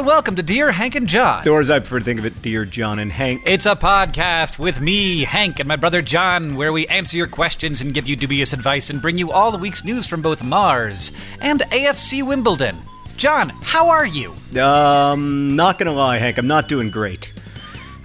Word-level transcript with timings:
And 0.00 0.06
welcome 0.06 0.34
to 0.34 0.42
Dear 0.42 0.72
Hank 0.72 0.94
and 0.94 1.06
John. 1.06 1.46
Or 1.46 1.60
as 1.60 1.70
I 1.70 1.78
prefer 1.78 1.98
to 1.98 2.04
think 2.06 2.18
of 2.18 2.24
it, 2.24 2.40
Dear 2.40 2.64
John 2.64 2.98
and 3.00 3.12
Hank. 3.12 3.42
It's 3.44 3.66
a 3.66 3.76
podcast 3.76 4.58
with 4.58 4.80
me, 4.80 5.24
Hank, 5.24 5.60
and 5.60 5.68
my 5.68 5.76
brother 5.76 6.00
John, 6.00 6.56
where 6.56 6.72
we 6.72 6.86
answer 6.86 7.18
your 7.18 7.26
questions 7.26 7.82
and 7.82 7.92
give 7.92 8.08
you 8.08 8.16
dubious 8.16 8.54
advice 8.54 8.88
and 8.88 9.02
bring 9.02 9.18
you 9.18 9.30
all 9.30 9.50
the 9.50 9.58
week's 9.58 9.84
news 9.84 10.06
from 10.06 10.22
both 10.22 10.42
Mars 10.42 11.12
and 11.38 11.60
AFC 11.60 12.26
Wimbledon. 12.26 12.78
John, 13.18 13.50
how 13.62 13.90
are 13.90 14.06
you? 14.06 14.32
Um, 14.58 15.54
not 15.54 15.78
gonna 15.78 15.92
lie, 15.92 16.16
Hank, 16.16 16.38
I'm 16.38 16.46
not 16.46 16.66
doing 16.66 16.88
great. 16.88 17.34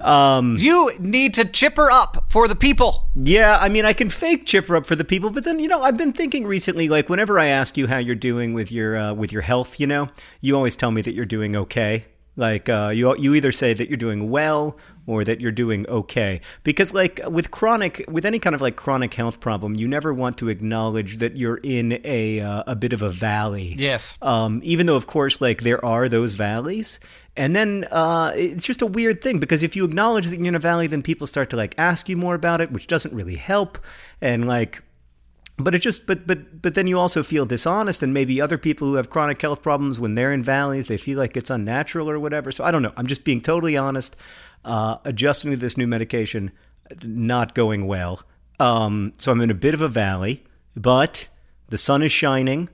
Um, 0.05 0.57
You 0.59 0.91
need 0.99 1.33
to 1.33 1.45
chipper 1.45 1.89
up 1.91 2.25
for 2.27 2.47
the 2.47 2.55
people. 2.55 3.09
yeah, 3.15 3.57
I 3.59 3.69
mean, 3.69 3.85
I 3.85 3.93
can 3.93 4.09
fake 4.09 4.45
chipper 4.45 4.75
up 4.75 4.85
for 4.85 4.95
the 4.95 5.03
people, 5.03 5.29
but 5.31 5.43
then 5.43 5.59
you 5.59 5.67
know, 5.67 5.81
I've 5.81 5.97
been 5.97 6.13
thinking 6.13 6.45
recently, 6.45 6.87
like 6.89 7.09
whenever 7.09 7.39
I 7.39 7.47
ask 7.47 7.75
you 7.77 7.87
how 7.87 7.97
you're 7.97 8.15
doing 8.15 8.53
with 8.53 8.71
your 8.71 8.95
uh, 8.97 9.13
with 9.13 9.31
your 9.33 9.41
health, 9.41 9.79
you 9.79 9.87
know, 9.87 10.09
you 10.41 10.55
always 10.55 10.75
tell 10.75 10.91
me 10.91 11.01
that 11.01 11.13
you're 11.13 11.25
doing 11.25 11.55
okay. 11.55 12.05
Like 12.37 12.67
uh, 12.67 12.91
you 12.93 13.15
you 13.17 13.33
either 13.33 13.51
say 13.53 13.73
that 13.73 13.87
you're 13.89 13.97
doing 13.97 14.29
well 14.29 14.77
or 15.07 15.23
that 15.23 15.39
you're 15.39 15.53
doing 15.53 15.87
okay, 15.87 16.41
because 16.63 16.93
like 16.93 17.21
with 17.29 17.49
chronic 17.49 18.03
with 18.09 18.25
any 18.25 18.39
kind 18.39 18.53
of 18.53 18.61
like 18.61 18.75
chronic 18.75 19.13
health 19.13 19.39
problem, 19.39 19.75
you 19.75 19.87
never 19.87 20.13
want 20.13 20.37
to 20.39 20.49
acknowledge 20.49 21.17
that 21.19 21.37
you're 21.37 21.61
in 21.63 21.99
a 22.03 22.41
uh, 22.41 22.63
a 22.67 22.75
bit 22.75 22.91
of 22.91 23.01
a 23.01 23.09
valley. 23.09 23.75
Yes. 23.77 24.17
Um, 24.21 24.59
even 24.63 24.85
though, 24.85 24.97
of 24.97 25.07
course, 25.07 25.39
like 25.39 25.61
there 25.61 25.83
are 25.83 26.09
those 26.09 26.33
valleys. 26.33 26.99
And 27.37 27.55
then 27.55 27.85
uh, 27.91 28.31
it's 28.35 28.65
just 28.65 28.81
a 28.81 28.85
weird 28.85 29.21
thing 29.21 29.39
because 29.39 29.61
if 29.61 29.75
you 29.75 29.83
acknowledge 29.83 30.27
that 30.27 30.37
you're 30.37 30.47
in 30.47 30.55
a 30.55 30.59
valley, 30.59 30.87
then 30.87 31.01
people 31.01 31.27
start 31.27 31.49
to 31.49 31.57
like 31.57 31.75
ask 31.77 32.07
you 32.07 32.15
more 32.15 32.35
about 32.35 32.61
it, 32.61 32.71
which 32.71 32.87
doesn't 32.87 33.13
really 33.13 33.35
help. 33.35 33.77
And 34.21 34.47
like, 34.47 34.81
but 35.57 35.75
it 35.75 35.79
just, 35.79 36.05
but 36.07 36.25
but 36.27 36.61
but 36.61 36.75
then 36.75 36.87
you 36.87 36.99
also 36.99 37.23
feel 37.23 37.45
dishonest, 37.45 38.03
and 38.03 38.13
maybe 38.13 38.41
other 38.41 38.57
people 38.57 38.87
who 38.87 38.95
have 38.95 39.09
chronic 39.09 39.41
health 39.41 39.61
problems, 39.61 39.99
when 39.99 40.15
they're 40.15 40.31
in 40.31 40.43
valleys, 40.43 40.87
they 40.87 40.97
feel 40.97 41.17
like 41.17 41.37
it's 41.37 41.49
unnatural 41.49 42.09
or 42.09 42.19
whatever. 42.19 42.51
So 42.51 42.63
I 42.63 42.71
don't 42.71 42.81
know. 42.81 42.93
I'm 42.97 43.07
just 43.07 43.23
being 43.23 43.41
totally 43.41 43.77
honest. 43.77 44.15
Uh, 44.63 44.97
adjusting 45.05 45.51
to 45.51 45.57
this 45.57 45.77
new 45.77 45.87
medication, 45.87 46.51
not 47.03 47.53
going 47.53 47.85
well. 47.85 48.21
Um, 48.59 49.13
so 49.17 49.31
I'm 49.31 49.41
in 49.41 49.51
a 49.51 49.55
bit 49.55 49.73
of 49.73 49.81
a 49.81 49.87
valley, 49.87 50.43
but 50.75 51.27
the 51.69 51.77
sun 51.77 52.01
is 52.01 52.11
shining. 52.11 52.69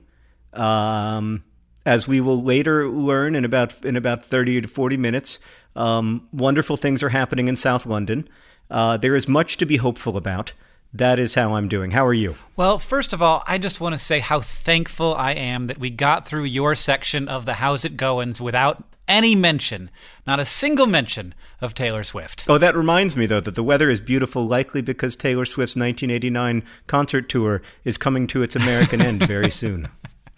Um, 0.52 1.44
as 1.84 2.06
we 2.06 2.20
will 2.20 2.42
later 2.42 2.88
learn 2.88 3.34
in 3.34 3.44
about 3.44 3.84
in 3.84 3.96
about 3.96 4.24
30 4.24 4.62
to 4.62 4.68
40 4.68 4.96
minutes, 4.96 5.40
um, 5.76 6.28
wonderful 6.32 6.76
things 6.76 7.02
are 7.02 7.10
happening 7.10 7.48
in 7.48 7.56
South 7.56 7.86
London. 7.86 8.28
Uh, 8.70 8.96
there 8.96 9.14
is 9.14 9.28
much 9.28 9.56
to 9.58 9.66
be 9.66 9.76
hopeful 9.76 10.16
about. 10.16 10.52
That 10.94 11.18
is 11.18 11.34
how 11.34 11.54
I'm 11.54 11.68
doing. 11.68 11.92
How 11.92 12.06
are 12.06 12.12
you? 12.12 12.36
Well, 12.54 12.78
first 12.78 13.14
of 13.14 13.22
all, 13.22 13.42
I 13.46 13.56
just 13.56 13.80
want 13.80 13.94
to 13.94 13.98
say 13.98 14.18
how 14.18 14.40
thankful 14.40 15.14
I 15.14 15.32
am 15.32 15.66
that 15.68 15.78
we 15.78 15.88
got 15.88 16.28
through 16.28 16.44
your 16.44 16.74
section 16.74 17.28
of 17.28 17.46
the 17.46 17.54
How's 17.54 17.86
It 17.86 17.96
Goins 17.96 18.42
without 18.42 18.84
any 19.08 19.34
mention, 19.34 19.90
not 20.26 20.38
a 20.38 20.44
single 20.44 20.86
mention 20.86 21.34
of 21.62 21.74
Taylor 21.74 22.04
Swift. 22.04 22.44
Oh, 22.46 22.58
that 22.58 22.76
reminds 22.76 23.16
me 23.16 23.26
though 23.26 23.40
that 23.40 23.54
the 23.54 23.62
weather 23.62 23.88
is 23.88 24.00
beautiful, 24.00 24.46
likely 24.46 24.82
because 24.82 25.16
Taylor 25.16 25.46
Swift's 25.46 25.76
1989 25.76 26.62
concert 26.86 27.28
tour 27.28 27.62
is 27.84 27.96
coming 27.96 28.26
to 28.28 28.42
its 28.42 28.54
American 28.54 29.00
end 29.00 29.22
very 29.26 29.50
soon. 29.50 29.88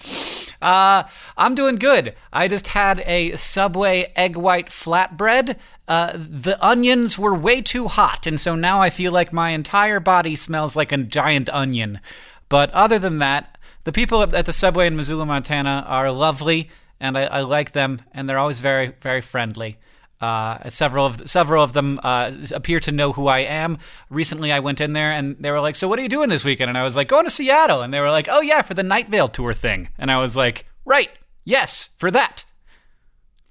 Uh, 0.64 1.06
I'm 1.36 1.54
doing 1.54 1.76
good. 1.76 2.14
I 2.32 2.48
just 2.48 2.68
had 2.68 3.00
a 3.00 3.36
Subway 3.36 4.10
egg 4.16 4.34
white 4.34 4.68
flatbread. 4.68 5.58
Uh, 5.86 6.12
the 6.14 6.56
onions 6.64 7.18
were 7.18 7.34
way 7.34 7.60
too 7.60 7.86
hot, 7.86 8.26
and 8.26 8.40
so 8.40 8.54
now 8.54 8.80
I 8.80 8.88
feel 8.88 9.12
like 9.12 9.30
my 9.30 9.50
entire 9.50 10.00
body 10.00 10.34
smells 10.34 10.74
like 10.74 10.90
a 10.90 10.96
giant 10.96 11.50
onion. 11.50 12.00
But 12.48 12.70
other 12.70 12.98
than 12.98 13.18
that, 13.18 13.58
the 13.84 13.92
people 13.92 14.22
at 14.22 14.46
the 14.46 14.52
Subway 14.54 14.86
in 14.86 14.96
Missoula, 14.96 15.26
Montana 15.26 15.84
are 15.86 16.10
lovely, 16.10 16.70
and 16.98 17.18
I, 17.18 17.24
I 17.24 17.40
like 17.42 17.72
them, 17.72 18.00
and 18.12 18.26
they're 18.26 18.38
always 18.38 18.60
very, 18.60 18.94
very 19.02 19.20
friendly. 19.20 19.76
Uh, 20.24 20.70
several 20.70 21.04
of 21.04 21.28
several 21.28 21.62
of 21.62 21.74
them 21.74 22.00
uh, 22.02 22.32
appear 22.54 22.80
to 22.80 22.90
know 22.90 23.12
who 23.12 23.26
I 23.26 23.40
am. 23.40 23.76
Recently, 24.08 24.52
I 24.52 24.60
went 24.60 24.80
in 24.80 24.94
there 24.94 25.12
and 25.12 25.36
they 25.38 25.50
were 25.50 25.60
like, 25.60 25.76
"So 25.76 25.86
what 25.86 25.98
are 25.98 26.02
you 26.02 26.08
doing 26.08 26.30
this 26.30 26.46
weekend?" 26.46 26.70
And 26.70 26.78
I 26.78 26.82
was 26.82 26.96
like, 26.96 27.08
"Going 27.08 27.24
to 27.24 27.30
Seattle." 27.30 27.82
And 27.82 27.92
they 27.92 28.00
were 28.00 28.10
like, 28.10 28.26
"Oh 28.30 28.40
yeah, 28.40 28.62
for 28.62 28.72
the 28.72 28.82
Night 28.82 29.06
Vale 29.10 29.28
tour 29.28 29.52
thing." 29.52 29.90
And 29.98 30.10
I 30.10 30.18
was 30.18 30.34
like, 30.34 30.64
"Right, 30.86 31.10
yes, 31.44 31.90
for 31.98 32.10
that." 32.10 32.46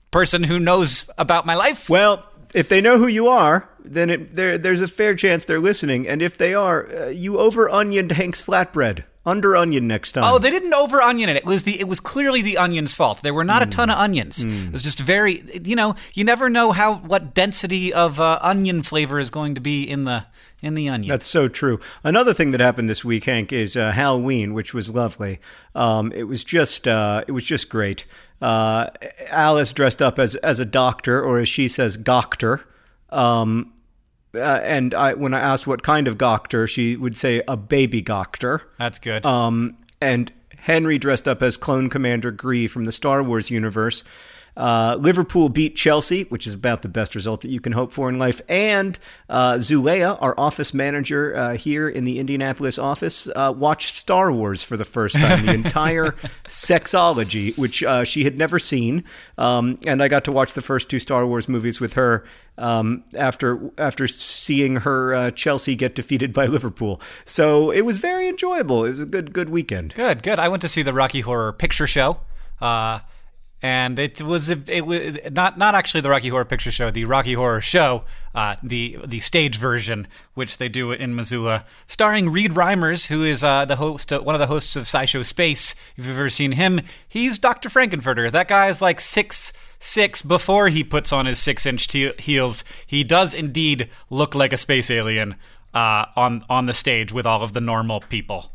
Person 0.09 0.45
who 0.45 0.59
knows 0.59 1.11
about 1.15 1.45
my 1.45 1.53
life. 1.53 1.91
Well, 1.91 2.25
if 2.55 2.67
they 2.69 2.81
know 2.81 2.97
who 2.97 3.07
you 3.07 3.27
are, 3.27 3.69
then 3.83 4.09
it, 4.09 4.33
there, 4.33 4.57
there's 4.57 4.81
a 4.81 4.87
fair 4.87 5.13
chance 5.13 5.45
they're 5.45 5.59
listening. 5.59 6.07
And 6.07 6.23
if 6.23 6.39
they 6.39 6.55
are, 6.55 6.87
uh, 6.91 7.07
you 7.09 7.37
over 7.37 7.69
onioned 7.69 8.13
Hank's 8.13 8.41
flatbread. 8.41 9.03
Under 9.25 9.55
onion 9.55 9.87
next 9.87 10.11
time. 10.11 10.25
Oh, 10.25 10.37
they 10.37 10.49
didn't 10.49 10.73
over 10.73 11.01
onion 11.01 11.29
it. 11.29 11.37
It 11.37 11.45
was 11.45 11.63
the 11.63 11.79
it 11.79 11.87
was 11.87 12.01
clearly 12.01 12.41
the 12.41 12.57
onion's 12.57 12.93
fault. 12.93 13.21
There 13.21 13.33
were 13.33 13.45
not 13.45 13.61
a 13.61 13.65
ton 13.65 13.89
of 13.89 13.97
onions. 13.97 14.43
It 14.43 14.73
was 14.73 14.81
just 14.81 14.99
very 14.99 15.43
you 15.63 15.77
know, 15.77 15.95
you 16.13 16.25
never 16.25 16.49
know 16.49 16.73
how 16.73 16.95
what 16.95 17.33
density 17.33 17.93
of 17.93 18.19
uh, 18.19 18.37
onion 18.41 18.83
flavor 18.83 19.19
is 19.21 19.29
going 19.29 19.55
to 19.55 19.61
be 19.61 19.83
in 19.83 20.03
the 20.03 20.25
in 20.61 20.73
the 20.73 20.89
onion. 20.89 21.09
That's 21.09 21.27
so 21.27 21.47
true. 21.47 21.79
Another 22.03 22.33
thing 22.33 22.51
that 22.51 22.59
happened 22.59 22.89
this 22.89 23.05
week, 23.05 23.25
Hank, 23.25 23.53
is 23.53 23.77
uh, 23.77 23.91
Halloween, 23.91 24.53
which 24.53 24.73
was 24.73 24.89
lovely. 24.89 25.39
Um, 25.75 26.11
it 26.13 26.23
was 26.23 26.43
just 26.43 26.87
uh, 26.87 27.23
it 27.27 27.31
was 27.31 27.45
just 27.45 27.69
great. 27.69 28.05
Uh, 28.41 28.89
Alice 29.29 29.71
dressed 29.71 30.01
up 30.01 30.19
as 30.19 30.35
as 30.35 30.59
a 30.59 30.65
doctor, 30.65 31.21
or 31.21 31.39
as 31.39 31.47
she 31.47 31.67
says, 31.67 31.95
doctor. 31.95 32.65
Um, 33.09 33.73
uh, 34.35 34.59
and 34.63 34.93
I, 34.93 35.13
when 35.13 35.33
I 35.33 35.39
asked 35.39 35.67
what 35.67 35.83
kind 35.83 36.07
of 36.07 36.17
doctor, 36.17 36.67
she 36.67 36.95
would 36.95 37.17
say 37.17 37.41
a 37.47 37.57
baby 37.57 38.01
doctor. 38.01 38.61
That's 38.77 38.99
good. 38.99 39.25
Um, 39.25 39.77
and 40.01 40.31
Henry 40.57 40.97
dressed 40.97 41.27
up 41.27 41.41
as 41.41 41.57
Clone 41.57 41.89
Commander 41.89 42.31
Gree 42.31 42.67
from 42.67 42.85
the 42.85 42.91
Star 42.91 43.21
Wars 43.21 43.51
universe. 43.51 44.03
Uh, 44.55 44.97
Liverpool 44.99 45.49
beat 45.49 45.75
Chelsea, 45.75 46.23
which 46.23 46.45
is 46.45 46.53
about 46.53 46.81
the 46.81 46.87
best 46.87 47.15
result 47.15 47.41
that 47.41 47.49
you 47.49 47.59
can 47.59 47.73
hope 47.73 47.91
for 47.91 48.09
in 48.09 48.19
life. 48.19 48.41
And 48.47 48.99
uh, 49.29 49.55
Zulea, 49.55 50.17
our 50.21 50.33
office 50.37 50.73
manager 50.73 51.35
uh, 51.35 51.57
here 51.57 51.89
in 51.89 52.03
the 52.03 52.19
Indianapolis 52.19 52.77
office, 52.77 53.27
uh, 53.35 53.53
watched 53.55 53.95
Star 53.95 54.31
Wars 54.31 54.63
for 54.63 54.77
the 54.77 54.85
first 54.85 55.15
time, 55.15 55.45
the 55.45 55.53
entire 55.63 56.11
sexology, 56.47 57.57
which 57.57 57.83
uh, 57.83 58.03
she 58.03 58.23
had 58.23 58.37
never 58.37 58.59
seen. 58.59 59.03
Um, 59.37 59.79
and 59.85 60.03
I 60.03 60.07
got 60.07 60.23
to 60.25 60.31
watch 60.31 60.53
the 60.53 60.61
first 60.61 60.89
two 60.89 60.99
Star 60.99 61.25
Wars 61.25 61.49
movies 61.49 61.79
with 61.79 61.93
her 61.93 62.23
um, 62.57 63.03
after 63.15 63.71
after 63.77 64.07
seeing 64.07 64.77
her 64.77 65.13
uh, 65.13 65.31
Chelsea 65.31 65.75
get 65.75 65.95
defeated 65.95 66.33
by 66.33 66.45
Liverpool. 66.45 67.01
So 67.25 67.71
it 67.71 67.81
was 67.81 67.97
very 67.97 68.27
enjoyable. 68.27 68.85
It 68.85 68.89
was 68.89 68.99
a 68.99 69.05
good 69.05 69.33
good 69.33 69.49
weekend. 69.49 69.95
Good, 69.95 70.23
good. 70.23 70.39
I 70.39 70.47
went 70.47 70.61
to 70.61 70.67
see 70.67 70.83
the 70.83 70.93
Rocky 70.93 71.21
Horror 71.21 71.53
Picture 71.53 71.87
Show, 71.87 72.21
uh, 72.61 72.99
and 73.63 73.97
it 73.97 74.21
was 74.21 74.49
it 74.49 74.85
was 74.85 75.17
not 75.31 75.57
not 75.57 75.73
actually 75.73 76.01
the 76.01 76.09
Rocky 76.09 76.27
Horror 76.27 76.43
Picture 76.43 76.69
Show, 76.69 76.91
the 76.91 77.05
Rocky 77.05 77.33
Horror 77.33 77.61
Show, 77.61 78.03
uh, 78.35 78.57
the 78.61 78.99
the 79.05 79.21
stage 79.21 79.57
version, 79.57 80.05
which 80.33 80.57
they 80.57 80.67
do 80.67 80.91
in 80.91 81.15
Missoula, 81.15 81.63
starring 81.87 82.29
Reid 82.29 82.51
Reimers, 82.51 83.07
who 83.07 83.23
is 83.23 83.41
uh, 83.41 83.63
the 83.63 83.77
host, 83.77 84.11
uh, 84.11 84.19
one 84.19 84.35
of 84.35 84.39
the 84.39 84.47
hosts 84.47 84.75
of 84.75 84.83
SciShow 84.83 85.23
Space. 85.23 85.75
If 85.95 86.05
you've 86.05 86.19
ever 86.19 86.29
seen 86.29 86.51
him, 86.51 86.81
he's 87.07 87.39
Dr. 87.39 87.69
Frank-N-Furter. 87.69 88.29
That 88.29 88.49
guy 88.49 88.67
is 88.67 88.81
like 88.81 88.99
six 88.99 89.53
six 89.79 90.21
before 90.21 90.67
he 90.67 90.83
puts 90.83 91.13
on 91.13 91.25
his 91.25 91.39
six 91.39 91.65
inch 91.65 91.87
te- 91.87 92.13
heels. 92.19 92.65
He 92.85 93.05
does 93.05 93.33
indeed 93.33 93.89
look 94.09 94.35
like 94.35 94.51
a 94.51 94.57
space 94.57 94.91
alien 94.91 95.35
uh, 95.73 96.07
on 96.17 96.43
on 96.49 96.65
the 96.65 96.73
stage 96.73 97.13
with 97.13 97.25
all 97.25 97.41
of 97.41 97.53
the 97.53 97.61
normal 97.61 98.01
people. 98.01 98.52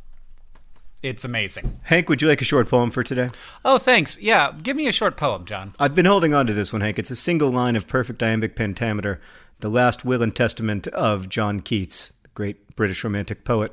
It's 1.03 1.25
amazing. 1.25 1.79
Hank, 1.85 2.09
would 2.09 2.21
you 2.21 2.27
like 2.29 2.43
a 2.43 2.45
short 2.45 2.69
poem 2.69 2.91
for 2.91 3.05
today? 3.05 3.29
Oh, 3.65 3.79
thanks. 3.79 4.21
Yeah, 4.21 4.53
give 4.63 4.77
me 4.77 4.89
a 4.89 4.93
short 4.93 5.17
poem, 5.17 5.45
John. 5.45 5.71
I've 5.79 5.95
been 5.95 6.07
holding 6.07 6.35
on 6.35 6.47
to 6.47 6.53
this 6.53 6.73
one, 6.73 6.83
Hank. 6.83 6.99
It's 6.99 7.11
a 7.11 7.17
single 7.17 7.51
line 7.53 7.77
of 7.77 7.87
perfect 7.87 8.21
iambic 8.23 8.57
pentameter, 8.57 9.21
the 9.61 9.69
last 9.69 10.05
will 10.05 10.23
and 10.23 10.35
testament 10.35 10.89
of 10.89 11.29
John 11.29 11.61
Keats, 11.61 12.13
the 12.23 12.29
great 12.35 12.75
British 12.75 13.05
romantic 13.05 13.45
poet. 13.45 13.73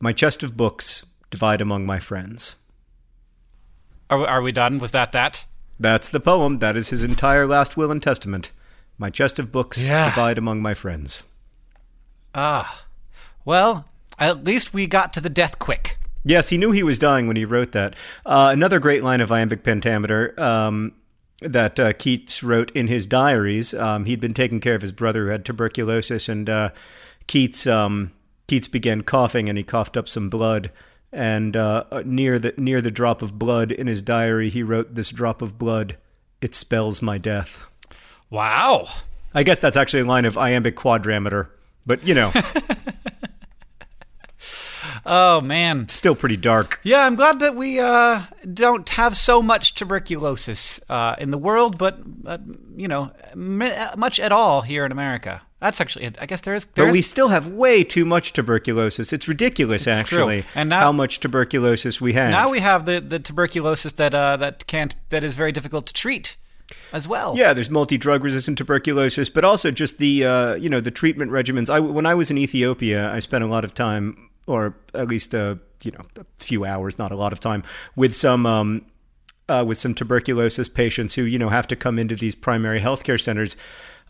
My 0.00 0.12
chest 0.12 0.42
of 0.42 0.56
books 0.56 1.04
divide 1.30 1.60
among 1.60 1.84
my 1.84 1.98
friends. 1.98 2.56
Are 4.08 4.18
we, 4.18 4.24
are 4.24 4.42
we 4.42 4.52
done? 4.52 4.78
Was 4.78 4.90
that 4.92 5.12
that? 5.12 5.44
That's 5.78 6.08
the 6.08 6.20
poem. 6.20 6.58
That 6.58 6.76
is 6.76 6.90
his 6.90 7.04
entire 7.04 7.46
last 7.46 7.76
will 7.76 7.90
and 7.90 8.02
testament. 8.02 8.52
My 8.98 9.10
chest 9.10 9.38
of 9.38 9.52
books 9.52 9.86
Yeah. 9.86 10.06
divide 10.06 10.38
among 10.38 10.62
my 10.62 10.74
friends. 10.74 11.24
Ah. 12.34 12.84
Well, 13.44 13.86
at 14.18 14.44
least 14.44 14.72
we 14.72 14.86
got 14.86 15.12
to 15.14 15.20
the 15.20 15.30
death 15.30 15.58
quick. 15.58 15.98
Yes, 16.24 16.50
he 16.50 16.58
knew 16.58 16.70
he 16.70 16.82
was 16.82 16.98
dying 16.98 17.26
when 17.26 17.36
he 17.36 17.44
wrote 17.44 17.72
that. 17.72 17.96
Uh, 18.24 18.50
another 18.52 18.78
great 18.78 19.02
line 19.02 19.20
of 19.20 19.32
iambic 19.32 19.64
pentameter 19.64 20.38
um, 20.40 20.94
that 21.40 21.80
uh, 21.80 21.92
Keats 21.92 22.42
wrote 22.42 22.70
in 22.72 22.86
his 22.86 23.06
diaries. 23.06 23.74
Um, 23.74 24.04
he'd 24.04 24.20
been 24.20 24.34
taking 24.34 24.60
care 24.60 24.74
of 24.74 24.82
his 24.82 24.92
brother 24.92 25.24
who 25.24 25.30
had 25.30 25.44
tuberculosis, 25.44 26.28
and 26.28 26.48
uh, 26.48 26.70
Keats 27.26 27.66
um, 27.66 28.12
Keats 28.46 28.68
began 28.68 29.02
coughing, 29.02 29.48
and 29.48 29.58
he 29.58 29.64
coughed 29.64 29.96
up 29.96 30.08
some 30.08 30.28
blood. 30.28 30.70
And 31.12 31.56
uh, 31.56 31.84
near 32.04 32.38
the 32.38 32.54
near 32.56 32.80
the 32.80 32.90
drop 32.90 33.20
of 33.20 33.38
blood 33.38 33.70
in 33.70 33.86
his 33.86 34.00
diary, 34.00 34.48
he 34.48 34.62
wrote, 34.62 34.94
"This 34.94 35.10
drop 35.10 35.42
of 35.42 35.58
blood, 35.58 35.96
it 36.40 36.54
spells 36.54 37.02
my 37.02 37.18
death." 37.18 37.68
Wow. 38.30 38.86
I 39.34 39.42
guess 39.42 39.58
that's 39.58 39.76
actually 39.76 40.00
a 40.00 40.06
line 40.06 40.24
of 40.24 40.38
iambic 40.38 40.76
quadrameter, 40.76 41.48
but 41.86 42.06
you 42.06 42.14
know, 42.14 42.32
Oh 45.04 45.40
man. 45.40 45.88
still 45.88 46.14
pretty 46.14 46.36
dark. 46.36 46.78
Yeah, 46.82 47.04
I'm 47.06 47.16
glad 47.16 47.40
that 47.40 47.54
we 47.56 47.80
uh, 47.80 48.22
don't 48.52 48.88
have 48.90 49.16
so 49.16 49.42
much 49.42 49.74
tuberculosis 49.74 50.80
uh, 50.88 51.16
in 51.18 51.30
the 51.30 51.38
world, 51.38 51.78
but 51.78 51.98
uh, 52.26 52.38
you 52.76 52.88
know, 52.88 53.10
m- 53.32 53.98
much 53.98 54.20
at 54.20 54.32
all 54.32 54.62
here 54.62 54.84
in 54.86 54.92
America. 54.92 55.42
That's 55.60 55.80
actually, 55.80 56.10
I 56.20 56.26
guess 56.26 56.40
there 56.40 56.54
is. 56.56 56.64
But 56.64 56.74
There's, 56.74 56.92
we 56.92 57.02
still 57.02 57.28
have 57.28 57.46
way 57.46 57.84
too 57.84 58.04
much 58.04 58.32
tuberculosis. 58.32 59.12
It's 59.12 59.28
ridiculous, 59.28 59.84
true. 59.84 59.92
actually, 59.92 60.44
And 60.56 60.68
now- 60.68 60.80
how 60.80 60.92
much 60.92 61.20
tuberculosis 61.20 62.00
we 62.00 62.14
have. 62.14 62.30
now 62.32 62.50
we 62.50 62.58
have 62.60 62.84
the, 62.84 63.00
the 63.00 63.20
tuberculosis 63.20 63.92
that 63.92 64.12
uh, 64.14 64.36
that 64.38 64.66
can't 64.66 64.94
that 65.10 65.22
is 65.24 65.34
very 65.34 65.52
difficult 65.52 65.86
to 65.86 65.92
treat 65.92 66.36
as 66.92 67.06
well. 67.06 67.34
yeah, 67.36 67.52
there's 67.52 67.70
multi-drug 67.70 68.24
resistant 68.24 68.58
tuberculosis, 68.58 69.28
but 69.28 69.44
also 69.44 69.70
just 69.70 69.98
the 69.98 70.24
uh, 70.24 70.54
you 70.54 70.68
know 70.68 70.80
the 70.80 70.90
treatment 70.90 71.30
regimens. 71.30 71.70
I 71.70 71.78
when 71.80 72.06
I 72.06 72.14
was 72.14 72.30
in 72.30 72.38
Ethiopia, 72.38 73.12
I 73.12 73.20
spent 73.20 73.44
a 73.44 73.46
lot 73.46 73.64
of 73.64 73.72
time, 73.72 74.30
or 74.46 74.76
at 74.94 75.08
least 75.08 75.34
a 75.34 75.58
you 75.82 75.90
know 75.92 76.00
a 76.18 76.24
few 76.38 76.64
hours, 76.64 76.98
not 76.98 77.12
a 77.12 77.16
lot 77.16 77.32
of 77.32 77.40
time, 77.40 77.62
with 77.96 78.14
some. 78.14 78.46
Um, 78.46 78.86
uh, 79.48 79.62
with 79.66 79.76
some 79.76 79.92
tuberculosis 79.92 80.68
patients 80.68 81.14
who 81.14 81.24
you 81.24 81.38
know 81.38 81.48
have 81.48 81.66
to 81.66 81.74
come 81.74 81.98
into 81.98 82.14
these 82.14 82.34
primary 82.34 82.80
healthcare 82.80 83.20
centers 83.20 83.56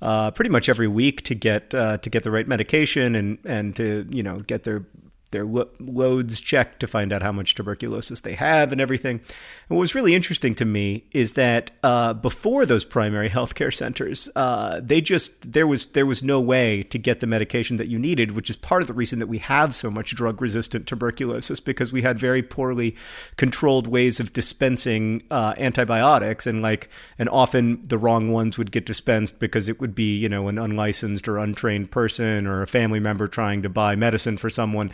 uh, 0.02 0.30
pretty 0.30 0.50
much 0.50 0.68
every 0.68 0.88
week 0.88 1.22
to 1.22 1.34
get 1.34 1.72
uh, 1.74 1.96
to 1.98 2.10
get 2.10 2.22
the 2.22 2.30
right 2.30 2.46
medication 2.46 3.14
and 3.14 3.38
and 3.44 3.74
to 3.76 4.06
you 4.10 4.22
know 4.22 4.40
get 4.40 4.64
their 4.64 4.84
their 5.32 5.44
lo- 5.44 5.68
loads 5.80 6.40
checked 6.40 6.80
to 6.80 6.86
find 6.86 7.12
out 7.12 7.22
how 7.22 7.32
much 7.32 7.54
tuberculosis 7.54 8.20
they 8.20 8.34
have 8.34 8.70
and 8.70 8.80
everything. 8.80 9.16
And 9.68 9.76
what 9.76 9.80
was 9.80 9.94
really 9.94 10.14
interesting 10.14 10.54
to 10.56 10.64
me 10.64 11.04
is 11.10 11.32
that 11.32 11.72
uh, 11.82 12.14
before 12.14 12.64
those 12.64 12.84
primary 12.84 13.28
healthcare 13.36 13.74
centers, 13.74 14.28
uh, 14.36 14.80
they 14.82 15.00
just 15.00 15.52
there 15.52 15.66
was 15.66 15.86
there 15.86 16.06
was 16.06 16.22
no 16.22 16.40
way 16.40 16.82
to 16.84 16.98
get 16.98 17.20
the 17.20 17.26
medication 17.26 17.76
that 17.78 17.88
you 17.88 17.98
needed, 17.98 18.32
which 18.32 18.48
is 18.48 18.56
part 18.56 18.82
of 18.82 18.88
the 18.88 18.94
reason 18.94 19.18
that 19.18 19.26
we 19.26 19.38
have 19.38 19.74
so 19.74 19.90
much 19.90 20.14
drug 20.14 20.40
resistant 20.40 20.86
tuberculosis 20.86 21.58
because 21.60 21.92
we 21.92 22.02
had 22.02 22.18
very 22.18 22.42
poorly 22.42 22.94
controlled 23.36 23.86
ways 23.86 24.20
of 24.20 24.32
dispensing 24.32 25.22
uh, 25.30 25.54
antibiotics 25.56 26.46
and 26.46 26.62
like 26.62 26.88
and 27.18 27.28
often 27.28 27.82
the 27.82 27.98
wrong 27.98 28.30
ones 28.30 28.58
would 28.58 28.70
get 28.70 28.86
dispensed 28.86 29.38
because 29.38 29.68
it 29.68 29.80
would 29.80 29.94
be 29.94 30.16
you 30.16 30.28
know 30.28 30.48
an 30.48 30.58
unlicensed 30.58 31.26
or 31.26 31.38
untrained 31.38 31.90
person 31.90 32.46
or 32.46 32.62
a 32.62 32.66
family 32.66 33.00
member 33.00 33.26
trying 33.26 33.62
to 33.62 33.68
buy 33.68 33.96
medicine 33.96 34.36
for 34.36 34.50
someone 34.50 34.92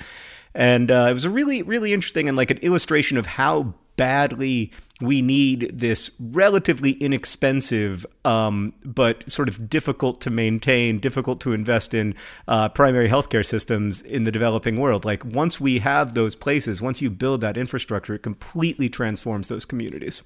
and 0.54 0.90
uh, 0.90 1.06
it 1.08 1.12
was 1.12 1.24
a 1.24 1.30
really 1.30 1.62
really 1.62 1.92
interesting 1.92 2.28
and 2.28 2.36
like 2.36 2.50
an 2.50 2.58
illustration 2.58 3.16
of 3.16 3.26
how 3.26 3.74
badly 3.98 4.72
we 5.00 5.20
need 5.20 5.70
this 5.74 6.10
relatively 6.18 6.92
inexpensive 6.92 8.06
um, 8.24 8.72
but 8.84 9.28
sort 9.28 9.48
of 9.48 9.68
difficult 9.68 10.20
to 10.20 10.30
maintain 10.30 10.98
difficult 10.98 11.40
to 11.40 11.52
invest 11.52 11.92
in 11.92 12.14
uh, 12.46 12.68
primary 12.70 13.08
healthcare 13.08 13.44
systems 13.44 14.00
in 14.02 14.24
the 14.24 14.32
developing 14.32 14.78
world. 14.78 15.04
Like 15.04 15.24
once 15.24 15.60
we 15.60 15.80
have 15.80 16.14
those 16.14 16.34
places 16.34 16.80
once 16.80 17.02
you 17.02 17.10
build 17.10 17.40
that 17.42 17.56
infrastructure 17.56 18.14
it 18.14 18.22
completely 18.22 18.88
transforms 18.88 19.48
those 19.48 19.64
communities. 19.64 20.22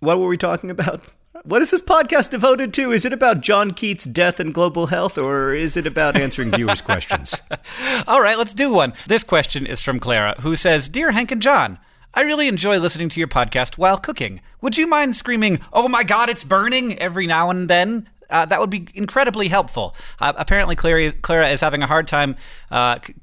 What 0.00 0.18
were 0.18 0.28
we 0.28 0.38
talking 0.38 0.70
about 0.70 1.02
what 1.44 1.60
is 1.60 1.70
this 1.70 1.82
podcast 1.82 2.30
devoted 2.30 2.72
to? 2.74 2.90
Is 2.90 3.04
it 3.04 3.12
about 3.12 3.42
John 3.42 3.72
Keats' 3.72 4.04
death 4.04 4.40
and 4.40 4.54
global 4.54 4.86
health, 4.86 5.18
or 5.18 5.54
is 5.54 5.76
it 5.76 5.86
about 5.86 6.16
answering 6.16 6.50
viewers' 6.50 6.80
questions? 6.82 7.40
All 8.06 8.22
right, 8.22 8.38
let's 8.38 8.54
do 8.54 8.72
one. 8.72 8.94
This 9.06 9.22
question 9.24 9.66
is 9.66 9.82
from 9.82 10.00
Clara, 10.00 10.34
who 10.40 10.56
says 10.56 10.88
Dear 10.88 11.10
Hank 11.10 11.30
and 11.30 11.42
John, 11.42 11.78
I 12.14 12.22
really 12.22 12.48
enjoy 12.48 12.78
listening 12.78 13.08
to 13.10 13.20
your 13.20 13.28
podcast 13.28 13.76
while 13.76 13.98
cooking. 13.98 14.40
Would 14.62 14.78
you 14.78 14.86
mind 14.86 15.16
screaming, 15.16 15.60
Oh 15.72 15.88
my 15.88 16.02
God, 16.02 16.30
it's 16.30 16.44
burning 16.44 16.98
every 16.98 17.26
now 17.26 17.50
and 17.50 17.68
then? 17.68 18.08
Uh, 18.30 18.46
that 18.46 18.58
would 18.58 18.70
be 18.70 18.88
incredibly 18.94 19.48
helpful. 19.48 19.94
Uh, 20.18 20.32
apparently, 20.36 20.74
Clara, 20.76 21.12
Clara 21.12 21.48
is 21.48 21.60
having 21.60 21.82
a 21.82 21.86
hard 21.86 22.06
time 22.06 22.36
uh, 22.70 22.98
c- 23.04 23.14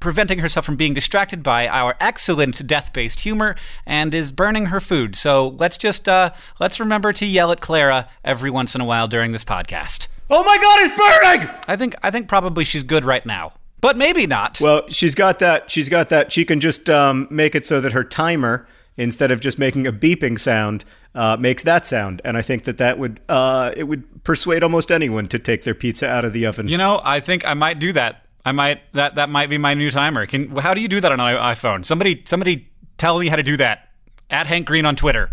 preventing 0.00 0.38
herself 0.40 0.64
from 0.66 0.76
being 0.76 0.94
distracted 0.94 1.42
by 1.42 1.68
our 1.68 1.94
excellent 2.00 2.66
death-based 2.66 3.20
humor 3.20 3.54
and 3.86 4.14
is 4.14 4.32
burning 4.32 4.66
her 4.66 4.80
food. 4.80 5.14
So 5.16 5.48
let's 5.48 5.78
just 5.78 6.08
uh, 6.08 6.30
let's 6.58 6.80
remember 6.80 7.12
to 7.14 7.26
yell 7.26 7.52
at 7.52 7.60
Clara 7.60 8.08
every 8.24 8.50
once 8.50 8.74
in 8.74 8.80
a 8.80 8.84
while 8.84 9.08
during 9.08 9.32
this 9.32 9.44
podcast. 9.44 10.08
oh 10.30 10.42
my 10.44 10.56
God, 10.58 10.78
it's 10.80 10.96
burning! 10.96 11.62
I 11.68 11.76
think 11.76 11.94
I 12.02 12.10
think 12.10 12.28
probably 12.28 12.64
she's 12.64 12.82
good 12.84 13.04
right 13.04 13.24
now, 13.26 13.52
but 13.80 13.96
maybe 13.96 14.26
not. 14.26 14.60
Well, 14.60 14.88
she's 14.88 15.14
got 15.14 15.38
that. 15.40 15.70
She's 15.70 15.88
got 15.88 16.08
that. 16.08 16.32
She 16.32 16.44
can 16.44 16.60
just 16.60 16.88
um, 16.88 17.26
make 17.30 17.54
it 17.54 17.66
so 17.66 17.80
that 17.80 17.92
her 17.92 18.04
timer, 18.04 18.66
instead 18.96 19.30
of 19.30 19.40
just 19.40 19.58
making 19.58 19.86
a 19.86 19.92
beeping 19.92 20.38
sound, 20.38 20.84
uh, 21.14 21.36
makes 21.38 21.62
that 21.64 21.84
sound. 21.86 22.22
And 22.24 22.36
I 22.36 22.42
think 22.42 22.64
that 22.64 22.78
that 22.78 22.98
would 22.98 23.20
uh, 23.28 23.72
it 23.76 23.84
would 23.84 24.24
persuade 24.24 24.62
almost 24.62 24.90
anyone 24.90 25.26
to 25.28 25.38
take 25.38 25.64
their 25.64 25.74
pizza 25.74 26.08
out 26.08 26.24
of 26.24 26.32
the 26.32 26.46
oven. 26.46 26.68
You 26.68 26.78
know, 26.78 27.00
I 27.04 27.20
think 27.20 27.44
I 27.46 27.54
might 27.54 27.78
do 27.78 27.92
that. 27.92 28.26
I 28.44 28.52
might 28.52 28.92
that 28.94 29.16
that 29.16 29.28
might 29.28 29.50
be 29.50 29.58
my 29.58 29.74
new 29.74 29.90
timer. 29.90 30.26
Can 30.26 30.56
how 30.56 30.74
do 30.74 30.80
you 30.80 30.88
do 30.88 31.00
that 31.00 31.12
on 31.12 31.20
an 31.20 31.36
iPhone? 31.36 31.84
Somebody 31.84 32.22
somebody 32.24 32.68
tell 32.96 33.18
me 33.18 33.28
how 33.28 33.36
to 33.36 33.42
do 33.42 33.56
that. 33.58 33.88
At 34.30 34.46
Hank 34.46 34.66
Green 34.66 34.86
on 34.86 34.96
Twitter. 34.96 35.30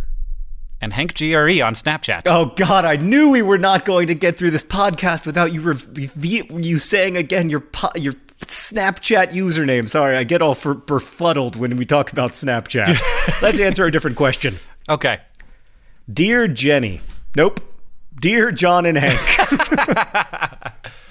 And 0.80 0.94
Hank 0.94 1.18
GRE 1.18 1.26
on 1.64 1.74
Snapchat. 1.74 2.24
Oh 2.28 2.54
God! 2.56 2.86
I 2.86 2.98
knew 2.98 3.32
we 3.32 3.42
were 3.42 3.58
not 3.58 3.84
going 3.84 4.08
to 4.08 4.14
get 4.14 4.38
through 4.38 4.52
this 4.52 4.64
podcast 4.64 5.26
without 5.26 5.52
you 5.52 5.62
rev- 5.62 5.88
you 6.16 6.78
saying 6.78 7.18
again 7.18 7.50
your 7.50 7.62
po- 7.62 7.90
your 7.96 8.14
Snapchat 8.46 9.32
username. 9.32 9.90
Sorry, 9.90 10.16
I 10.16 10.24
get 10.24 10.44
all 10.44 10.54
for- 10.54 10.76
befuddled 10.76 11.56
when 11.56 11.76
we 11.78 11.86
talk 11.86 12.12
about 12.12 12.32
Snapchat. 12.32 13.42
Let's 13.42 13.60
answer 13.60 13.86
a 13.86 13.92
different 13.92 14.18
question. 14.18 14.58
Okay. 14.88 15.18
Dear 16.12 16.48
Jenny. 16.48 17.02
Nope. 17.36 17.60
Dear 18.20 18.52
John 18.52 18.86
and 18.86 18.98
Hank. 19.00 19.20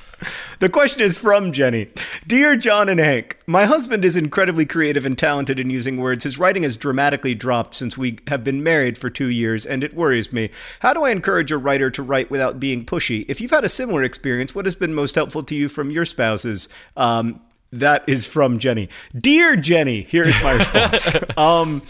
the 0.61 0.69
question 0.69 1.03
is 1.03 1.19
from 1.19 1.53
Jenny. 1.53 1.89
Dear 2.27 2.57
John 2.57 2.89
and 2.89 3.01
Hank, 3.01 3.39
my 3.47 3.67
husband 3.67 4.05
is 4.05 4.17
incredibly 4.17 4.67
creative 4.67 5.05
and 5.05 5.17
talented 5.17 5.59
in 5.61 5.71
using 5.71 5.97
words. 5.99 6.25
His 6.25 6.39
writing 6.39 6.63
has 6.63 6.77
dramatically 6.77 7.35
dropped 7.35 7.75
since 7.75 7.97
we 7.99 8.19
have 8.29 8.45
been 8.45 8.63
married 8.63 8.99
for 8.99 9.11
two 9.11 9.29
years, 9.29 9.67
and 9.67 9.85
it 9.85 9.95
worries 9.95 10.33
me. 10.33 10.51
How 10.81 10.95
do 10.95 11.05
I 11.05 11.11
encourage 11.11 11.53
a 11.53 11.59
writer 11.59 11.91
to 11.91 12.03
write 12.03 12.31
without 12.31 12.59
being 12.61 12.85
pushy? 12.85 13.25
If 13.29 13.41
you've 13.41 13.51
had 13.51 13.65
a 13.65 13.69
similar 13.69 14.03
experience, 14.03 14.55
what 14.55 14.65
has 14.65 14.75
been 14.75 14.95
most 14.95 15.15
helpful 15.15 15.43
to 15.45 15.55
you 15.55 15.69
from 15.69 15.91
your 15.91 16.05
spouses? 16.05 16.69
Um, 16.97 17.41
that 17.73 18.05
is 18.07 18.27
from 18.27 18.59
Jenny. 18.59 18.89
Dear 19.17 19.57
Jenny, 19.57 20.03
here's 20.03 20.41
my 20.43 20.53
response. 20.59 21.15
um, 21.37 21.83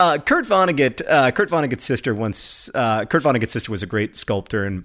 uh, 0.00 0.18
Kurt 0.18 0.46
Vonnegut, 0.46 1.02
uh, 1.06 1.30
Kurt 1.30 1.50
Vonnegut's 1.50 1.84
sister 1.84 2.14
once, 2.14 2.70
uh, 2.74 3.04
Kurt 3.04 3.22
Vonnegut's 3.22 3.52
sister 3.52 3.70
was 3.70 3.82
a 3.82 3.86
great 3.86 4.16
sculptor, 4.16 4.64
and 4.64 4.84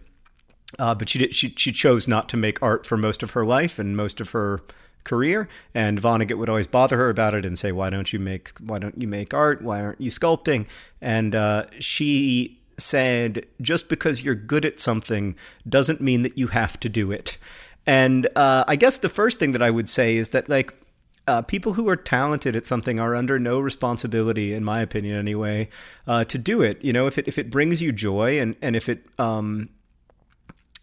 uh, 0.80 0.96
but 0.96 1.10
she 1.10 1.20
did, 1.20 1.36
she 1.36 1.54
she 1.58 1.72
chose 1.72 2.08
not 2.08 2.30
to 2.30 2.38
make 2.38 2.62
art 2.62 2.86
for 2.86 2.98
most 2.98 3.24
of 3.24 3.32
her 3.32 3.46
life, 3.46 3.80
and 3.80 3.96
most 3.96 4.20
of 4.22 4.32
her 4.32 4.62
career. 5.06 5.48
And 5.74 6.02
Vonnegut 6.02 6.38
would 6.38 6.50
always 6.50 6.68
bother 6.68 6.98
her 6.98 7.10
about 7.10 7.34
it 7.34 7.46
and 7.46 7.58
say 7.58 7.72
why 7.72 7.90
don't 7.90 8.12
you 8.12 8.20
make 8.20 8.52
why 8.60 8.80
don't 8.80 9.02
you 9.02 9.08
make 9.08 9.34
art? 9.34 9.62
Why 9.62 9.82
aren't 9.82 10.02
you 10.02 10.12
sculpting? 10.12 10.68
And 11.00 11.34
uh, 11.34 11.68
she 11.80 12.60
said 12.78 13.46
just 13.62 13.88
because 13.88 14.24
you're 14.24 14.36
good 14.36 14.66
at 14.66 14.82
something 14.82 15.36
doesn't 15.68 16.02
mean 16.02 16.24
that 16.24 16.38
you 16.38 16.48
have 16.48 16.78
to 16.82 16.90
do 16.90 17.12
it. 17.12 17.38
And 17.88 18.28
uh, 18.36 18.66
I 18.68 18.76
guess 18.76 18.98
the 18.98 19.10
first 19.10 19.40
thing 19.40 19.54
that 19.54 19.62
I 19.62 19.70
would 19.70 19.88
say 19.88 20.18
is 20.18 20.30
that 20.30 20.50
like 20.50 20.74
uh, 21.28 21.42
people 21.42 21.74
who 21.74 21.88
are 21.90 21.96
talented 21.96 22.56
at 22.56 22.66
something 22.66 23.00
are 23.00 23.16
under 23.16 23.40
no 23.40 23.60
responsibility, 23.60 24.54
in 24.54 24.64
my 24.64 24.82
opinion, 24.82 25.18
anyway, 25.18 25.70
uh, 26.06 26.24
to 26.26 26.38
do 26.38 26.62
it. 26.62 26.84
You 26.84 26.94
know, 26.94 27.08
if 27.08 27.18
it 27.18 27.28
if 27.28 27.38
it 27.38 27.50
brings 27.50 27.82
you 27.82 27.92
joy 27.92 28.40
and 28.40 28.56
and 28.62 28.76
if 28.76 28.90
it 28.90 29.06
um, 29.18 29.70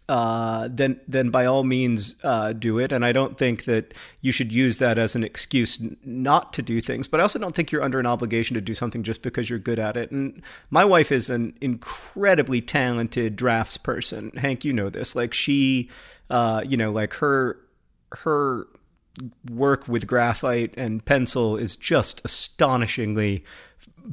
uh, 0.09 0.67
then 0.69 0.99
then 1.07 1.29
by 1.29 1.45
all 1.45 1.63
means 1.63 2.15
uh, 2.23 2.51
do 2.53 2.77
it. 2.77 2.91
And 2.91 3.05
I 3.05 3.11
don't 3.11 3.37
think 3.37 3.63
that 3.65 3.93
you 4.21 4.31
should 4.31 4.51
use 4.51 4.77
that 4.77 4.97
as 4.97 5.15
an 5.15 5.23
excuse 5.23 5.79
not 6.03 6.51
to 6.53 6.61
do 6.61 6.81
things. 6.81 7.07
But 7.07 7.19
I 7.19 7.23
also 7.23 7.39
don't 7.39 7.55
think 7.55 7.71
you're 7.71 7.83
under 7.83 7.99
an 7.99 8.05
obligation 8.05 8.53
to 8.55 8.61
do 8.61 8.73
something 8.73 9.03
just 9.03 9.21
because 9.21 9.49
you're 9.49 9.59
good 9.59 9.79
at 9.79 9.95
it. 9.95 10.11
And 10.11 10.41
my 10.69 10.83
wife 10.83 11.11
is 11.11 11.29
an 11.29 11.55
incredibly 11.61 12.59
talented 12.59 13.35
drafts 13.35 13.77
person. 13.77 14.31
Hank, 14.35 14.65
you 14.65 14.73
know 14.73 14.89
this. 14.89 15.15
Like 15.15 15.33
she, 15.33 15.89
uh, 16.29 16.63
you 16.67 16.75
know, 16.75 16.91
like 16.91 17.13
her 17.15 17.59
her 18.17 18.67
work 19.49 19.87
with 19.87 20.07
graphite 20.07 20.73
and 20.75 21.05
pencil 21.05 21.55
is 21.55 21.75
just 21.75 22.21
astonishingly 22.25 23.43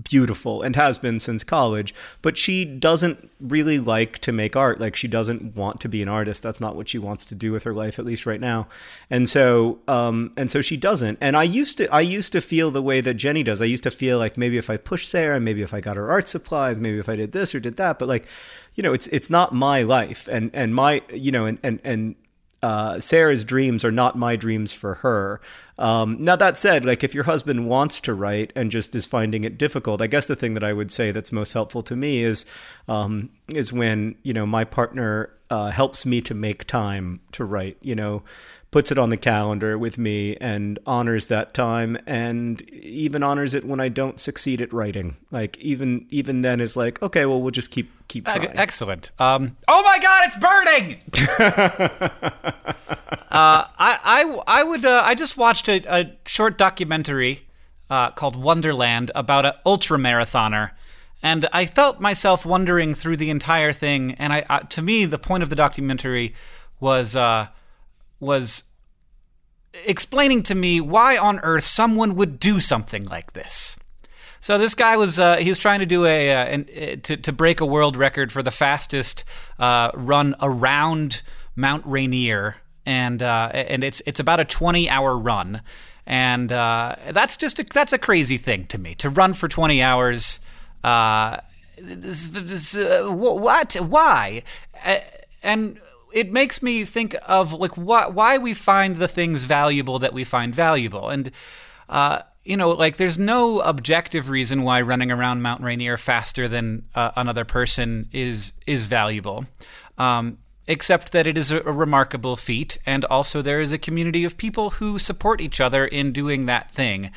beautiful 0.05 0.63
and 0.63 0.77
has 0.77 0.99
been 0.99 1.19
since 1.19 1.45
college 1.45 1.95
but 2.23 2.37
she 2.37 2.65
doesn't 2.65 3.31
really 3.41 3.79
like 3.79 4.19
to 4.19 4.33
make 4.33 4.55
art. 4.57 4.81
Like 4.81 4.97
she 4.97 5.09
doesn't 5.09 5.57
want 5.57 5.81
to 5.81 5.89
be 5.89 6.03
an 6.03 6.09
artist. 6.09 6.43
That's 6.43 6.61
not 6.61 6.77
what 6.77 6.89
she 6.89 6.99
wants 6.99 7.25
to 7.27 7.35
do 7.35 7.53
with 7.53 7.65
her 7.65 7.73
life 7.73 7.99
at 7.99 8.05
least 8.05 8.27
right 8.27 8.41
now. 8.41 8.69
And 9.09 9.29
so 9.29 9.81
um 9.89 10.33
and 10.37 10.51
so 10.51 10.63
she 10.63 10.77
doesn't. 10.77 11.19
And 11.21 11.37
i 11.37 11.43
used 11.43 11.79
to 11.79 11.93
i 11.93 12.01
used 12.01 12.33
to 12.33 12.41
feel 12.41 12.71
the 12.71 12.83
way 12.83 13.01
that 13.01 13.15
jenny 13.15 13.43
does. 13.43 13.63
I 13.63 13.67
used 13.67 13.83
to 13.85 13.91
feel 13.91 14.19
like 14.19 14.37
maybe 14.37 14.59
if 14.59 14.71
i 14.71 14.77
pushed 14.77 15.11
sarah 15.11 15.41
maybe 15.41 15.63
if 15.63 15.75
i 15.75 15.81
got 15.81 15.97
her 15.97 16.11
art 16.11 16.29
supplies 16.29 16.79
maybe 16.79 16.99
if 16.99 17.09
i 17.09 17.17
did 17.17 17.33
this 17.33 17.55
or 17.55 17.61
did 17.61 17.77
that. 17.77 17.99
But 17.99 18.09
like 18.09 18.27
you 18.75 18.83
know 18.83 18.93
it's 18.93 19.07
it's 19.09 19.31
not 19.31 19.55
my 19.55 19.83
life. 19.83 20.29
And 20.31 20.51
and 20.55 20.75
my 20.75 21.03
you 21.13 21.33
know 21.33 21.47
and 21.47 21.59
and 21.63 21.81
and 21.85 22.15
uh, 22.63 23.01
Sarah's 23.01 23.45
dreams 23.45 23.85
are 23.85 23.93
not 23.93 24.19
my 24.19 24.37
dreams 24.37 24.73
for 24.73 24.97
her. 24.97 25.41
Um, 25.79 26.23
now 26.23 26.37
that 26.37 26.59
said, 26.59 26.85
like 26.85 27.03
if 27.03 27.15
your 27.15 27.25
husband 27.25 27.67
wants 27.67 28.03
to 28.03 28.13
write 28.13 28.53
and 28.55 28.71
just 28.71 28.95
is 28.95 29.07
finding 29.07 29.45
it 29.45 29.57
difficult, 29.57 30.03
I 30.03 30.09
guess 30.09 30.27
the 30.27 30.37
thing 30.37 30.53
that 30.55 30.65
I 30.65 30.75
would 30.75 30.91
say 30.91 31.11
that's 31.11 31.33
most 31.33 31.55
helpful 31.55 31.83
to 31.85 31.97
me 31.97 32.23
is 32.23 32.45
um, 32.87 33.31
is 33.49 33.73
when 33.73 34.17
you 34.23 34.35
know 34.35 34.45
my 34.45 34.65
partner 34.65 35.31
uh, 35.49 35.71
helps 35.71 36.05
me 36.05 36.21
to 36.21 36.35
make 36.35 36.67
time 36.67 37.21
to 37.33 37.47
write. 37.47 37.79
You 37.81 37.95
know, 37.95 38.23
puts 38.71 38.93
it 38.93 38.99
on 38.99 39.11
the 39.11 39.17
calendar 39.17 39.77
with 39.77 39.99
me 39.99 40.37
and 40.37 40.79
honors 40.87 41.27
that 41.27 41.53
time 41.55 41.99
and 42.07 42.63
even 42.71 43.23
honors 43.23 43.53
it 43.55 43.65
when 43.65 43.81
I 43.81 43.89
don't 43.89 44.21
succeed 44.21 44.61
at 44.61 44.73
writing. 44.73 45.17
Like 45.31 45.59
even 45.59 46.07
even 46.11 46.43
then 46.43 46.61
is 46.61 46.77
like, 46.77 47.03
okay, 47.03 47.27
well 47.27 47.41
we'll 47.41 47.51
just 47.51 47.71
keep 47.71 47.91
keep 48.09 48.27
trying. 48.27 48.57
Excellent. 48.57 49.11
Um, 49.19 49.57
oh 49.69 49.83
my 49.83 49.99
god, 49.99 50.27
it's 50.27 50.37
burning. 50.37 50.99
uh, 53.31 53.65
I 53.79 53.99
I 54.05 54.43
I 54.47 54.63
would 54.63 54.85
uh, 54.85 55.03
I 55.05 55.15
just 55.15 55.37
watched 55.37 55.69
a, 55.69 55.83
a 55.89 56.13
short 56.27 56.57
documentary 56.57 57.47
uh, 57.91 58.11
called 58.13 58.37
Wonderland 58.37 59.11
about 59.15 59.45
an 59.45 59.53
ultra 59.67 59.99
marathoner. 59.99 60.71
And 61.23 61.47
I 61.53 61.67
felt 61.67 62.01
myself 62.01 62.47
wondering 62.47 62.95
through 62.95 63.19
the 63.19 63.29
entire 63.29 63.75
thing, 63.75 64.13
and 64.13 64.33
I, 64.33 64.47
uh, 64.49 64.61
to 64.61 64.81
me, 64.81 65.05
the 65.05 65.19
point 65.19 65.43
of 65.43 65.51
the 65.51 65.57
documentary 65.57 66.35
was 66.79 67.15
uh, 67.15 67.49
was 68.21 68.65
explaining 69.85 70.43
to 70.45 70.55
me 70.55 70.81
why 70.81 71.17
on 71.17 71.39
earth 71.41 71.65
someone 71.65 72.15
would 72.17 72.39
do 72.39 72.61
something 72.61 73.07
like 73.07 73.33
this. 73.33 73.79
So 74.41 74.57
this 74.57 74.75
guy 74.75 74.97
was 74.97 75.19
uh, 75.19 75.37
he 75.37 75.51
was 75.51 75.59
trying 75.59 75.81
to 75.81 75.87
do 75.87 76.07
a 76.07 76.33
uh, 76.33 76.45
an, 76.45 76.69
uh, 76.75 76.97
to 77.03 77.17
to 77.19 77.33
break 77.33 77.61
a 77.61 77.67
world 77.67 77.97
record 77.97 78.33
for 78.33 78.43
the 78.43 78.51
fastest 78.51 79.25
uh, 79.59 79.91
run 79.95 80.35
around 80.41 81.23
Mount 81.55 81.85
Rainier, 81.85 82.57
and 82.87 83.23
uh, 83.23 83.51
and 83.53 83.85
it's 83.85 84.01
it's 84.07 84.19
about 84.19 84.41
a 84.41 84.47
twenty 84.47 84.89
hour 84.89 85.19
run, 85.19 85.61
and 86.07 86.51
uh, 86.51 86.97
that's 87.11 87.37
just 87.37 87.59
a, 87.59 87.65
that's 87.65 87.93
a 87.93 87.99
crazy 87.99 88.39
thing 88.39 88.65
to 88.67 88.79
me 88.79 88.95
to 88.95 89.11
run 89.11 89.35
for 89.35 89.47
twenty 89.47 89.83
hours. 89.83 90.41
This, 91.83 92.29
this, 92.29 92.75
what? 92.75 93.75
Why? 93.75 94.43
and 95.43 95.81
it 96.13 96.33
makes 96.33 96.63
me 96.63 96.85
think 96.85 97.15
of 97.27 97.53
like 97.53 97.75
wh- 97.75 98.15
why 98.15 98.39
we 98.39 98.55
find 98.55 98.97
the 98.97 99.09
things 99.09 99.45
valuable 99.45 99.99
that 99.99 100.13
we 100.13 100.25
find 100.25 100.55
valuable. 100.55 101.09
And 101.09 101.31
uh, 101.89 102.23
you 102.45 102.57
know 102.57 102.71
like 102.71 102.97
there's 102.97 103.19
no 103.19 103.61
objective 103.61 104.29
reason 104.31 104.63
why 104.63 104.81
running 104.81 105.11
around 105.11 105.43
mount 105.43 105.61
rainier 105.61 105.97
faster 105.97 106.49
than 106.49 106.85
uh, 106.95 107.11
another 107.17 107.45
person 107.45 108.09
is 108.13 108.53
is 108.67 108.87
valuable 108.87 109.45
um, 109.99 110.39
except 110.67 111.11
that 111.11 111.27
it 111.27 111.37
is 111.37 111.51
a 111.51 111.61
remarkable 111.63 112.37
feat. 112.37 112.79
And 112.87 113.05
also 113.07 113.43
there 113.43 113.61
is 113.61 113.73
a 113.73 113.79
community 113.79 114.25
of 114.25 114.37
people 114.37 114.71
who 114.71 114.99
support 115.01 115.41
each 115.41 115.61
other 115.61 115.85
in 115.85 116.13
doing 116.13 116.47
that 116.47 116.71
thing. 116.71 117.11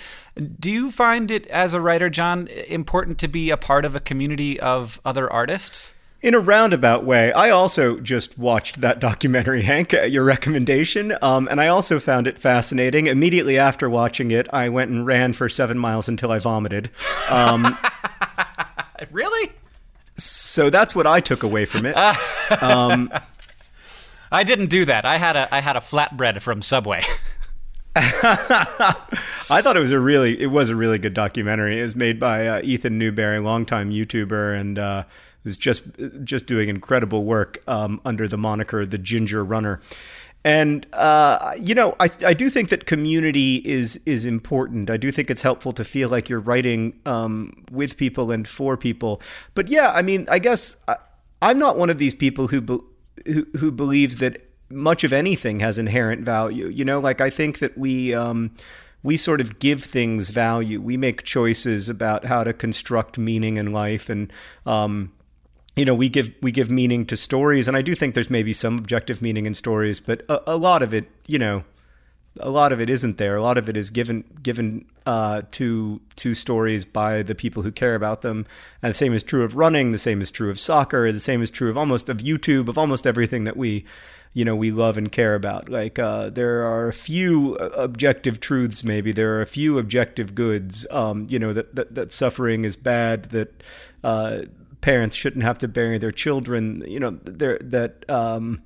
Do 0.60 0.72
you 0.72 0.90
find 0.90 1.30
it 1.30 1.46
as 1.48 1.74
a 1.74 1.80
writer 1.80 2.10
john 2.10 2.48
important 2.48 3.20
to 3.20 3.28
be 3.28 3.52
a 3.52 3.58
part 3.58 3.86
of 3.86 3.96
a 3.96 4.00
community 4.00 4.60
of 4.60 5.00
other 5.06 5.32
artists 5.32 5.94
in 6.24 6.34
a 6.34 6.40
roundabout 6.40 7.04
way, 7.04 7.34
I 7.34 7.50
also 7.50 8.00
just 8.00 8.40
watched 8.40 8.80
that 8.80 9.00
documentary, 9.00 9.62
Hank, 9.64 9.94
at 9.94 10.10
your 10.10 10.24
recommendation, 10.24 11.16
um, 11.22 11.50
and 11.52 11.60
I 11.60 11.68
also 11.68 12.00
found 12.00 12.26
it 12.28 12.40
fascinating. 12.40 13.08
Immediately 13.08 13.60
after 13.60 13.90
watching 13.90 14.32
it, 14.32 14.48
I 14.54 14.70
went 14.70 14.90
and 14.90 15.06
ran 15.06 15.34
for 15.34 15.50
seven 15.50 15.78
miles 15.78 16.08
until 16.08 16.32
I 16.32 16.40
vomited. 16.40 16.90
Um, 17.30 17.78
really? 19.12 19.52
So 20.16 20.70
that's 20.70 20.96
what 20.96 21.06
I 21.06 21.20
took 21.20 21.44
away 21.44 21.66
from 21.66 21.86
it. 21.86 21.98
Um, 22.64 23.12
I 24.32 24.44
didn't 24.44 24.68
do 24.68 24.86
that. 24.86 25.06
I 25.06 25.18
had 25.18 25.36
a 25.36 25.54
I 25.54 25.60
had 25.60 25.76
a 25.76 25.80
flatbread 25.80 26.42
from 26.42 26.62
Subway. 26.62 27.02
I 27.96 29.62
thought 29.62 29.76
it 29.78 29.80
was 29.80 29.92
a 29.92 30.00
really 30.00 30.40
it 30.42 30.48
was 30.48 30.70
a 30.70 30.76
really 30.76 30.98
good 30.98 31.14
documentary. 31.14 31.80
It 31.80 31.84
was 31.84 31.96
made 31.96 32.20
by 32.20 32.48
uh, 32.48 32.62
Ethan 32.64 32.98
Newberry, 32.98 33.40
longtime 33.40 33.92
YouTuber, 33.92 34.58
and. 34.58 34.80
Uh, 34.80 35.04
who's 35.44 35.58
just 35.58 35.84
just 36.24 36.46
doing 36.46 36.70
incredible 36.70 37.24
work 37.24 37.62
um, 37.68 38.02
under 38.06 38.28
the 38.28 38.38
moniker 38.38 38.86
the 38.86 38.98
Ginger 38.98 39.44
Runner. 39.44 39.80
And 40.46 40.86
uh, 40.92 41.54
you 41.58 41.74
know, 41.74 41.96
I 42.00 42.10
I 42.26 42.34
do 42.34 42.50
think 42.50 42.70
that 42.70 42.86
community 42.86 43.58
is 43.64 44.00
is 44.06 44.26
important. 44.26 44.90
I 44.90 44.98
do 44.98 45.12
think 45.12 45.30
it's 45.30 45.42
helpful 45.42 45.72
to 45.74 45.86
feel 45.86 46.10
like 46.10 46.28
you're 46.28 46.42
writing 46.42 47.00
um, 47.06 47.64
with 47.72 47.96
people 47.96 48.30
and 48.30 48.48
for 48.48 48.76
people. 48.76 49.22
But 49.54 49.70
yeah, 49.70 49.92
I 49.92 50.02
mean, 50.02 50.28
I 50.30 50.40
guess 50.40 50.76
I, 50.88 50.98
am 51.42 51.60
not 51.60 51.78
one 51.78 51.90
of 51.90 51.98
these 51.98 52.14
people 52.14 52.48
who, 52.48 52.60
be, 52.60 52.80
who 53.26 53.48
who 53.58 53.72
believes 53.72 54.18
that 54.18 54.42
much 54.70 55.06
of 55.06 55.14
anything 55.14 55.62
has 55.62 55.78
inherent 55.78 56.24
value. 56.24 56.68
You 56.68 56.84
know, 56.84 57.00
like 57.00 57.22
I 57.22 57.30
think 57.30 57.60
that 57.60 57.78
we. 57.78 58.14
Um, 58.14 58.52
we 59.06 59.18
sort 59.18 59.42
of 59.42 59.60
give 59.60 59.84
things 59.84 60.30
value. 60.30 60.80
We 60.80 60.96
make 60.96 61.24
choices 61.24 61.90
about 61.90 62.24
how 62.24 62.46
to 62.46 62.54
construct 62.54 63.18
meaning 63.18 63.58
in 63.58 63.74
life, 63.74 64.10
and 64.10 64.32
um, 64.66 65.12
you 65.76 65.86
know 65.86 65.96
we 65.96 66.10
give 66.10 66.32
we 66.42 66.52
give 66.52 66.70
meaning 66.70 67.06
to 67.06 67.16
stories 67.16 67.68
and 67.68 67.76
i 67.76 67.82
do 67.82 67.96
think 67.96 68.14
there's 68.14 68.30
maybe 68.30 68.54
some 68.54 68.78
objective 68.78 69.22
meaning 69.22 69.46
in 69.46 69.54
stories 69.54 70.00
but 70.00 70.22
a, 70.30 70.54
a, 70.54 70.58
lot 70.58 70.82
of 70.82 70.94
it 70.94 71.10
you 71.28 71.40
know 71.40 71.64
a 72.40 72.50
lot 72.50 72.72
of 72.72 72.82
it 72.82 72.90
isn't 72.90 73.18
there. 73.18 73.36
A 73.36 73.42
lot 73.42 73.58
of 73.58 73.70
it 73.70 73.78
is 73.78 73.90
given 73.90 74.24
given 74.42 74.86
uh, 75.06 75.44
to 75.52 76.02
to 76.16 76.34
stories 76.34 76.86
by 76.86 77.22
the 77.22 77.36
people 77.36 77.64
who 77.64 77.72
care 77.72 77.96
about 77.96 78.22
them. 78.22 78.46
And 78.82 78.90
the 78.90 78.96
same 78.96 79.14
is 79.14 79.24
true 79.24 79.44
of 79.44 79.56
running 79.56 79.92
the 79.92 79.98
same 79.98 80.22
is 80.22 80.32
true 80.32 80.50
of 80.50 80.60
soccer 80.60 81.12
the 81.12 81.20
same 81.20 81.42
is 81.42 81.52
true 81.52 81.70
of 81.70 81.78
almost 81.78 82.10
of 82.10 82.18
youtube 82.18 82.68
of 82.68 82.78
almost 82.78 83.06
everything 83.06 83.44
that 83.44 83.58
we 83.58 83.86
you 84.34 84.44
know 84.44 84.56
we 84.56 84.72
love 84.72 84.98
and 84.98 85.12
care 85.12 85.36
about. 85.36 85.70
Like 85.70 86.00
uh, 86.00 86.30
there 86.30 86.64
are 86.64 86.88
a 86.88 86.94
few 86.94 87.56
uh, 87.58 87.70
objective 87.76 88.40
truths 88.40 88.84
maybe. 88.84 89.12
There 89.12 89.36
are 89.36 89.42
a 89.42 89.48
few 89.48 89.78
objective 89.78 90.34
goods 90.34 90.88
um, 90.90 91.28
you 91.30 91.38
know 91.38 91.54
that, 91.54 91.76
that 91.76 91.94
that 91.94 92.12
suffering 92.12 92.66
is 92.66 92.76
bad 92.76 93.26
that 93.26 93.64
uh, 94.04 94.44
parents 94.84 95.16
shouldn't 95.16 95.44
have 95.44 95.58
to 95.60 95.68
bury 95.68 95.98
their 95.98 96.12
children. 96.12 96.84
You 96.86 97.00
know, 97.00 97.12
that 97.12 98.08
um, 98.10 98.62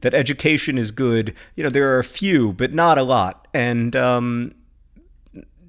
that 0.00 0.14
education 0.14 0.78
is 0.78 0.90
good. 0.92 1.34
You 1.56 1.64
know, 1.64 1.70
there 1.70 1.92
are 1.94 1.98
a 1.98 2.04
few, 2.04 2.54
but 2.54 2.72
not 2.72 2.96
a 2.96 3.02
lot. 3.02 3.48
And 3.52 3.94
um, 3.94 4.54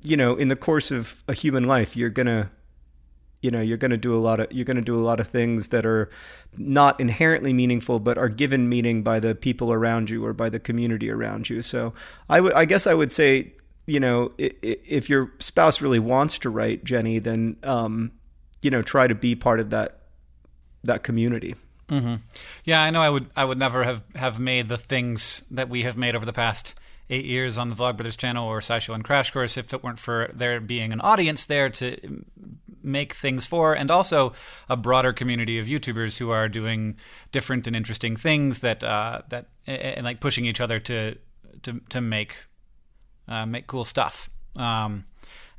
you 0.03 0.15
know, 0.15 0.35
in 0.35 0.47
the 0.47 0.55
course 0.55 0.91
of 0.91 1.23
a 1.27 1.33
human 1.33 1.65
life, 1.65 1.97
you're 1.97 2.11
gonna 2.11 2.51
you 3.41 3.51
know 3.51 3.59
you're 3.59 3.77
going 3.77 3.91
to 3.91 3.97
do 3.97 4.15
a 4.15 4.19
lot 4.19 4.39
of 4.39 4.51
you're 4.51 4.65
going 4.65 4.77
to 4.77 4.81
do 4.81 4.97
a 4.97 5.03
lot 5.03 5.19
of 5.19 5.27
things 5.27 5.67
that 5.69 5.85
are 5.85 6.09
not 6.57 6.99
inherently 6.99 7.53
meaningful 7.53 7.99
but 7.99 8.17
are 8.17 8.29
given 8.29 8.67
meaning 8.67 9.03
by 9.03 9.19
the 9.19 9.35
people 9.35 9.71
around 9.71 10.09
you 10.09 10.25
or 10.25 10.33
by 10.33 10.49
the 10.49 10.59
community 10.59 11.11
around 11.11 11.47
you 11.47 11.61
so 11.61 11.93
i 12.29 12.41
would 12.41 12.51
i 12.53 12.65
guess 12.65 12.87
i 12.87 12.95
would 12.95 13.11
say 13.11 13.53
you 13.85 13.99
know 13.99 14.31
if 14.39 15.07
your 15.07 15.31
spouse 15.37 15.81
really 15.81 15.99
wants 15.99 16.39
to 16.39 16.49
write 16.49 16.83
jenny 16.83 17.19
then 17.19 17.55
um, 17.61 18.11
you 18.61 18.71
know 18.71 18.81
try 18.81 19.07
to 19.07 19.15
be 19.15 19.35
part 19.35 19.59
of 19.59 19.69
that 19.69 19.99
that 20.83 21.03
community. 21.03 21.55
Mm-hmm. 21.89 22.15
Yeah, 22.65 22.81
I 22.81 22.89
know. 22.89 23.01
I 23.01 23.09
would 23.09 23.29
I 23.35 23.45
would 23.45 23.59
never 23.59 23.83
have 23.83 24.03
have 24.15 24.39
made 24.39 24.67
the 24.67 24.77
things 24.77 25.43
that 25.49 25.69
we 25.69 25.83
have 25.83 25.97
made 25.97 26.15
over 26.15 26.25
the 26.25 26.33
past 26.33 26.79
eight 27.09 27.25
years 27.25 27.57
on 27.57 27.69
the 27.69 27.75
Vlogbrothers 27.75 28.17
channel 28.17 28.45
or 28.47 28.59
SciShow 28.59 28.93
and 28.93 29.03
Crash 29.03 29.31
Course 29.31 29.57
if 29.57 29.73
it 29.73 29.83
weren't 29.83 29.99
for 29.99 30.29
there 30.33 30.59
being 30.59 30.91
an 30.91 30.99
audience 30.99 31.45
there 31.45 31.69
to 31.69 32.25
make 32.83 33.13
things 33.13 33.45
for, 33.45 33.73
and 33.73 33.89
also 33.89 34.33
a 34.69 34.75
broader 34.75 35.13
community 35.13 35.57
of 35.59 35.67
YouTubers 35.67 36.17
who 36.17 36.29
are 36.29 36.49
doing 36.49 36.97
different 37.31 37.67
and 37.67 37.75
interesting 37.75 38.15
things 38.15 38.59
that 38.59 38.83
uh, 38.83 39.21
that 39.29 39.47
and 39.65 40.03
like 40.03 40.19
pushing 40.19 40.45
each 40.45 40.61
other 40.61 40.79
to 40.79 41.15
to 41.63 41.79
to 41.89 42.01
make 42.01 42.45
uh, 43.27 43.45
make 43.45 43.67
cool 43.67 43.85
stuff. 43.85 44.29
Um, 44.55 45.05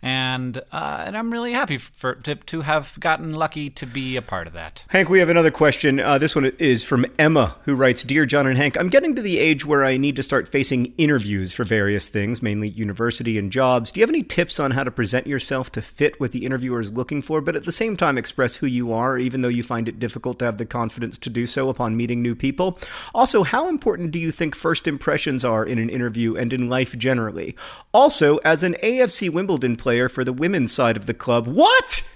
and 0.01 0.59
uh, 0.71 1.03
and 1.07 1.17
I'm 1.17 1.33
really 1.33 1.53
happy 1.53 1.77
for 1.77 2.15
to, 2.17 2.37
to 2.37 2.61
have 2.61 2.99
gotten 3.01 3.35
lucky 3.35 3.69
to 3.71 3.87
be 3.87 4.17
a 4.17 4.23
part 4.23 4.47
of 4.47 4.53
that. 4.53 4.85
Hank, 4.91 5.09
we 5.09 5.19
have 5.19 5.29
another 5.29 5.51
question. 5.51 5.99
Uh, 5.99 6.19
this 6.19 6.37
one 6.37 6.53
is 6.59 6.85
from 6.85 7.05
Emma, 7.19 7.57
who 7.65 7.75
writes, 7.75 8.05
"Dear 8.05 8.25
John 8.25 8.47
and 8.47 8.57
Hank, 8.57 8.77
I'm 8.79 8.91
getting 8.91 9.17
to 9.17 9.23
the 9.23 9.39
age 9.39 9.67
where 9.67 9.85
I 9.85 9.97
need 9.97 10.15
to 10.17 10.23
start 10.23 10.49
facing 10.49 10.95
interviews 10.99 11.53
for 11.53 11.65
various 11.65 12.09
things, 12.09 12.43
mainly 12.43 12.69
university 12.69 13.39
and 13.39 13.51
jobs. 13.51 13.91
Do 13.91 13.99
you 13.99 14.03
have 14.03 14.11
any 14.11 14.23
tips 14.23 14.61
on 14.61 14.73
how 14.73 14.85
to 14.85 14.91
present 14.91 15.27
yourself 15.27 15.73
to 15.73 15.83
fit 15.83 16.21
what 16.21 16.31
the 16.31 16.47
interviewer 16.47 16.81
is 16.81 16.93
looking 16.93 17.21
for, 17.21 17.41
but 17.41 17.57
at 17.57 17.65
the 17.65 17.73
same 17.73 17.97
time 17.97 18.17
express 18.17 18.57
who 18.57 18.67
you 18.67 18.93
are, 18.93 19.19
even 19.19 19.43
though 19.43 19.49
you 19.49 19.65
find 19.65 19.89
it 19.89 19.99
difficult 19.99 20.39
to 20.39 20.45
have 20.45 20.59
the 20.59 20.67
confidence 20.67 21.19
to 21.19 21.31
do 21.31 21.47
so 21.47 21.69
upon 21.69 21.97
meeting 21.97 22.23
new 22.23 22.37
people? 22.37 22.79
Also, 23.15 23.43
how 23.43 23.69
important 23.69 24.13
do 24.13 24.21
you 24.21 24.31
think 24.31 24.55
first 24.55 24.87
impressions 24.87 25.45
are 25.45 25.65
in 25.65 25.79
an 25.79 25.91
interview 25.91 26.37
and 26.37 26.53
in 26.53 26.69
life 26.69 26.97
generally? 26.97 27.57
Also, 27.93 28.37
as 28.39 28.63
an 28.63 28.77
AFC 28.81 29.29
Wimbledon 29.29 29.75
player." 29.75 29.88
Player 29.89 30.11
for 30.11 30.23
the 30.23 30.35
women's 30.35 30.71
side 30.71 30.99
of 30.99 31.07
the 31.07 31.15
club. 31.15 31.47
What? 31.47 32.07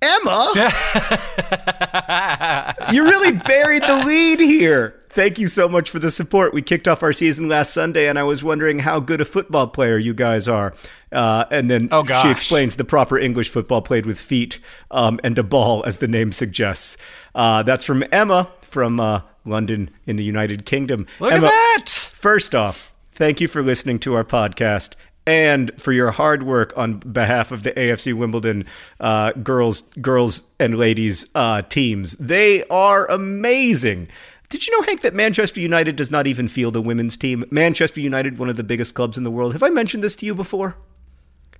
Emma? 0.00 0.50
you 2.90 3.04
really 3.04 3.32
buried 3.32 3.82
the 3.82 4.02
lead 4.06 4.40
here. 4.40 4.98
Thank 5.10 5.38
you 5.38 5.46
so 5.46 5.68
much 5.68 5.90
for 5.90 5.98
the 5.98 6.08
support. 6.08 6.54
We 6.54 6.62
kicked 6.62 6.88
off 6.88 7.02
our 7.02 7.12
season 7.12 7.50
last 7.50 7.74
Sunday, 7.74 8.08
and 8.08 8.18
I 8.18 8.22
was 8.22 8.42
wondering 8.42 8.78
how 8.78 9.00
good 9.00 9.20
a 9.20 9.26
football 9.26 9.66
player 9.66 9.98
you 9.98 10.14
guys 10.14 10.48
are. 10.48 10.72
Uh, 11.12 11.44
and 11.50 11.70
then 11.70 11.90
oh, 11.92 12.02
she 12.22 12.30
explains 12.30 12.76
the 12.76 12.84
proper 12.84 13.18
English 13.18 13.50
football 13.50 13.82
played 13.82 14.06
with 14.06 14.18
feet 14.18 14.58
um, 14.90 15.20
and 15.22 15.38
a 15.38 15.42
ball, 15.42 15.84
as 15.84 15.98
the 15.98 16.08
name 16.08 16.32
suggests. 16.32 16.96
Uh, 17.34 17.62
that's 17.62 17.84
from 17.84 18.04
Emma 18.10 18.50
from 18.62 19.00
uh, 19.00 19.20
London 19.44 19.90
in 20.06 20.16
the 20.16 20.24
United 20.24 20.64
Kingdom. 20.64 21.06
Look 21.20 21.32
Emma, 21.32 21.48
at 21.48 21.50
that! 21.50 21.90
First 22.14 22.54
off, 22.54 22.94
thank 23.12 23.42
you 23.42 23.48
for 23.48 23.62
listening 23.62 23.98
to 23.98 24.14
our 24.14 24.24
podcast 24.24 24.94
and 25.26 25.70
for 25.80 25.92
your 25.92 26.12
hard 26.12 26.44
work 26.44 26.72
on 26.76 26.98
behalf 26.98 27.50
of 27.50 27.62
the 27.62 27.72
AFC 27.72 28.14
Wimbledon 28.14 28.64
uh, 29.00 29.32
girls, 29.32 29.82
girls 30.00 30.44
and 30.60 30.78
ladies 30.78 31.28
uh, 31.34 31.62
teams. 31.62 32.12
They 32.18 32.64
are 32.68 33.06
amazing. 33.10 34.08
Did 34.48 34.66
you 34.66 34.78
know, 34.78 34.86
Hank, 34.86 35.00
that 35.00 35.14
Manchester 35.14 35.60
United 35.60 35.96
does 35.96 36.10
not 36.10 36.26
even 36.28 36.46
field 36.46 36.76
a 36.76 36.80
women's 36.80 37.16
team? 37.16 37.44
Manchester 37.50 38.00
United, 38.00 38.38
one 38.38 38.48
of 38.48 38.56
the 38.56 38.62
biggest 38.62 38.94
clubs 38.94 39.18
in 39.18 39.24
the 39.24 39.30
world. 39.30 39.52
Have 39.54 39.62
I 39.62 39.70
mentioned 39.70 40.04
this 40.04 40.14
to 40.16 40.26
you 40.26 40.34
before? 40.34 40.76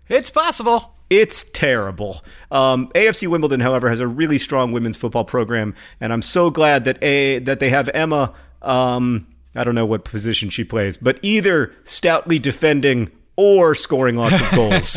It's 0.09 0.31
possible. 0.31 0.95
It's 1.11 1.45
terrible. 1.51 2.25
Um, 2.51 2.89
AFC 2.95 3.27
Wimbledon, 3.27 3.61
however, 3.61 3.89
has 3.89 3.99
a 3.99 4.07
really 4.07 4.39
strong 4.39 4.71
women's 4.71 4.97
football 4.97 5.25
program, 5.25 5.75
and 6.01 6.13
I'm 6.13 6.23
so 6.23 6.51
glad 6.51 6.85
that 6.85 7.03
a 7.03 7.41
that 7.41 7.59
they 7.59 7.71
have 7.71 7.89
Emma. 7.89 8.33
Um, 8.63 9.27
I 9.55 9.65
don't 9.65 9.75
know 9.75 9.87
what 9.87 10.05
position 10.05 10.49
she 10.49 10.65
plays, 10.65 10.97
but 10.97 11.19
either 11.23 11.73
stoutly 11.85 12.39
defending 12.39 13.11
or 13.37 13.75
scoring 13.75 14.17
lots 14.17 14.41
of 14.41 14.51
goals. 14.53 14.97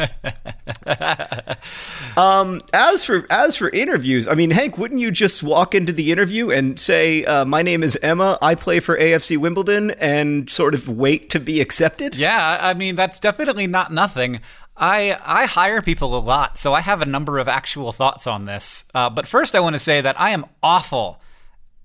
um, 2.18 2.62
as 2.74 3.06
for 3.06 3.26
as 3.30 3.58
for 3.58 3.70
interviews, 3.70 4.28
I 4.28 4.34
mean, 4.34 4.52
Hank, 4.52 4.78
wouldn't 4.78 5.00
you 5.00 5.12
just 5.12 5.44
walk 5.44 5.76
into 5.76 5.92
the 5.92 6.12
interview 6.12 6.50
and 6.50 6.80
say, 6.80 7.26
uh, 7.26 7.46
"My 7.46 7.62
name 7.62 7.84
is 7.84 7.98
Emma. 8.02 8.38
I 8.42 8.56
play 8.56 8.80
for 8.80 8.98
AFC 8.98 9.38
Wimbledon," 9.38 9.92
and 9.92 10.50
sort 10.50 10.74
of 10.74 10.88
wait 10.88 11.30
to 11.32 11.40
be 11.40 11.62
accepted? 11.62 12.16
Yeah, 12.16 12.58
I 12.62 12.74
mean, 12.74 12.96
that's 12.96 13.20
definitely 13.20 13.68
not 13.68 13.92
nothing. 13.92 14.40
I 14.78 15.20
I 15.24 15.46
hire 15.46 15.82
people 15.82 16.18
a 16.18 16.20
lot, 16.20 16.58
so 16.58 16.74
I 16.74 16.82
have 16.82 17.02
a 17.02 17.06
number 17.06 17.38
of 17.38 17.48
actual 17.48 17.92
thoughts 17.92 18.26
on 18.26 18.46
this. 18.46 18.86
Uh, 18.96 19.10
but 19.10 19.28
first, 19.28 19.54
I 19.54 19.60
want 19.60 19.74
to 19.74 19.80
say 19.80 20.00
that 20.02 20.20
I 20.20 20.30
am 20.30 20.46
awful, 20.64 21.22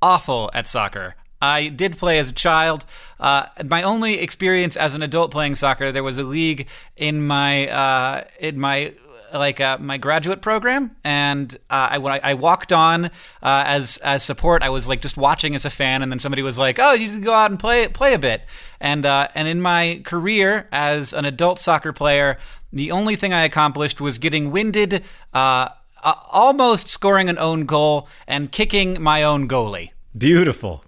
awful 0.00 0.50
at 0.54 0.68
soccer. 0.68 1.16
I 1.44 1.68
did 1.68 1.98
play 1.98 2.18
as 2.18 2.30
a 2.30 2.32
child. 2.32 2.86
Uh, 3.20 3.46
my 3.64 3.82
only 3.82 4.20
experience 4.20 4.76
as 4.76 4.94
an 4.94 5.02
adult 5.02 5.30
playing 5.30 5.54
soccer, 5.54 5.92
there 5.92 6.02
was 6.02 6.18
a 6.18 6.22
league 6.22 6.68
in 6.96 7.26
my 7.26 7.68
uh, 7.68 8.24
in 8.38 8.58
my 8.58 8.94
like 9.32 9.60
uh, 9.60 9.78
my 9.78 9.98
graduate 9.98 10.40
program, 10.40 10.94
and 11.02 11.54
uh, 11.68 11.88
I 11.92 11.98
when 11.98 12.12
I, 12.12 12.20
I, 12.22 12.34
walked 12.34 12.72
on 12.72 13.06
uh, 13.06 13.10
as 13.42 13.98
as 13.98 14.22
support, 14.22 14.62
I 14.62 14.68
was 14.68 14.88
like 14.88 15.00
just 15.00 15.16
watching 15.16 15.54
as 15.54 15.64
a 15.64 15.70
fan, 15.70 16.02
and 16.02 16.10
then 16.10 16.18
somebody 16.18 16.42
was 16.42 16.58
like, 16.58 16.78
"Oh, 16.78 16.92
you 16.92 17.08
can 17.08 17.20
go 17.20 17.34
out 17.34 17.50
and 17.50 17.58
play 17.58 17.88
play 17.88 18.14
a 18.14 18.18
bit." 18.18 18.42
And 18.80 19.04
uh, 19.04 19.28
and 19.34 19.48
in 19.48 19.60
my 19.60 20.00
career 20.04 20.68
as 20.72 21.12
an 21.12 21.24
adult 21.24 21.58
soccer 21.58 21.92
player, 21.92 22.38
the 22.72 22.90
only 22.90 23.16
thing 23.16 23.32
I 23.32 23.44
accomplished 23.44 24.00
was 24.00 24.18
getting 24.18 24.50
winded, 24.50 25.02
uh, 25.32 25.68
almost 26.02 26.88
scoring 26.88 27.28
an 27.28 27.38
own 27.38 27.64
goal, 27.66 28.08
and 28.26 28.52
kicking 28.52 29.02
my 29.02 29.22
own 29.22 29.48
goalie. 29.48 29.90
Beautiful. 30.16 30.84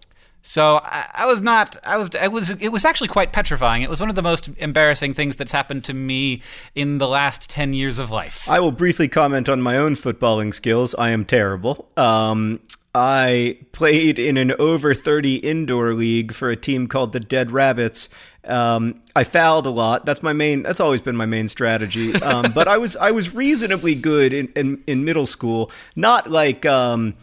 So 0.47 0.77
I, 0.85 1.07
I, 1.13 1.27
was 1.27 1.43
not. 1.43 1.77
I 1.83 1.97
was. 1.97 2.15
It 2.15 2.31
was. 2.31 2.51
It 2.51 2.69
was 2.69 2.85
actually 2.85 3.09
quite 3.09 3.33
petrifying. 3.33 3.83
It 3.83 3.91
was 3.91 4.01
one 4.01 4.09
of 4.09 4.15
the 4.15 4.23
most 4.23 4.49
embarrassing 4.59 5.13
things 5.13 5.35
that's 5.35 5.51
happened 5.51 5.83
to 5.85 5.93
me 5.93 6.41
in 6.77 6.99
the 6.99 7.09
last 7.09 7.51
ten 7.51 7.73
years 7.73 7.99
of 7.99 8.13
life. 8.13 8.49
I 8.49 8.61
will 8.61 8.71
briefly 8.71 9.09
comment 9.09 9.49
on 9.49 9.61
my 9.61 9.77
own 9.77 9.97
footballing 9.97 10.55
skills. 10.55 10.95
I 10.95 11.11
am 11.11 11.25
terrible. 11.25 11.89
Um, 11.97 12.61
I 12.95 13.59
played 13.73 14.21
in 14.21 14.37
an 14.37 14.53
over 14.59 14.95
30 14.95 15.35
indoor 15.37 15.93
league 15.95 16.33
for 16.33 16.49
a 16.49 16.57
team 16.57 16.87
called 16.87 17.13
the 17.13 17.21
Dead 17.21 17.51
Rabbits. 17.51 18.09
Um, 18.45 19.03
I 19.15 19.25
fouled 19.25 19.67
a 19.67 19.71
lot. 19.71 20.07
That's 20.07 20.23
my 20.23 20.33
main. 20.33 20.63
That's 20.63 20.81
always 20.81 21.01
been 21.01 21.17
my 21.17 21.27
main 21.27 21.49
strategy. 21.49 22.15
Um, 22.23 22.53
but 22.53 22.69
I 22.69 22.79
was 22.79 22.97
I 22.97 23.11
was 23.11 23.35
reasonably 23.35 23.97
good 23.97 24.33
in 24.33 24.47
in, 24.55 24.85
in 24.87 25.05
middle 25.05 25.27
school. 25.27 25.73
Not 25.97 26.31
like 26.31 26.65
um, 26.65 27.15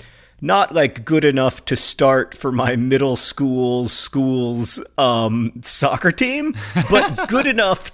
not 0.44 0.74
like 0.74 1.06
good 1.06 1.24
enough 1.24 1.64
to 1.66 1.76
start 1.78 2.36
for 2.36 2.52
my 2.52 2.76
middle 2.76 3.16
school's 3.16 3.94
school's 3.94 4.84
um, 4.98 5.54
soccer 5.64 6.12
team, 6.12 6.54
but 6.92 7.28
good 7.30 7.48
enough 7.48 7.92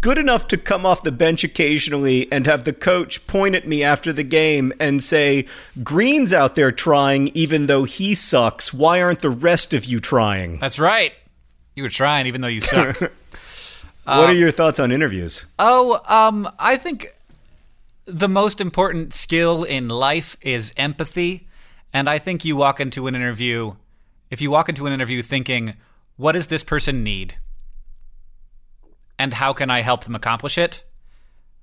good 0.00 0.18
enough 0.18 0.48
to 0.48 0.56
come 0.56 0.84
off 0.84 1.04
the 1.04 1.12
bench 1.12 1.44
occasionally 1.44 2.30
and 2.32 2.44
have 2.44 2.64
the 2.64 2.72
coach 2.72 3.24
point 3.28 3.54
at 3.54 3.68
me 3.68 3.84
after 3.84 4.12
the 4.12 4.24
game 4.24 4.72
and 4.80 5.00
say, 5.00 5.46
Green's 5.84 6.32
out 6.32 6.56
there 6.56 6.72
trying 6.72 7.28
even 7.34 7.66
though 7.66 7.84
he 7.84 8.12
sucks. 8.12 8.74
Why 8.74 9.00
aren't 9.00 9.20
the 9.20 9.30
rest 9.30 9.72
of 9.72 9.84
you 9.84 10.00
trying? 10.00 10.58
That's 10.58 10.80
right. 10.80 11.12
You 11.76 11.84
were 11.84 11.88
trying 11.88 12.26
even 12.26 12.40
though 12.40 12.48
you 12.48 12.60
suck. 12.60 13.00
what 13.00 13.12
uh, 14.06 14.22
are 14.24 14.32
your 14.32 14.50
thoughts 14.50 14.80
on 14.80 14.90
interviews? 14.90 15.46
Oh, 15.60 16.00
um, 16.08 16.50
I 16.58 16.76
think 16.76 17.12
the 18.06 18.28
most 18.28 18.60
important 18.60 19.12
skill 19.12 19.64
in 19.64 19.88
life 19.88 20.36
is 20.40 20.72
empathy. 20.76 21.48
And 21.92 22.08
I 22.08 22.18
think 22.18 22.44
you 22.44 22.56
walk 22.56 22.80
into 22.80 23.06
an 23.06 23.14
interview, 23.14 23.74
if 24.30 24.40
you 24.40 24.50
walk 24.50 24.68
into 24.68 24.86
an 24.86 24.92
interview 24.92 25.22
thinking, 25.22 25.74
what 26.16 26.32
does 26.32 26.46
this 26.46 26.64
person 26.64 27.02
need? 27.02 27.36
And 29.18 29.34
how 29.34 29.52
can 29.52 29.70
I 29.70 29.82
help 29.82 30.04
them 30.04 30.14
accomplish 30.14 30.56
it? 30.56 30.84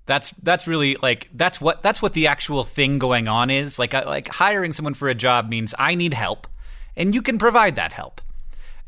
That's 0.06 0.32
that's 0.32 0.68
really 0.68 0.98
like 1.02 1.30
that's 1.34 1.62
what 1.62 1.82
that's 1.82 2.02
what 2.02 2.14
the 2.14 2.28
actual 2.28 2.66
thing 2.66 2.98
going 2.98 3.30
on 3.30 3.50
is. 3.50 3.80
Like 3.80 3.94
uh, 3.94 4.04
like 4.06 4.28
hiring 4.28 4.74
someone 4.74 4.96
for 4.96 5.08
a 5.08 5.16
job 5.16 5.48
means 5.48 5.74
I 5.80 5.96
need 5.96 6.14
help, 6.14 6.46
and 6.98 7.16
you 7.16 7.22
can 7.22 7.38
provide 7.38 7.76
that 7.76 7.94
help. 7.94 8.20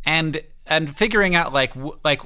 And 0.04 0.42
and 0.66 0.94
figuring 0.94 1.34
out 1.34 1.54
like 1.54 1.72
like 2.04 2.22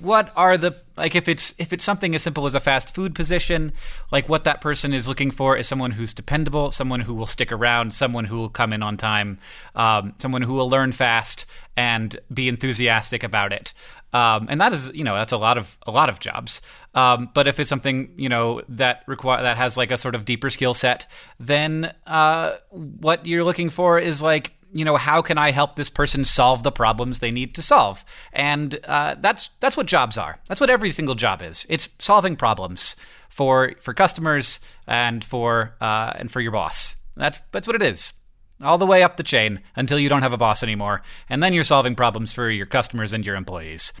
what 0.00 0.32
are 0.36 0.56
the 0.56 0.76
like 0.96 1.14
if 1.14 1.28
it's 1.28 1.54
if 1.58 1.72
it's 1.72 1.84
something 1.84 2.14
as 2.14 2.22
simple 2.22 2.46
as 2.46 2.54
a 2.54 2.60
fast 2.60 2.94
food 2.94 3.14
position 3.14 3.72
like 4.12 4.28
what 4.28 4.44
that 4.44 4.60
person 4.60 4.92
is 4.92 5.08
looking 5.08 5.30
for 5.30 5.56
is 5.56 5.66
someone 5.66 5.92
who's 5.92 6.14
dependable 6.14 6.70
someone 6.70 7.00
who 7.00 7.14
will 7.14 7.26
stick 7.26 7.50
around 7.50 7.92
someone 7.92 8.24
who 8.24 8.36
will 8.36 8.48
come 8.48 8.72
in 8.72 8.82
on 8.82 8.96
time 8.96 9.38
um, 9.74 10.14
someone 10.18 10.42
who 10.42 10.54
will 10.54 10.68
learn 10.68 10.92
fast 10.92 11.46
and 11.76 12.16
be 12.32 12.48
enthusiastic 12.48 13.22
about 13.22 13.52
it. 13.52 13.72
Um, 14.12 14.46
and 14.48 14.60
that 14.60 14.72
is 14.72 14.92
you 14.94 15.02
know 15.02 15.14
that's 15.14 15.32
a 15.32 15.36
lot 15.36 15.58
of 15.58 15.76
a 15.86 15.90
lot 15.90 16.08
of 16.08 16.20
jobs. 16.20 16.62
Um, 16.94 17.30
but 17.34 17.48
if 17.48 17.58
it's 17.58 17.68
something 17.68 18.12
you 18.16 18.28
know 18.28 18.62
that 18.68 19.02
require 19.06 19.42
that 19.42 19.56
has 19.56 19.76
like 19.76 19.90
a 19.90 19.98
sort 19.98 20.14
of 20.14 20.24
deeper 20.24 20.50
skill 20.50 20.72
set 20.72 21.08
then 21.40 21.92
uh, 22.06 22.52
what 22.70 23.26
you're 23.26 23.42
looking 23.42 23.70
for 23.70 23.98
is 23.98 24.22
like 24.22 24.52
you 24.74 24.84
know, 24.84 24.96
how 24.96 25.22
can 25.22 25.38
I 25.38 25.52
help 25.52 25.76
this 25.76 25.88
person 25.88 26.24
solve 26.24 26.64
the 26.64 26.72
problems 26.72 27.20
they 27.20 27.30
need 27.30 27.54
to 27.54 27.62
solve? 27.62 28.04
And 28.32 28.78
uh, 28.84 29.14
that's 29.20 29.50
that's 29.60 29.76
what 29.76 29.86
jobs 29.86 30.18
are. 30.18 30.40
That's 30.48 30.60
what 30.60 30.68
every 30.68 30.90
single 30.90 31.14
job 31.14 31.42
is. 31.42 31.64
It's 31.68 31.88
solving 32.00 32.34
problems 32.34 32.96
for 33.28 33.74
for 33.78 33.94
customers 33.94 34.58
and 34.86 35.24
for 35.24 35.76
uh, 35.80 36.12
and 36.16 36.30
for 36.30 36.40
your 36.40 36.52
boss. 36.52 36.96
That's 37.16 37.40
that's 37.52 37.68
what 37.68 37.76
it 37.76 37.82
is. 37.82 38.14
All 38.62 38.78
the 38.78 38.86
way 38.86 39.02
up 39.02 39.16
the 39.16 39.22
chain 39.22 39.60
until 39.76 39.98
you 39.98 40.08
don't 40.08 40.22
have 40.22 40.32
a 40.32 40.38
boss 40.38 40.62
anymore, 40.62 41.02
and 41.28 41.42
then 41.42 41.52
you're 41.52 41.64
solving 41.64 41.94
problems 41.94 42.32
for 42.32 42.50
your 42.50 42.66
customers 42.66 43.12
and 43.12 43.24
your 43.24 43.36
employees. 43.36 43.92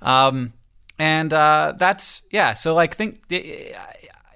Um, 0.00 0.52
and 0.98 1.32
uh, 1.32 1.74
that's 1.76 2.22
yeah. 2.30 2.54
So 2.54 2.74
like 2.74 2.94
think 2.94 3.26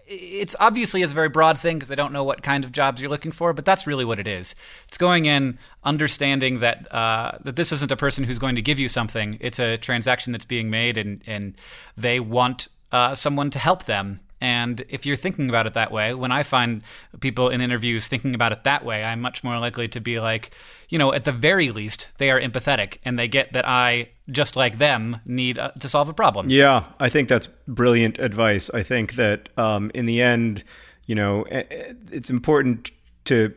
it's 0.07 0.55
obviously 0.61 1.03
is 1.03 1.13
a 1.13 1.15
very 1.15 1.29
broad 1.29 1.59
thing 1.59 1.79
because 1.79 1.91
I 1.91 1.95
don't 1.95 2.13
know 2.13 2.25
what 2.25 2.43
kind 2.43 2.65
of 2.65 2.73
jobs 2.73 3.01
you're 3.01 3.11
looking 3.11 3.33
for, 3.33 3.53
but 3.53 3.65
that's 3.65 3.87
really 3.87 4.05
what 4.05 4.19
it 4.19 4.29
is. 4.29 4.55
It's 4.89 4.99
going 4.99 5.27
in, 5.27 5.59
understanding 5.85 6.61
that 6.61 6.93
uh, 6.93 7.39
that 7.43 7.57
this 7.57 7.73
isn't 7.73 7.91
a 7.91 7.97
person 7.97 8.25
who's 8.25 8.39
going 8.39 8.55
to 8.55 8.63
give 8.63 8.79
you 8.79 8.89
something. 8.89 9.37
It's 9.41 9.59
a 9.59 9.77
transaction 9.77 10.33
that's 10.33 10.45
being 10.45 10.71
made, 10.71 10.97
and 10.97 11.23
and 11.27 11.55
they 11.97 12.21
want 12.21 12.69
uh, 12.93 13.15
someone 13.15 13.51
to 13.51 13.59
help 13.59 13.85
them. 13.85 14.21
And 14.41 14.85
if 14.89 15.07
you're 15.07 15.17
thinking 15.17 15.49
about 15.49 15.67
it 15.67 15.75
that 15.75 15.91
way, 15.91 16.13
when 16.13 16.31
I 16.31 16.43
find 16.43 16.83
people 17.21 17.49
in 17.49 17.61
interviews 17.61 18.07
thinking 18.07 18.35
about 18.35 18.53
it 18.53 18.65
that 18.65 18.85
way, 18.85 19.03
I'm 19.03 19.21
much 19.21 19.43
more 19.43 19.59
likely 19.59 19.89
to 19.89 20.01
be 20.01 20.21
like, 20.21 20.51
you 20.89 20.99
know, 20.99 21.13
at 21.15 21.25
the 21.25 21.33
very 21.33 21.71
least, 21.71 22.13
they 22.19 22.31
are 22.31 22.41
empathetic 22.41 22.99
and 23.05 23.19
they 23.19 23.29
get 23.29 23.55
that 23.55 23.67
I, 23.67 24.11
just 24.31 24.55
like 24.55 24.79
them, 24.79 25.21
need 25.25 25.59
uh, 25.59 25.71
to 25.81 25.89
solve 25.89 26.09
a 26.09 26.15
problem. 26.15 26.51
Yeah, 26.51 26.85
I 27.01 27.09
think 27.09 27.29
that's 27.29 27.49
brilliant 27.67 28.19
advice. 28.19 28.69
I 28.71 28.83
think 28.83 29.15
that 29.15 29.49
um, 29.57 29.91
in 29.95 30.05
the 30.07 30.21
end, 30.21 30.65
you 31.07 31.15
know, 31.15 31.45
it's 31.49 32.31
important 32.31 32.91
to 33.25 33.55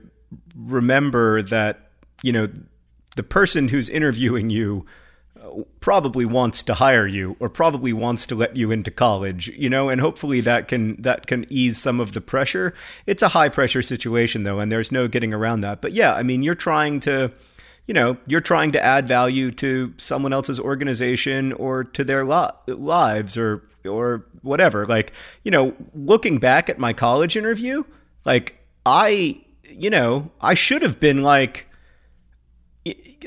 remember 0.55 1.41
that, 1.41 1.89
you 2.23 2.31
know, 2.31 2.47
the 3.15 3.23
person 3.23 3.67
who's 3.67 3.89
interviewing 3.89 4.49
you 4.49 4.85
probably 5.79 6.25
wants 6.25 6.63
to 6.63 6.73
hire 6.75 7.07
you 7.07 7.35
or 7.39 7.49
probably 7.49 7.93
wants 7.93 8.27
to 8.27 8.35
let 8.35 8.55
you 8.55 8.71
into 8.71 8.91
college 8.91 9.47
you 9.49 9.69
know 9.69 9.89
and 9.89 10.01
hopefully 10.01 10.41
that 10.41 10.67
can 10.67 11.01
that 11.01 11.27
can 11.27 11.45
ease 11.49 11.77
some 11.77 11.99
of 11.99 12.13
the 12.13 12.21
pressure. 12.21 12.73
It's 13.05 13.23
a 13.23 13.29
high 13.29 13.49
pressure 13.49 13.81
situation 13.81 14.43
though 14.43 14.59
and 14.59 14.71
there's 14.71 14.91
no 14.91 15.07
getting 15.07 15.33
around 15.33 15.61
that. 15.61 15.81
But 15.81 15.93
yeah 15.93 16.13
i 16.13 16.23
mean 16.23 16.41
you're 16.41 16.55
trying 16.55 16.99
to 17.01 17.31
you 17.85 17.93
know 17.93 18.17
you're 18.27 18.41
trying 18.41 18.71
to 18.73 18.83
add 18.83 19.07
value 19.07 19.51
to 19.51 19.93
someone 19.97 20.33
else's 20.33 20.59
organization 20.59 21.53
or 21.53 21.83
to 21.83 22.03
their 22.03 22.25
lo- 22.25 22.51
lives 22.67 23.37
or 23.37 23.63
or 23.85 24.25
whatever. 24.41 24.85
Like 24.85 25.13
you 25.43 25.51
know 25.51 25.75
looking 25.93 26.37
back 26.37 26.69
at 26.69 26.79
my 26.79 26.93
college 26.93 27.35
interview 27.35 27.83
like 28.25 28.59
i 28.85 29.39
you 29.69 29.89
know 29.89 30.31
i 30.41 30.53
should 30.53 30.81
have 30.81 30.99
been 30.99 31.21
like 31.23 31.67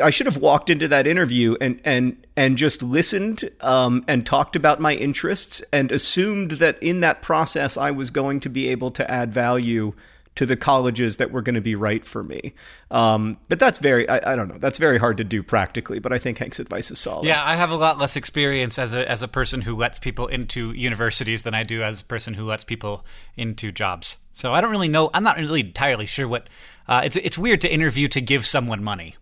I 0.03 0.11
should 0.11 0.27
have 0.27 0.39
walked 0.39 0.71
into 0.71 0.89
that 0.89 1.07
interview 1.07 1.57
and 1.61 1.81
and 1.85 2.27
and 2.37 2.57
just 2.57 2.83
listened 2.83 3.49
um, 3.61 4.05
and 4.09 4.25
talked 4.25 4.57
about 4.57 4.81
my 4.81 4.95
interests 4.95 5.63
and 5.73 5.93
assumed 5.93 6.53
that 6.53 6.83
in 6.83 7.01
that 7.01 7.23
process 7.23 7.77
I 7.77 7.91
was 7.91 8.11
going 8.11 8.41
to 8.41 8.49
be 8.49 8.69
able 8.69 8.91
to 8.93 9.11
add 9.11 9.31
value 9.31 9.93
to 10.35 10.47
the 10.47 10.57
colleges 10.57 11.19
that 11.19 11.31
were 11.31 11.43
going 11.43 11.55
to 11.55 11.61
be 11.61 11.75
right 11.75 12.07
for 12.07 12.25
me. 12.25 12.55
Um, 12.91 13.37
but 13.51 13.59
that's 13.59 13.79
very, 13.79 14.09
I, 14.09 14.33
I, 14.33 14.35
don't 14.35 14.49
know, 14.49 14.57
that's 14.57 14.79
very 14.79 14.97
hard 14.97 15.19
to 15.19 15.25
do 15.25 15.43
practically. 15.43 15.99
But 15.99 16.15
I 16.15 16.19
think 16.19 16.39
Hank's 16.39 16.59
advice 16.59 16.91
is 16.91 16.99
solid. 16.99 17.27
Yeah, 17.27 17.45
I 17.45 17.57
have 17.57 17.71
a 17.71 17.77
lot 17.77 17.99
less 17.99 18.17
experience 18.17 18.79
as 18.79 18.95
a 18.95 19.09
as 19.09 19.23
a 19.23 19.29
person 19.29 19.61
who 19.61 19.77
lets 19.77 19.99
people 19.99 20.29
into 20.29 20.73
universities 20.73 21.43
than 21.43 21.55
I 21.55 21.65
do 21.65 21.83
as 21.83 22.01
a 22.01 22.05
person 22.05 22.35
who 22.35 22.45
lets 22.45 22.65
people 22.65 23.05
into 23.37 23.71
jobs. 23.71 24.19
So 24.33 24.55
I 24.55 24.63
don't 24.63 24.71
really 24.71 24.89
know. 24.89 25.11
I'm 25.13 25.25
not 25.25 25.37
really 25.37 25.61
entirely 25.61 26.07
sure 26.07 26.27
what. 26.27 26.49
Uh, 26.89 27.03
it's 27.05 27.17
it's 27.17 27.37
weird 27.37 27.61
to 27.61 27.73
interview 27.73 28.09
to 28.09 28.21
give 28.21 28.47
someone 28.47 28.83
money 28.83 29.15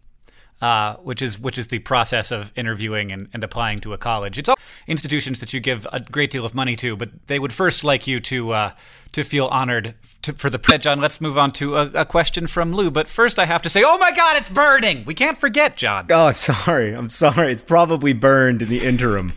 uh, 0.60 0.96
which 0.96 1.22
is 1.22 1.38
which 1.38 1.56
is 1.56 1.68
the 1.68 1.78
process 1.80 2.30
of 2.30 2.52
interviewing 2.56 3.12
and, 3.12 3.28
and 3.32 3.42
applying 3.42 3.78
to 3.80 3.92
a 3.92 3.98
college. 3.98 4.38
It's 4.38 4.48
all 4.48 4.58
institutions 4.86 5.40
that 5.40 5.52
you 5.52 5.60
give 5.60 5.86
a 5.92 6.00
great 6.00 6.30
deal 6.30 6.44
of 6.44 6.54
money 6.54 6.76
to, 6.76 6.96
but 6.96 7.26
they 7.28 7.38
would 7.38 7.52
first 7.52 7.82
like 7.84 8.06
you 8.06 8.20
to 8.20 8.52
uh, 8.52 8.72
to 9.12 9.24
feel 9.24 9.46
honored 9.46 9.94
to, 10.22 10.32
for 10.34 10.50
the 10.50 10.58
pledge. 10.58 10.82
John, 10.82 11.00
let's 11.00 11.20
move 11.20 11.36
on 11.36 11.50
to 11.52 11.76
a, 11.76 11.86
a, 11.90 12.04
question 12.04 12.46
from 12.46 12.72
Lou. 12.72 12.90
But 12.90 13.08
first, 13.08 13.38
I 13.38 13.44
have 13.44 13.62
to 13.62 13.68
say, 13.68 13.82
oh 13.84 13.98
my 13.98 14.12
God, 14.12 14.36
it's 14.36 14.50
burning! 14.50 15.04
We 15.04 15.14
can't 15.14 15.36
forget, 15.36 15.76
John. 15.76 16.06
Oh, 16.10 16.26
I'm 16.26 16.34
sorry. 16.34 16.92
I'm 16.92 17.08
sorry. 17.08 17.52
It's 17.52 17.64
probably 17.64 18.12
burned 18.12 18.62
in 18.62 18.68
the 18.68 18.80
interim. 18.80 19.32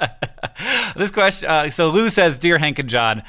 this 0.96 1.10
question. 1.10 1.48
Uh, 1.48 1.70
so 1.70 1.90
Lou 1.90 2.08
says, 2.10 2.38
"Dear 2.38 2.58
Hank 2.58 2.78
and 2.78 2.88
John." 2.88 3.22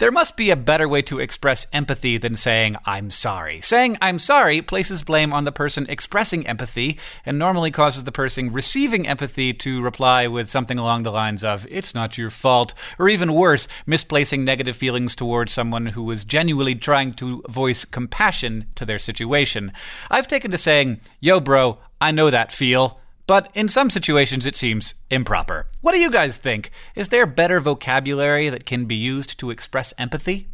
There 0.00 0.10
must 0.10 0.38
be 0.38 0.50
a 0.50 0.56
better 0.56 0.88
way 0.88 1.02
to 1.02 1.18
express 1.18 1.66
empathy 1.74 2.16
than 2.16 2.34
saying, 2.34 2.76
I'm 2.86 3.10
sorry. 3.10 3.60
Saying, 3.60 3.98
I'm 4.00 4.18
sorry 4.18 4.62
places 4.62 5.02
blame 5.02 5.30
on 5.30 5.44
the 5.44 5.52
person 5.52 5.84
expressing 5.90 6.46
empathy 6.46 6.98
and 7.26 7.38
normally 7.38 7.70
causes 7.70 8.04
the 8.04 8.10
person 8.10 8.50
receiving 8.50 9.06
empathy 9.06 9.52
to 9.52 9.82
reply 9.82 10.26
with 10.26 10.48
something 10.48 10.78
along 10.78 11.02
the 11.02 11.12
lines 11.12 11.44
of, 11.44 11.66
It's 11.70 11.94
not 11.94 12.16
your 12.16 12.30
fault, 12.30 12.72
or 12.98 13.10
even 13.10 13.34
worse, 13.34 13.68
misplacing 13.84 14.42
negative 14.42 14.74
feelings 14.74 15.14
towards 15.14 15.52
someone 15.52 15.84
who 15.84 16.02
was 16.02 16.24
genuinely 16.24 16.76
trying 16.76 17.12
to 17.16 17.42
voice 17.50 17.84
compassion 17.84 18.68
to 18.76 18.86
their 18.86 18.98
situation. 18.98 19.70
I've 20.10 20.26
taken 20.26 20.50
to 20.52 20.56
saying, 20.56 21.02
Yo, 21.20 21.40
bro, 21.40 21.76
I 22.00 22.10
know 22.10 22.30
that 22.30 22.52
feel 22.52 22.99
but 23.30 23.48
in 23.54 23.68
some 23.68 23.90
situations 23.90 24.44
it 24.44 24.56
seems 24.56 24.96
improper. 25.08 25.68
What 25.82 25.92
do 25.92 26.00
you 26.00 26.10
guys 26.10 26.36
think? 26.36 26.72
Is 26.96 27.10
there 27.10 27.26
better 27.26 27.60
vocabulary 27.60 28.48
that 28.48 28.66
can 28.66 28.86
be 28.86 28.96
used 28.96 29.38
to 29.38 29.50
express 29.50 29.94
empathy? 29.96 30.48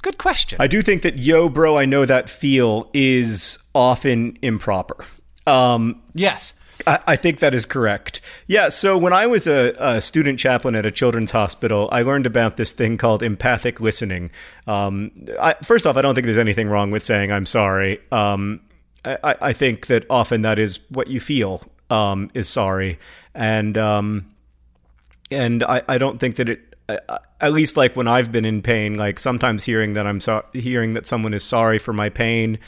Good 0.00 0.16
question. 0.16 0.56
I 0.58 0.68
do 0.68 0.80
think 0.80 1.02
that 1.02 1.18
yo, 1.18 1.50
bro, 1.50 1.76
I 1.76 1.84
know 1.84 2.06
that 2.06 2.30
feel 2.30 2.88
is 2.94 3.58
often 3.74 4.38
improper. 4.40 5.04
Um, 5.46 6.00
yes. 6.14 6.54
I, 6.86 7.00
I 7.08 7.16
think 7.16 7.40
that 7.40 7.52
is 7.52 7.66
correct. 7.66 8.22
Yeah. 8.46 8.70
So 8.70 8.96
when 8.96 9.12
I 9.12 9.26
was 9.26 9.46
a, 9.46 9.74
a, 9.78 10.00
student 10.00 10.38
chaplain 10.38 10.74
at 10.74 10.86
a 10.86 10.90
children's 10.90 11.32
hospital, 11.32 11.90
I 11.92 12.00
learned 12.00 12.24
about 12.24 12.56
this 12.56 12.72
thing 12.72 12.96
called 12.96 13.22
empathic 13.22 13.82
listening. 13.82 14.30
Um, 14.66 15.10
I, 15.38 15.56
first 15.62 15.86
off, 15.86 15.98
I 15.98 16.00
don't 16.00 16.14
think 16.14 16.24
there's 16.24 16.38
anything 16.38 16.70
wrong 16.70 16.90
with 16.90 17.04
saying 17.04 17.30
I'm 17.30 17.44
sorry. 17.44 18.00
Um, 18.10 18.62
I, 19.04 19.34
I, 19.42 19.52
think 19.52 19.88
that 19.88 20.06
often 20.08 20.42
that 20.42 20.58
is 20.58 20.78
what 20.88 21.08
you 21.08 21.20
feel 21.20 21.64
um, 21.92 22.30
is 22.34 22.48
sorry, 22.48 22.98
and 23.34 23.76
um, 23.76 24.34
and 25.30 25.62
I, 25.62 25.82
I 25.88 25.98
don't 25.98 26.18
think 26.18 26.36
that 26.36 26.48
it 26.48 26.72
at 27.40 27.52
least 27.52 27.76
like 27.76 27.96
when 27.96 28.08
I've 28.08 28.32
been 28.32 28.44
in 28.44 28.62
pain, 28.62 28.96
like 28.96 29.18
sometimes 29.18 29.64
hearing 29.64 29.94
that 29.94 30.06
I'm 30.06 30.20
so- 30.20 30.44
hearing 30.52 30.94
that 30.94 31.06
someone 31.06 31.34
is 31.34 31.44
sorry 31.44 31.78
for 31.78 31.92
my 31.92 32.08
pain 32.08 32.58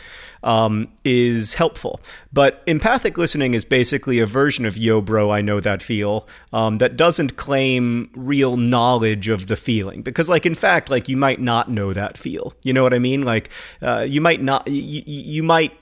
um, 0.42 0.88
is 1.04 1.54
helpful. 1.54 2.00
But 2.32 2.62
empathic 2.66 3.16
listening 3.18 3.54
is 3.54 3.64
basically 3.64 4.18
a 4.18 4.26
version 4.26 4.64
of 4.64 4.76
yo, 4.76 5.00
bro, 5.00 5.30
I 5.30 5.40
know 5.40 5.60
that 5.60 5.82
feel 5.82 6.28
um, 6.52 6.78
that 6.78 6.96
doesn't 6.96 7.36
claim 7.36 8.10
real 8.14 8.56
knowledge 8.56 9.28
of 9.28 9.46
the 9.46 9.56
feeling 9.56 10.02
because, 10.02 10.28
like, 10.28 10.46
in 10.46 10.54
fact, 10.54 10.90
like 10.90 11.08
you 11.08 11.16
might 11.16 11.40
not 11.40 11.70
know 11.70 11.92
that 11.92 12.18
feel. 12.18 12.54
You 12.62 12.72
know 12.72 12.82
what 12.82 12.94
I 12.94 12.98
mean? 12.98 13.22
Like, 13.22 13.50
uh, 13.82 14.06
you 14.08 14.20
might 14.20 14.42
not. 14.42 14.66
You, 14.68 15.02
you 15.06 15.42
might 15.42 15.72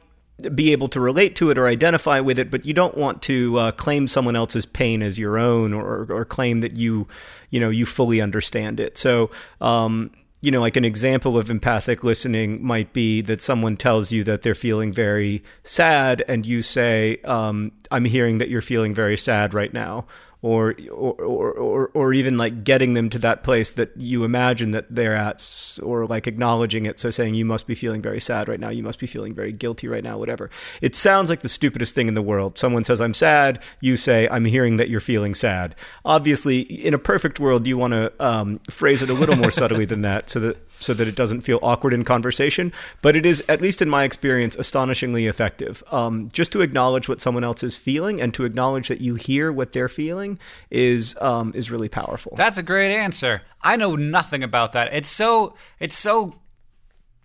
be 0.51 0.73
able 0.73 0.89
to 0.89 1.01
relate 1.01 1.37
to 1.37 1.51
it 1.51 1.59
or 1.59 1.67
identify 1.67 2.21
with 2.21 2.39
it, 2.39 2.51
but 2.51 2.67
you 2.67 2.75
don't 2.75 2.97
want 2.97 3.23
to 3.23 3.59
uh, 3.59 3.73
claim 3.73 4.09
someone 4.09 4.37
else's 4.37 4.67
pain 4.67 5.03
as 5.03 5.19
your 5.19 5.39
own 5.39 5.73
or, 5.73 6.07
or 6.11 6.25
claim 6.25 6.61
that 6.61 6.77
you, 6.77 7.07
you 7.51 7.61
know, 7.61 7.71
you 7.71 7.87
fully 7.87 8.21
understand 8.21 8.81
it. 8.81 8.99
So, 8.99 9.31
um, 9.61 10.11
you 10.41 10.51
know, 10.51 10.61
like 10.61 10.77
an 10.77 10.85
example 10.85 11.39
of 11.39 11.51
empathic 11.51 12.03
listening 12.03 12.65
might 12.65 12.93
be 12.93 13.21
that 13.23 13.41
someone 13.41 13.77
tells 13.77 14.11
you 14.11 14.25
that 14.25 14.43
they're 14.43 14.57
feeling 14.57 14.93
very 14.93 15.43
sad, 15.63 16.25
and 16.27 16.45
you 16.45 16.63
say, 16.63 17.19
um, 17.25 17.71
"I'm 17.93 18.05
hearing 18.05 18.39
that 18.39 18.49
you're 18.49 18.61
feeling 18.61 18.93
very 18.93 19.17
sad 19.17 19.55
right 19.55 19.73
now." 19.73 20.07
Or, 20.43 20.75
or 20.91 21.15
or 21.53 21.91
or 21.95 22.13
even 22.13 22.37
like 22.37 22.65
getting 22.65 22.95
them 22.95 23.09
to 23.09 23.19
that 23.21 23.45
place 23.45 23.71
that 23.71 23.97
you 23.97 24.25
imagine 24.25 24.73
that 24.73 24.93
they're 24.93 25.17
at 25.17 25.79
or 25.83 26.05
like 26.07 26.27
acknowledging 26.27 26.85
it. 26.85 26.99
So 26.99 27.11
saying 27.11 27.37
you 27.37 27.45
must 27.45 27.69
be 27.69 27.77
feeling 27.77 28.03
very 28.03 28.21
sad 28.21 28.49
right 28.49 28.59
now. 28.59 28.69
You 28.69 28.83
must 28.83 28.99
be 28.99 29.07
feeling 29.07 29.35
very 29.35 29.53
guilty 29.53 29.87
right 29.87 30.03
now 30.03 30.19
whatever. 30.19 30.51
It 30.81 30.97
sounds 30.97 31.31
like 31.31 31.41
the 31.41 31.49
stupidest 31.49 31.95
thing 31.95 32.09
in 32.09 32.15
the 32.15 32.23
world. 32.23 32.59
Someone 32.59 32.83
says 32.83 33.01
i'm 33.01 33.15
sad. 33.15 33.63
You 33.81 33.97
say 33.97 34.29
i'm 34.31 34.45
hearing 34.45 34.79
that 34.79 34.89
you're 34.89 35.01
feeling 35.01 35.35
sad. 35.35 35.77
Obviously 36.05 36.61
in 36.61 36.93
a 36.93 36.99
perfect 36.99 37.39
world 37.39 37.67
you 37.67 37.79
want 37.79 37.93
to 37.93 38.13
um, 38.19 38.59
phrase 38.69 39.01
it 39.01 39.11
a 39.11 39.15
little 39.15 39.37
more 39.37 39.51
subtly 39.63 39.85
than 39.85 40.03
that 40.03 40.29
so 40.29 40.41
that 40.41 40.59
so 40.83 40.95
that 40.95 41.09
it 41.09 41.15
doesn't 41.15 41.43
feel 41.43 41.59
awkward 41.63 41.93
in 41.93 42.05
conversation. 42.05 42.73
But 43.01 43.17
it 43.17 43.25
is, 43.25 43.43
at 43.49 43.61
least 43.61 43.83
in 43.83 43.89
my 43.89 44.05
experience, 44.05 44.57
astonishingly 44.57 45.27
effective. 45.27 45.83
Um, 45.91 46.29
just 46.33 46.53
to 46.53 46.61
acknowledge 46.61 47.09
what 47.09 47.21
someone 47.21 47.45
else 47.45 47.63
is 47.63 47.77
feeling 47.77 48.21
and 48.21 48.33
to 48.35 48.45
acknowledge 48.45 48.89
that 48.89 49.01
you 49.01 49.15
hear 49.15 49.53
what 49.53 49.73
they're 49.73 49.89
feeling 49.89 50.39
is 50.71 51.17
um, 51.21 51.53
is 51.55 51.71
really 51.71 51.89
powerful. 51.89 52.35
That's 52.37 52.59
a 52.59 52.63
great 52.63 52.95
answer. 52.95 53.43
I 53.63 53.77
know 53.77 53.97
nothing 53.97 54.43
about 54.43 54.73
that. 54.73 54.93
It's 54.93 55.09
so 55.09 55.55
it's 55.79 55.97
so. 55.97 56.35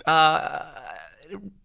Uh, 0.05 0.63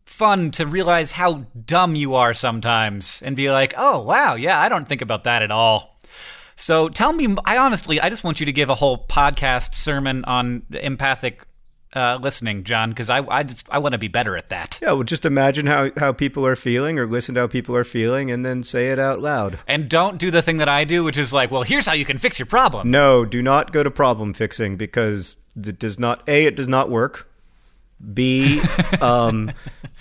fun 0.05 0.51
to 0.53 0.67
realize 0.67 1.13
how 1.13 1.47
dumb 1.65 1.95
you 1.97 2.15
are 2.15 2.35
sometimes 2.35 3.23
and 3.23 3.35
be 3.35 3.51
like, 3.51 3.73
oh, 3.77 4.01
wow, 4.01 4.35
yeah, 4.35 4.61
I 4.61 4.69
don't 4.69 4.87
think 4.87 5.01
about 5.01 5.25
that 5.25 5.43
at 5.43 5.51
all. 5.51 5.99
So 6.55 6.89
tell 6.89 7.13
me, 7.13 7.35
I 7.45 7.57
honestly, 7.57 8.01
I 8.01 8.09
just 8.09 8.23
want 8.23 8.39
you 8.39 8.47
to 8.47 8.53
give 8.53 8.69
a 8.69 8.77
whole 8.77 9.07
podcast 9.07 9.75
sermon 9.75 10.25
on 10.25 10.65
empathic 10.71 11.45
uh, 11.95 12.19
listening, 12.21 12.65
John, 12.65 12.91
because 12.91 13.11
I 13.11 13.19
I 13.29 13.43
just 13.43 13.69
I 13.71 13.79
want 13.79 13.93
to 13.93 13.99
be 13.99 14.09
better 14.09 14.37
at 14.37 14.49
that. 14.49 14.79
Yeah, 14.81 14.93
well, 14.93 15.03
just 15.03 15.25
imagine 15.25 15.67
how 15.67 15.91
how 15.97 16.13
people 16.13 16.47
are 16.47 16.57
feeling, 16.57 16.99
or 16.99 17.07
listen 17.07 17.35
to 17.35 17.43
how 17.43 17.47
people 17.47 17.77
are 17.77 17.85
feeling, 17.85 18.31
and 18.31 18.45
then 18.45 18.63
say 18.63 18.91
it 18.91 18.99
out 18.99 19.21
loud. 19.21 19.59
And 19.67 19.89
don't 19.89 20.19
do 20.19 20.31
the 20.31 20.43
thing 20.43 20.59
that 20.59 20.69
I 20.69 20.85
do, 20.85 21.05
which 21.05 21.19
is 21.19 21.33
like, 21.33 21.51
well, 21.51 21.63
here's 21.63 21.87
how 21.87 21.93
you 21.93 22.05
can 22.05 22.19
fix 22.19 22.39
your 22.39 22.47
problem. 22.47 22.91
No, 22.91 23.25
do 23.25 23.43
not 23.43 23.73
go 23.73 23.83
to 23.83 23.91
problem 23.91 24.33
fixing 24.33 24.77
because 24.77 25.37
it 25.57 25.79
does 25.79 25.99
not. 25.99 26.23
A, 26.29 26.47
it 26.47 26.57
does 26.57 26.69
not 26.69 26.91
work. 26.91 27.29
B, 28.15 28.61
um, 29.01 29.53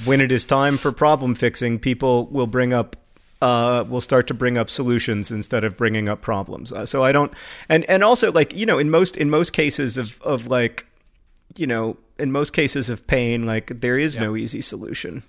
when 0.05 0.21
it 0.21 0.31
is 0.31 0.45
time 0.45 0.77
for 0.77 0.91
problem 0.91 1.35
fixing, 1.35 1.77
people 1.77 2.27
will 2.27 2.47
bring 2.47 2.73
up 2.73 2.95
uh, 3.41 3.83
will 3.87 4.01
start 4.01 4.27
to 4.27 4.33
bring 4.33 4.57
up 4.57 4.69
solutions 4.69 5.31
instead 5.31 5.63
of 5.63 5.75
bringing 5.75 6.07
up 6.07 6.21
problems. 6.21 6.71
Uh, 6.71 6.85
so 6.85 7.03
I 7.03 7.11
don't, 7.11 7.33
and 7.67 7.83
and 7.89 8.03
also 8.03 8.31
like 8.31 8.55
you 8.55 8.65
know 8.65 8.79
in 8.79 8.89
most 8.89 9.17
in 9.17 9.29
most 9.29 9.51
cases 9.51 9.97
of 9.97 10.21
of 10.21 10.47
like 10.47 10.85
you 11.57 11.67
know, 11.67 11.97
in 12.19 12.31
most 12.31 12.53
cases 12.53 12.89
of 12.89 13.05
pain, 13.07 13.45
like 13.45 13.81
there 13.81 13.97
is 13.97 14.17
no 14.17 14.35
easy 14.35 14.61
solution. 14.61 15.23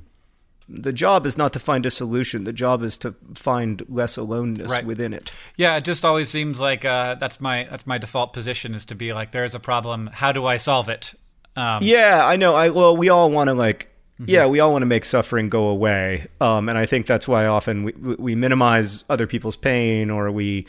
The 0.69 0.93
job 0.93 1.27
is 1.27 1.37
not 1.37 1.53
to 1.55 1.59
find 1.59 1.85
a 1.85 1.91
solution. 1.91 2.45
The 2.45 2.53
job 2.53 2.83
is 2.83 2.97
to 2.99 3.15
find 3.35 3.83
less 3.89 4.17
aloneness 4.17 4.71
Right. 4.71 4.87
within 4.87 5.13
it. 5.13 5.33
Yeah, 5.57 5.77
it 5.77 5.85
just 5.85 6.05
always 6.05 6.31
seems 6.31 6.61
like 6.61 6.85
uh, 6.85 7.17
that's 7.17 7.41
my 7.41 7.67
that's 7.71 7.87
my 7.87 7.99
default 7.99 8.33
position 8.33 8.75
is 8.75 8.85
to 8.87 8.95
be 8.95 9.13
like, 9.13 9.33
there's 9.33 9.55
a 9.55 9.61
problem. 9.61 10.09
How 10.13 10.33
do 10.33 10.47
I 10.47 10.57
solve 10.59 10.89
it? 10.89 11.15
Um, 11.57 11.81
Yeah, 11.83 12.25
I 12.25 12.37
know. 12.37 12.55
I 12.55 12.71
well, 12.71 12.97
we 12.97 13.09
all 13.09 13.31
want 13.31 13.49
to 13.49 13.55
like. 13.55 13.89
Yeah, 14.25 14.47
we 14.47 14.61
all 14.61 14.71
want 14.71 14.83
to 14.83 14.87
make 14.87 15.05
suffering 15.05 15.49
go 15.49 15.67
away, 15.67 16.29
um, 16.41 16.69
and 16.69 16.79
I 16.79 16.87
think 16.87 17.07
that's 17.07 17.27
why 17.27 17.47
often 17.47 17.83
we 17.83 17.93
we- 18.01 18.15
we 18.15 18.35
minimize 18.37 19.05
other 19.11 19.27
people's 19.27 19.57
pain, 19.57 20.11
or 20.11 20.31
we, 20.31 20.65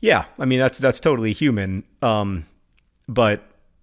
yeah, 0.00 0.24
I 0.38 0.46
mean 0.46 0.58
that's 0.60 0.78
that's 0.78 0.98
totally 0.98 1.34
human. 1.34 1.84
Um, 2.00 2.46
but 3.06 3.42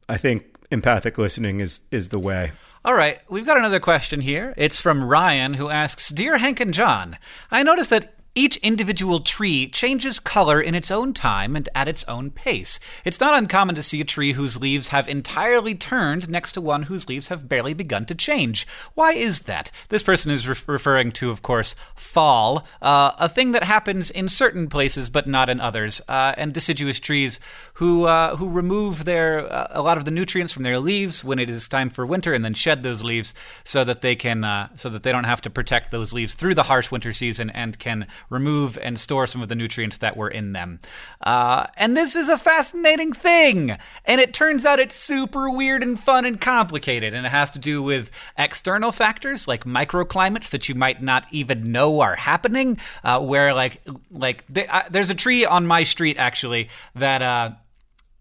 I 0.09 0.17
think 0.17 0.45
empathic 0.73 1.17
listening 1.17 1.59
is 1.59 1.83
is 1.91 2.09
the 2.09 2.19
way. 2.19 2.51
All 2.83 2.95
right, 2.95 3.19
we've 3.29 3.45
got 3.45 3.55
another 3.57 3.79
question 3.79 4.19
here. 4.19 4.53
It's 4.57 4.81
from 4.81 5.05
Ryan, 5.05 5.53
who 5.53 5.69
asks 5.69 6.09
Dear 6.09 6.37
Hank 6.37 6.59
and 6.59 6.73
John, 6.73 7.17
I 7.49 7.63
noticed 7.63 7.91
that 7.91 8.12
each 8.35 8.57
individual 8.57 9.19
tree 9.19 9.67
changes 9.67 10.19
color 10.19 10.59
in 10.59 10.75
its 10.75 10.89
own 10.89 11.13
time 11.13 11.55
and 11.55 11.69
at 11.75 11.87
its 11.87 12.03
own 12.05 12.31
pace. 12.31 12.79
It's 13.05 13.19
not 13.19 13.37
uncommon 13.37 13.75
to 13.75 13.83
see 13.83 14.01
a 14.01 14.05
tree 14.05 14.33
whose 14.33 14.59
leaves 14.59 14.87
have 14.89 15.07
entirely 15.07 15.75
turned 15.75 16.29
next 16.29 16.53
to 16.53 16.61
one 16.61 16.83
whose 16.83 17.07
leaves 17.07 17.27
have 17.27 17.47
barely 17.47 17.73
begun 17.73 18.05
to 18.05 18.15
change. 18.15 18.65
Why 18.95 19.13
is 19.13 19.41
that? 19.41 19.71
This 19.89 20.03
person 20.03 20.31
is 20.31 20.47
re- 20.47 20.55
referring 20.67 21.11
to, 21.13 21.29
of 21.29 21.41
course, 21.41 21.75
fall, 21.95 22.65
uh, 22.81 23.11
a 23.19 23.29
thing 23.29 23.51
that 23.51 23.63
happens 23.63 24.09
in 24.09 24.29
certain 24.29 24.67
places 24.67 25.09
but 25.09 25.27
not 25.27 25.49
in 25.49 25.59
others. 25.59 26.01
Uh, 26.07 26.33
and 26.37 26.53
deciduous 26.53 26.99
trees 26.99 27.39
who 27.75 28.05
uh, 28.05 28.35
who 28.37 28.49
remove 28.49 29.05
their 29.05 29.51
uh, 29.51 29.67
a 29.71 29.81
lot 29.81 29.97
of 29.97 30.05
the 30.05 30.11
nutrients 30.11 30.53
from 30.53 30.63
their 30.63 30.79
leaves 30.79 31.23
when 31.23 31.39
it 31.39 31.49
is 31.49 31.67
time 31.67 31.89
for 31.89 32.05
winter, 32.05 32.33
and 32.33 32.43
then 32.43 32.53
shed 32.53 32.83
those 32.83 33.03
leaves 33.03 33.33
so 33.63 33.83
that 33.83 34.01
they 34.01 34.15
can 34.15 34.43
uh, 34.43 34.69
so 34.73 34.89
that 34.89 35.03
they 35.03 35.11
don't 35.11 35.23
have 35.23 35.41
to 35.41 35.49
protect 35.49 35.91
those 35.91 36.13
leaves 36.13 36.33
through 36.33 36.55
the 36.55 36.63
harsh 36.63 36.91
winter 36.91 37.13
season 37.13 37.49
and 37.49 37.79
can 37.79 38.07
remove 38.29 38.77
and 38.81 38.99
store 38.99 39.27
some 39.27 39.41
of 39.41 39.49
the 39.49 39.55
nutrients 39.55 39.97
that 39.97 40.17
were 40.17 40.29
in 40.29 40.53
them. 40.53 40.79
Uh, 41.21 41.67
and 41.77 41.95
this 41.95 42.15
is 42.15 42.29
a 42.29 42.37
fascinating 42.37 43.13
thing, 43.13 43.77
and 44.05 44.21
it 44.21 44.33
turns 44.33 44.65
out 44.65 44.79
it's 44.79 44.95
super 44.95 45.49
weird 45.49 45.83
and 45.83 45.99
fun 45.99 46.25
and 46.25 46.39
complicated, 46.39 47.13
and 47.13 47.25
it 47.25 47.29
has 47.29 47.51
to 47.51 47.59
do 47.59 47.81
with 47.81 48.11
external 48.37 48.91
factors 48.91 49.47
like 49.47 49.65
microclimates 49.65 50.49
that 50.49 50.69
you 50.69 50.75
might 50.75 51.01
not 51.01 51.25
even 51.31 51.71
know 51.71 51.99
are 51.99 52.15
happening. 52.15 52.77
Uh, 53.03 53.19
where 53.19 53.53
like 53.53 53.81
like 54.11 54.43
uh, 54.69 54.83
there's 54.89 55.09
a 55.09 55.15
tree 55.15 55.45
on 55.45 55.65
my 55.65 55.83
street 55.83 56.17
actually 56.17 56.69
that. 56.95 57.21
Uh, 57.21 57.51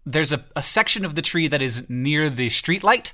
there's 0.05 0.33
a, 0.33 0.43
a 0.53 0.61
section 0.61 1.05
of 1.05 1.15
the 1.15 1.21
tree 1.21 1.47
that 1.47 1.61
is 1.61 1.89
near 1.89 2.29
the 2.29 2.49
street 2.49 2.83
light. 2.83 3.13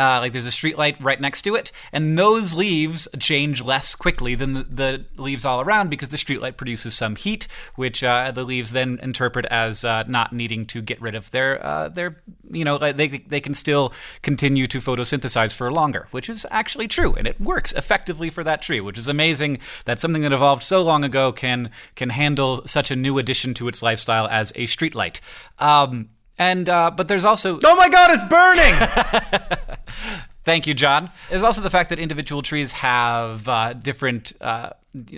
Uh, 0.00 0.18
like 0.20 0.32
there's 0.32 0.46
a 0.46 0.50
street 0.50 0.78
light 0.78 0.96
right 0.98 1.20
next 1.20 1.42
to 1.42 1.54
it, 1.54 1.70
and 1.92 2.18
those 2.18 2.54
leaves 2.54 3.06
change 3.18 3.62
less 3.62 3.94
quickly 3.94 4.34
than 4.34 4.54
the, 4.54 4.62
the 4.62 5.04
leaves 5.18 5.44
all 5.44 5.60
around 5.60 5.90
because 5.90 6.08
the 6.08 6.16
street 6.16 6.40
light 6.40 6.56
produces 6.56 6.94
some 6.94 7.16
heat, 7.16 7.46
which 7.74 8.02
uh, 8.02 8.30
the 8.30 8.42
leaves 8.42 8.72
then 8.72 8.98
interpret 9.02 9.44
as 9.46 9.84
uh, 9.84 10.02
not 10.06 10.32
needing 10.32 10.64
to 10.64 10.80
get 10.80 10.98
rid 11.02 11.14
of 11.14 11.30
their 11.32 11.62
uh, 11.64 11.88
their 11.90 12.22
you 12.50 12.64
know 12.64 12.78
they 12.78 13.08
they 13.08 13.40
can 13.42 13.52
still 13.52 13.92
continue 14.22 14.66
to 14.66 14.78
photosynthesize 14.78 15.54
for 15.54 15.70
longer, 15.70 16.08
which 16.12 16.30
is 16.30 16.46
actually 16.50 16.88
true, 16.88 17.12
and 17.14 17.26
it 17.26 17.38
works 17.38 17.72
effectively 17.72 18.30
for 18.30 18.42
that 18.42 18.62
tree, 18.62 18.80
which 18.80 18.96
is 18.96 19.06
amazing 19.06 19.58
that 19.84 20.00
something 20.00 20.22
that 20.22 20.32
evolved 20.32 20.62
so 20.62 20.80
long 20.80 21.04
ago 21.04 21.30
can 21.30 21.70
can 21.94 22.08
handle 22.08 22.66
such 22.66 22.90
a 22.90 22.96
new 22.96 23.18
addition 23.18 23.52
to 23.52 23.68
its 23.68 23.82
lifestyle 23.82 24.26
as 24.28 24.50
a 24.56 24.64
street 24.64 24.94
light. 24.94 25.20
Um, 25.58 26.08
and 26.38 26.68
uh, 26.68 26.90
but 26.90 27.08
there's 27.08 27.24
also 27.24 27.58
Oh 27.64 27.76
my 27.76 27.88
God, 27.88 28.10
it's 28.12 28.24
burning! 28.24 29.78
Thank 30.44 30.66
you, 30.66 30.72
John. 30.74 31.10
There's 31.28 31.42
also 31.42 31.60
the 31.60 31.70
fact 31.70 31.90
that 31.90 31.98
individual 31.98 32.40
trees 32.40 32.72
have 32.72 33.46
uh, 33.46 33.74
different, 33.74 34.32
uh, 34.40 34.70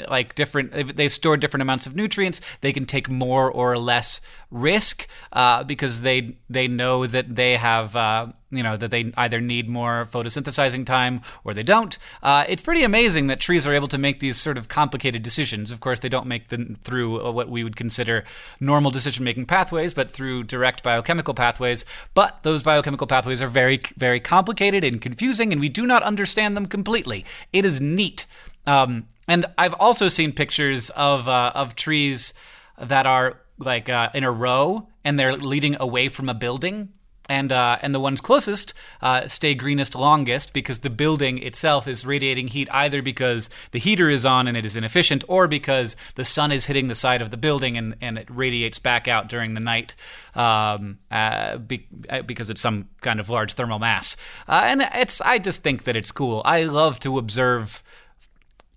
like 0.09 0.35
different. 0.35 0.73
they've- 0.97 1.13
stored 1.13 1.41
different 1.41 1.63
amounts 1.63 1.87
of 1.87 1.95
nutrients. 1.95 2.41
They 2.61 2.73
can 2.73 2.87
take 2.87 3.09
more 3.09 3.49
or 3.51 3.79
less 3.79 4.21
risk 4.51 5.07
uh, 5.33 5.63
because 5.63 6.03
they 6.03 6.37
they 6.51 6.67
know 6.67 7.07
that 7.07 7.37
they 7.37 7.57
have, 7.57 7.95
uh, 7.95 8.33
you 8.53 8.63
know, 8.63 8.77
that 8.77 8.91
they 8.91 9.13
either 9.17 9.41
need 9.41 9.69
more 9.69 10.07
photosynthesizing 10.11 10.85
time 10.85 11.23
or 11.43 11.55
they 11.55 11.63
don't. 11.63 11.99
Uh, 12.23 12.45
it's 12.49 12.63
pretty 12.63 12.85
amazing 12.85 13.27
that 13.27 13.41
trees 13.41 13.67
are 13.67 13.73
able 13.73 13.89
to 13.89 13.99
make 13.99 14.21
these 14.21 14.37
sort 14.37 14.59
of 14.59 14.69
complicated 14.69 15.23
decisions. 15.23 15.71
Of 15.71 15.81
course, 15.81 16.01
they 16.01 16.09
don't 16.09 16.27
make 16.27 16.49
them 16.49 16.75
through 16.75 17.25
uh, 17.25 17.33
what 17.33 17.49
we 17.49 17.65
would 17.65 17.77
consider 17.77 18.25
normal 18.61 18.91
decision-making 18.91 19.47
pathways, 19.47 19.95
but 19.95 20.11
through 20.11 20.45
direct 20.45 20.83
biochemical 20.83 21.35
pathways. 21.35 21.85
But 22.15 22.43
those 22.43 22.63
biochemical 22.63 23.07
pathways 23.07 23.41
are 23.41 23.49
very, 23.49 23.81
very 23.97 24.21
complicated 24.21 24.85
and 24.85 25.01
confusing, 25.01 25.51
and 25.51 25.61
we 25.61 25.69
do 25.69 25.87
not 25.87 26.03
understand 26.03 26.57
them 26.57 26.67
completely. 26.67 27.25
It 27.53 27.65
is 27.65 27.81
neat. 27.81 28.27
Um, 28.67 29.09
and 29.27 29.47
I've 29.57 29.75
also 29.75 30.09
seen 30.09 30.33
pictures 30.33 30.91
of 30.91 31.29
uh, 31.29 31.53
of 31.55 31.75
trees 31.75 32.35
that 32.79 33.07
are 33.07 33.41
like 33.59 33.89
uh, 33.89 34.11
in 34.15 34.25
a 34.25 34.31
row, 34.31 34.89
and 35.05 35.19
they're 35.19 35.37
leading 35.37 35.77
away 35.81 36.09
from 36.09 36.29
a 36.29 36.35
building. 36.35 36.91
And 37.33 37.51
uh, 37.51 37.79
and 37.83 37.95
the 37.95 38.01
ones 38.09 38.21
closest 38.21 38.75
uh, 39.01 39.27
stay 39.27 39.55
greenest 39.55 39.95
longest 39.95 40.53
because 40.53 40.81
the 40.81 40.91
building 40.91 41.43
itself 41.43 41.89
is 41.89 42.05
radiating 42.05 42.49
heat 42.49 42.69
either 42.71 43.01
because 43.03 43.49
the 43.71 43.79
heater 43.79 44.11
is 44.11 44.25
on 44.27 44.47
and 44.49 44.57
it 44.57 44.67
is 44.67 44.77
inefficient, 44.77 45.25
or 45.29 45.49
because 45.49 45.97
the 46.15 46.25
sun 46.25 46.53
is 46.53 46.67
hitting 46.67 46.89
the 46.89 46.95
side 46.95 47.23
of 47.23 47.31
the 47.31 47.37
building 47.37 47.79
and, 47.79 47.95
and 48.01 48.19
it 48.19 48.29
radiates 48.29 48.79
back 48.79 49.09
out 49.09 49.31
during 49.31 49.55
the 49.55 49.61
night 49.61 49.97
um, 50.35 50.99
uh, 51.11 51.57
be, 51.57 51.87
uh, 52.11 52.23
because 52.23 52.51
it's 52.51 52.61
some 52.61 52.89
kind 53.01 53.21
of 53.21 53.29
large 53.31 53.55
thermal 53.55 53.79
mass. 53.79 54.17
Uh, 54.47 54.63
and 54.65 54.83
it's 54.95 55.21
I 55.23 55.39
just 55.39 55.63
think 55.63 55.85
that 55.85 55.97
it's 55.97 56.13
cool. 56.13 56.43
I 56.45 56.65
love 56.65 56.99
to 56.99 57.19
observe 57.19 57.83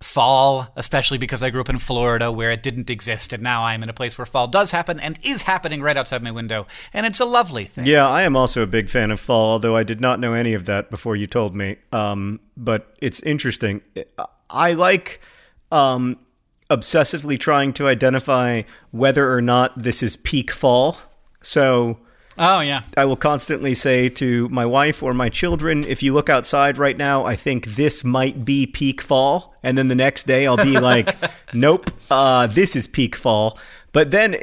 fall, 0.00 0.68
especially 0.76 1.18
because 1.18 1.42
I 1.42 1.50
grew 1.50 1.60
up 1.60 1.68
in 1.68 1.78
Florida 1.78 2.30
where 2.30 2.50
it 2.50 2.62
didn't 2.62 2.90
exist, 2.90 3.32
and 3.32 3.42
now 3.42 3.64
I'm 3.64 3.82
in 3.82 3.88
a 3.88 3.94
place 3.94 4.18
where 4.18 4.26
fall 4.26 4.46
does 4.46 4.70
happen 4.70 5.00
and 5.00 5.18
is 5.22 5.42
happening 5.42 5.80
right 5.82 5.96
outside 5.96 6.22
my 6.22 6.30
window, 6.30 6.66
and 6.92 7.06
it's 7.06 7.20
a 7.20 7.24
lovely 7.24 7.64
thing. 7.64 7.86
Yeah, 7.86 8.08
I 8.08 8.22
am 8.22 8.36
also 8.36 8.62
a 8.62 8.66
big 8.66 8.88
fan 8.88 9.10
of 9.10 9.20
fall, 9.20 9.52
although 9.52 9.76
I 9.76 9.82
did 9.82 10.00
not 10.00 10.20
know 10.20 10.34
any 10.34 10.54
of 10.54 10.66
that 10.66 10.90
before 10.90 11.16
you 11.16 11.26
told 11.26 11.54
me. 11.54 11.76
Um, 11.92 12.40
but 12.56 12.94
it's 13.00 13.20
interesting. 13.22 13.80
I 14.50 14.74
like 14.74 15.20
um, 15.72 16.18
obsessively 16.70 17.38
trying 17.38 17.72
to 17.74 17.88
identify 17.88 18.62
whether 18.90 19.32
or 19.32 19.40
not 19.40 19.82
this 19.82 20.02
is 20.02 20.16
peak 20.16 20.50
fall. 20.50 20.98
So 21.40 21.98
Oh 22.38 22.60
yeah, 22.60 22.82
I 22.96 23.06
will 23.06 23.16
constantly 23.16 23.72
say 23.72 24.10
to 24.10 24.48
my 24.50 24.66
wife 24.66 25.02
or 25.02 25.12
my 25.14 25.30
children, 25.30 25.84
if 25.84 26.02
you 26.02 26.12
look 26.12 26.28
outside 26.28 26.76
right 26.76 26.96
now, 26.96 27.24
I 27.24 27.34
think 27.34 27.64
this 27.66 28.04
might 28.04 28.44
be 28.44 28.66
peak 28.66 29.00
fall. 29.00 29.54
And 29.62 29.76
then 29.78 29.88
the 29.88 29.94
next 29.94 30.24
day 30.24 30.46
I'll 30.46 30.56
be 30.56 30.78
like, 30.78 31.16
nope, 31.54 31.90
uh, 32.10 32.46
this 32.46 32.76
is 32.76 32.86
peak 32.86 33.16
fall. 33.16 33.58
But 33.96 34.10
then 34.10 34.34
it, 34.34 34.38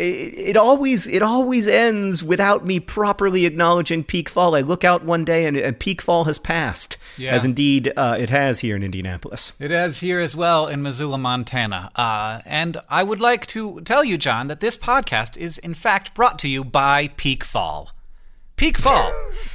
it 0.50 0.58
always 0.58 1.06
it 1.06 1.22
always 1.22 1.68
ends 1.68 2.24
without 2.24 2.66
me 2.66 2.80
properly 2.80 3.46
acknowledging 3.46 4.04
peak 4.04 4.28
fall. 4.28 4.56
I 4.56 4.62
look 4.62 4.84
out 4.84 5.06
one 5.06 5.24
day 5.26 5.46
and, 5.46 5.56
and 5.56 5.78
peak 5.78 6.02
fall 6.02 6.24
has 6.24 6.40
passed, 6.40 6.98
Yeah. 7.20 7.34
as 7.36 7.46
indeed 7.46 7.94
uh, 7.96 8.18
it 8.20 8.32
has 8.32 8.62
here 8.62 8.76
in 8.76 8.82
Indianapolis. 8.82 9.54
It 9.60 9.70
has 9.70 10.00
here 10.00 10.20
as 10.20 10.36
well 10.36 10.66
in 10.66 10.82
Missoula, 10.82 11.20
Montana. 11.20 11.92
Uh, 11.96 12.42
and 12.48 12.78
I 12.90 13.04
would 13.04 13.22
like 13.22 13.46
to 13.54 13.80
tell 13.82 14.04
you, 14.04 14.18
John, 14.18 14.48
that 14.48 14.60
this 14.60 14.76
podcast 14.76 15.38
is 15.38 15.60
in 15.60 15.76
fact 15.76 16.16
brought 16.16 16.40
to 16.40 16.50
you 16.50 16.64
by 16.64 17.10
Peak 17.10 17.44
Fall. 17.44 17.93
Peak 18.64 18.78
Fall, 18.78 19.14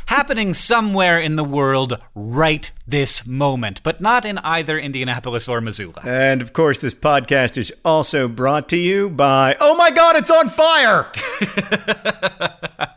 happening 0.08 0.52
somewhere 0.52 1.18
in 1.18 1.36
the 1.36 1.42
world 1.42 1.96
right 2.14 2.70
this 2.86 3.26
moment, 3.26 3.82
but 3.82 4.02
not 4.02 4.26
in 4.26 4.36
either 4.40 4.78
Indianapolis 4.78 5.48
or 5.48 5.62
Missoula. 5.62 6.02
And 6.04 6.42
of 6.42 6.52
course, 6.52 6.78
this 6.82 6.92
podcast 6.92 7.56
is 7.56 7.72
also 7.86 8.28
brought 8.28 8.68
to 8.68 8.76
you 8.76 9.08
by. 9.08 9.56
Oh 9.60 9.74
my 9.78 9.90
God, 9.90 10.16
it's 10.16 10.30
on 10.30 10.50
fire! 10.50 11.10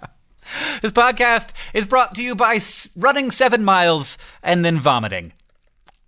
This 0.81 0.91
podcast 0.91 1.53
is 1.73 1.87
brought 1.87 2.15
to 2.15 2.23
you 2.23 2.35
by 2.35 2.59
running 2.97 3.31
seven 3.31 3.63
miles 3.63 4.17
and 4.43 4.65
then 4.65 4.77
vomiting. 4.77 5.31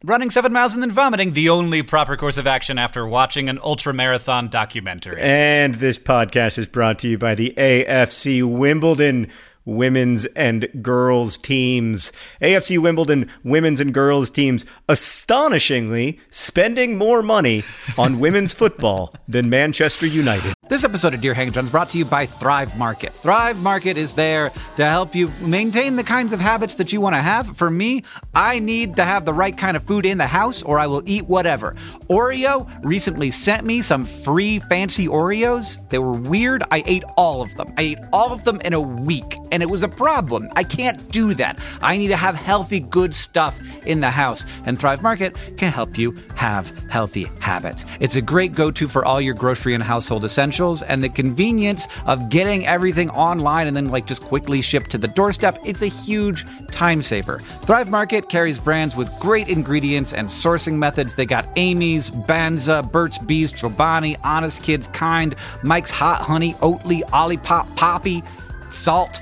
Running 0.03 0.31
seven 0.31 0.51
miles 0.51 0.73
and 0.73 0.83
then 0.83 0.91
vomiting, 0.91 1.31
the 1.31 1.47
only 1.47 1.81
proper 1.81 2.17
course 2.17 2.37
of 2.37 2.45
action 2.45 2.77
after 2.77 3.07
watching 3.07 3.47
an 3.47 3.59
ultra 3.63 3.93
marathon 3.93 4.49
documentary. 4.49 5.21
And 5.21 5.75
this 5.75 5.97
podcast 5.97 6.57
is 6.57 6.65
brought 6.65 6.99
to 6.99 7.07
you 7.07 7.17
by 7.17 7.35
the 7.35 7.53
AFC 7.55 8.43
Wimbledon 8.43 9.31
women's 9.65 10.25
and 10.25 10.67
girls 10.81 11.37
teams. 11.37 12.11
AFC 12.41 12.77
Wimbledon 12.79 13.29
women's 13.43 13.79
and 13.79 13.93
girls 13.93 14.29
teams 14.29 14.65
astonishingly 14.89 16.19
spending 16.29 16.97
more 16.97 17.21
money 17.21 17.63
on 17.97 18.19
women's 18.25 18.53
football 18.53 19.13
than 19.27 19.49
Manchester 19.49 20.05
United. 20.05 20.53
This 20.69 20.83
episode 20.85 21.13
of 21.13 21.21
Dear 21.21 21.33
and 21.33 21.53
John 21.53 21.65
is 21.65 21.71
brought 21.71 21.89
to 21.89 21.97
you 21.97 22.05
by 22.05 22.25
Thrive 22.25 22.77
Market. 22.77 23.13
Thrive 23.13 23.59
Market 23.59 23.97
is 23.97 24.13
there 24.13 24.49
to 24.77 24.85
help 24.85 25.13
you 25.13 25.27
maintain 25.41 25.97
the 25.97 26.03
kinds 26.03 26.31
of 26.31 26.39
habits 26.39 26.75
that 26.75 26.93
you 26.93 27.01
want 27.01 27.15
to 27.15 27.21
have. 27.21 27.57
For 27.57 27.69
me, 27.69 28.03
I 28.33 28.59
need 28.59 28.95
to 28.95 29.03
have 29.03 29.25
the 29.25 29.33
right 29.33 29.57
kind 29.57 29.75
of 29.75 29.83
food 29.83 30.05
in 30.05 30.17
the 30.17 30.25
house 30.25 30.63
or 30.63 30.79
I 30.79 30.87
will 30.87 31.03
eat 31.05 31.27
whatever. 31.27 31.75
Oreo 32.09 32.67
recently 32.83 33.29
sent 33.29 33.65
me 33.65 33.81
some 33.81 34.05
free 34.05 34.59
fancy 34.59 35.05
Oreos. 35.07 35.77
They 35.89 35.99
were 35.99 36.13
weird. 36.13 36.63
I 36.71 36.81
ate 36.85 37.03
all 37.17 37.41
of 37.41 37.53
them. 37.55 37.73
I 37.77 37.81
ate 37.81 37.99
all 38.13 38.31
of 38.31 38.43
them 38.45 38.61
in 38.61 38.73
a 38.73 38.81
week 38.81 39.35
and 39.53 39.61
it 39.61 39.69
was 39.69 39.83
a 39.83 39.87
problem. 39.87 40.49
I 40.55 40.63
can't 40.63 40.99
do 41.11 41.35
that. 41.35 41.59
I 41.81 41.95
need 41.95 42.07
to 42.07 42.17
have 42.17 42.33
healthy, 42.33 42.79
good 42.79 43.13
stuff 43.13 43.59
in 43.85 44.01
the 44.01 44.09
house, 44.09 44.45
and 44.65 44.79
Thrive 44.79 45.03
Market 45.03 45.35
can 45.57 45.71
help 45.71 45.95
you 45.95 46.17
have 46.35 46.71
healthy 46.89 47.29
habits. 47.39 47.85
It's 47.99 48.15
a 48.15 48.21
great 48.21 48.53
go 48.53 48.71
to 48.71 48.87
for 48.87 49.05
all 49.05 49.21
your 49.21 49.35
grocery 49.35 49.75
and 49.75 49.83
household 49.83 50.25
essentials, 50.25 50.81
and 50.81 51.03
the 51.03 51.09
convenience 51.09 51.87
of 52.07 52.29
getting 52.29 52.65
everything 52.65 53.11
online 53.11 53.67
and 53.67 53.77
then 53.77 53.89
like 53.89 54.07
just 54.07 54.23
quickly 54.23 54.59
shipped 54.59 54.89
to 54.89 54.97
the 54.97 55.07
doorstep, 55.07 55.59
it's 55.63 55.83
a 55.83 55.87
huge 55.87 56.45
time 56.71 57.03
saver. 57.03 57.37
Thrive 57.61 57.91
Market 57.91 58.29
carries 58.29 58.57
brands 58.57 58.95
with 58.95 59.11
great 59.19 59.49
ingredients 59.49 60.13
and 60.13 60.27
sourcing 60.27 60.77
methods. 60.77 61.13
They 61.13 61.27
got 61.27 61.47
Amy's, 61.57 62.09
Banza, 62.09 62.91
Burt's 62.91 63.19
Bees, 63.19 63.53
Chobani, 63.53 64.17
Honest 64.23 64.63
Kids, 64.63 64.87
Kind, 64.87 65.35
Mike's 65.61 65.91
Hot 65.91 66.21
Honey, 66.21 66.55
Oatly, 66.55 67.03
Olipop, 67.11 67.75
Poppy, 67.75 68.23
Salt. 68.71 69.21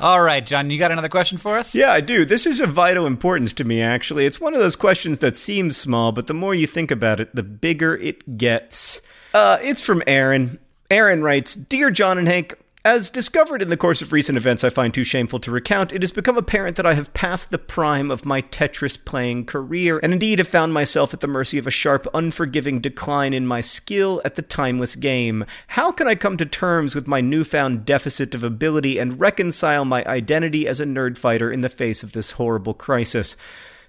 All 0.00 0.22
right, 0.22 0.44
John, 0.44 0.70
you 0.70 0.78
got 0.78 0.92
another 0.92 1.08
question 1.08 1.38
for 1.38 1.58
us? 1.58 1.74
Yeah, 1.74 1.92
I 1.92 2.00
do. 2.00 2.24
This 2.24 2.46
is 2.46 2.60
of 2.60 2.70
vital 2.70 3.06
importance 3.06 3.52
to 3.54 3.64
me, 3.64 3.82
actually. 3.82 4.26
It's 4.26 4.40
one 4.40 4.54
of 4.54 4.60
those 4.60 4.76
questions 4.76 5.18
that 5.18 5.36
seems 5.36 5.76
small, 5.76 6.12
but 6.12 6.26
the 6.28 6.34
more 6.34 6.54
you 6.54 6.66
think 6.66 6.90
about 6.90 7.20
it, 7.20 7.34
the 7.34 7.42
bigger 7.42 7.96
it 7.96 8.36
gets. 8.36 9.00
Uh, 9.34 9.58
it's 9.60 9.82
from 9.82 10.02
Aaron. 10.06 10.58
Aaron 10.90 11.22
writes 11.22 11.54
Dear 11.54 11.90
John 11.90 12.18
and 12.18 12.28
Hank, 12.28 12.54
as 12.84 13.10
discovered 13.10 13.62
in 13.62 13.68
the 13.68 13.76
course 13.76 14.02
of 14.02 14.12
recent 14.12 14.36
events 14.36 14.64
I 14.64 14.70
find 14.70 14.92
too 14.92 15.04
shameful 15.04 15.38
to 15.40 15.52
recount, 15.52 15.92
it 15.92 16.02
has 16.02 16.10
become 16.10 16.36
apparent 16.36 16.76
that 16.76 16.86
I 16.86 16.94
have 16.94 17.14
passed 17.14 17.50
the 17.50 17.58
prime 17.58 18.10
of 18.10 18.26
my 18.26 18.42
Tetris 18.42 18.96
playing 18.96 19.46
career, 19.46 20.00
and 20.02 20.12
indeed 20.12 20.40
have 20.40 20.48
found 20.48 20.74
myself 20.74 21.14
at 21.14 21.20
the 21.20 21.28
mercy 21.28 21.58
of 21.58 21.66
a 21.68 21.70
sharp, 21.70 22.08
unforgiving 22.12 22.80
decline 22.80 23.32
in 23.32 23.46
my 23.46 23.60
skill 23.60 24.20
at 24.24 24.34
the 24.34 24.42
timeless 24.42 24.96
game. 24.96 25.44
How 25.68 25.92
can 25.92 26.08
I 26.08 26.16
come 26.16 26.36
to 26.38 26.46
terms 26.46 26.96
with 26.96 27.06
my 27.06 27.20
newfound 27.20 27.84
deficit 27.84 28.34
of 28.34 28.42
ability 28.42 28.98
and 28.98 29.20
reconcile 29.20 29.84
my 29.84 30.04
identity 30.04 30.66
as 30.66 30.80
a 30.80 30.84
nerd 30.84 31.16
fighter 31.16 31.52
in 31.52 31.60
the 31.60 31.68
face 31.68 32.02
of 32.02 32.12
this 32.12 32.32
horrible 32.32 32.74
crisis? 32.74 33.36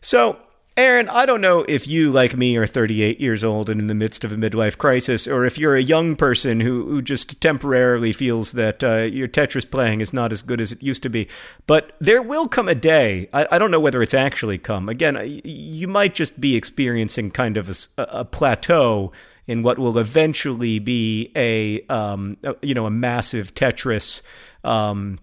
So, 0.01 0.38
Aaron, 0.75 1.07
I 1.09 1.27
don't 1.27 1.41
know 1.41 1.63
if 1.69 1.88
you, 1.88 2.12
like 2.12 2.36
me, 2.36 2.57
are 2.57 2.65
38 2.65 3.19
years 3.19 3.43
old 3.43 3.69
and 3.69 3.79
in 3.79 3.86
the 3.86 3.93
midst 3.93 4.23
of 4.23 4.31
a 4.31 4.36
midlife 4.36 4.75
crisis, 4.75 5.27
or 5.27 5.45
if 5.45 5.55
you're 5.55 5.75
a 5.75 5.83
young 5.83 6.15
person 6.15 6.62
who, 6.62 6.88
who 6.88 6.99
just 6.99 7.39
temporarily 7.39 8.12
feels 8.12 8.53
that 8.53 8.83
uh, 8.83 9.01
your 9.03 9.27
Tetris 9.27 9.69
playing 9.69 10.01
is 10.01 10.13
not 10.13 10.31
as 10.31 10.41
good 10.41 10.59
as 10.59 10.71
it 10.71 10.81
used 10.81 11.03
to 11.03 11.09
be. 11.09 11.27
But 11.67 11.95
there 11.99 12.23
will 12.23 12.47
come 12.47 12.67
a 12.67 12.73
day, 12.73 13.29
I, 13.31 13.45
I 13.51 13.59
don't 13.59 13.69
know 13.69 13.79
whether 13.79 14.01
it's 14.01 14.15
actually 14.15 14.57
come. 14.57 14.89
Again, 14.89 15.41
you 15.43 15.88
might 15.88 16.15
just 16.15 16.41
be 16.41 16.55
experiencing 16.55 17.29
kind 17.29 17.55
of 17.55 17.69
a, 17.69 18.01
a 18.01 18.25
plateau 18.25 19.12
in 19.45 19.62
what 19.62 19.77
will 19.77 19.99
eventually 19.99 20.79
be 20.79 21.31
a, 21.36 21.81
um, 21.81 22.38
a 22.43 22.55
you 22.63 22.73
know, 22.73 22.88
a 22.88 22.91
massive 22.91 23.53
Tetris 23.53 24.23
um, 24.63 25.19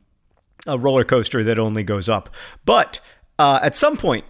a 0.66 0.78
roller 0.78 1.04
coaster 1.04 1.42
that 1.42 1.58
only 1.58 1.82
goes 1.82 2.08
up. 2.08 2.30
But 2.64 3.00
uh, 3.38 3.58
at 3.62 3.74
some 3.74 3.96
point, 3.96 4.24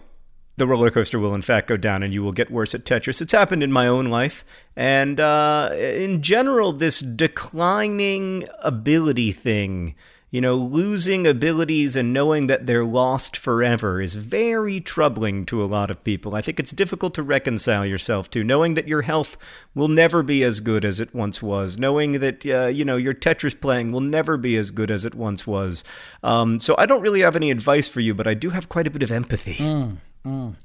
the 0.61 0.67
roller 0.67 0.91
coaster 0.91 1.17
will 1.17 1.33
in 1.33 1.41
fact 1.41 1.67
go 1.67 1.75
down 1.75 2.03
and 2.03 2.13
you 2.13 2.21
will 2.21 2.31
get 2.31 2.51
worse 2.51 2.75
at 2.75 2.85
Tetris. 2.85 3.19
It's 3.19 3.33
happened 3.33 3.63
in 3.63 3.71
my 3.71 3.87
own 3.87 4.05
life. 4.05 4.45
And 4.75 5.19
uh, 5.19 5.71
in 5.73 6.21
general, 6.21 6.71
this 6.71 6.99
declining 6.99 8.47
ability 8.61 9.31
thing, 9.31 9.95
you 10.29 10.39
know, 10.39 10.55
losing 10.55 11.25
abilities 11.25 11.97
and 11.97 12.13
knowing 12.13 12.45
that 12.45 12.67
they're 12.67 12.85
lost 12.85 13.35
forever 13.35 13.99
is 13.99 14.13
very 14.13 14.79
troubling 14.79 15.47
to 15.47 15.63
a 15.63 15.65
lot 15.65 15.89
of 15.89 16.03
people. 16.03 16.35
I 16.35 16.41
think 16.41 16.59
it's 16.59 16.71
difficult 16.71 17.15
to 17.15 17.23
reconcile 17.23 17.85
yourself 17.85 18.29
to, 18.29 18.43
knowing 18.43 18.75
that 18.75 18.87
your 18.87 19.01
health 19.01 19.37
will 19.73 19.89
never 19.89 20.21
be 20.21 20.43
as 20.43 20.59
good 20.59 20.85
as 20.85 20.99
it 20.99 21.13
once 21.13 21.41
was, 21.41 21.79
knowing 21.79 22.19
that, 22.19 22.45
uh, 22.45 22.67
you 22.67 22.85
know, 22.85 22.97
your 22.97 23.15
Tetris 23.15 23.59
playing 23.59 23.91
will 23.91 23.99
never 23.99 24.37
be 24.37 24.55
as 24.57 24.69
good 24.69 24.91
as 24.91 25.05
it 25.05 25.15
once 25.15 25.47
was. 25.47 25.83
Um, 26.23 26.59
so 26.59 26.75
I 26.77 26.85
don't 26.85 27.01
really 27.01 27.21
have 27.21 27.35
any 27.35 27.49
advice 27.49 27.89
for 27.89 27.99
you, 27.99 28.13
but 28.13 28.27
I 28.27 28.35
do 28.35 28.51
have 28.51 28.69
quite 28.69 28.85
a 28.85 28.91
bit 28.91 29.01
of 29.01 29.11
empathy. 29.11 29.55
Mm. 29.55 29.97
Mm. 30.25 30.55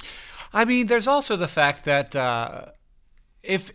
I 0.53 0.65
mean, 0.65 0.87
there's 0.87 1.07
also 1.07 1.37
the 1.37 1.49
fact 1.49 1.85
that 1.85 2.15
uh, 2.15 2.67
if 3.43 3.73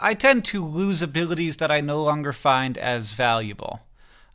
I 0.00 0.14
tend 0.14 0.44
to 0.46 0.64
lose 0.64 1.02
abilities 1.02 1.56
that 1.58 1.70
I 1.70 1.80
no 1.80 2.02
longer 2.02 2.32
find 2.32 2.78
as 2.78 3.12
valuable, 3.12 3.80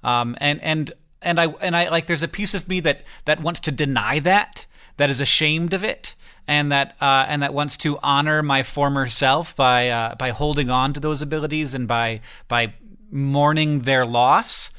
um, 0.04 0.36
and 0.40 0.62
and 0.62 0.92
and 1.22 1.40
I 1.40 1.48
and 1.62 1.76
I 1.76 1.90
like 1.90 2.06
there's 2.06 2.24
a 2.24 2.28
piece 2.28 2.54
of 2.54 2.68
me 2.68 2.80
that 2.82 3.02
that 3.26 3.42
wants 3.42 3.60
to 3.62 3.72
deny 3.72 4.20
that, 4.20 4.66
that 4.98 5.10
is 5.10 5.22
ashamed 5.22 5.74
of 5.74 5.84
it, 5.84 6.16
and 6.48 6.72
that 6.72 6.96
uh, 7.02 7.26
and 7.28 7.42
that 7.42 7.54
wants 7.54 7.78
to 7.78 7.98
honor 8.04 8.44
my 8.44 8.64
former 8.64 9.08
self 9.08 9.56
by 9.56 9.90
uh, 9.90 10.16
by 10.16 10.30
holding 10.30 10.70
on 10.70 10.94
to 10.94 11.00
those 11.00 11.22
abilities 11.22 11.74
and 11.74 11.88
by 11.88 12.22
by 12.48 12.74
mourning 13.12 13.82
their 13.82 14.06
loss. 14.06 14.72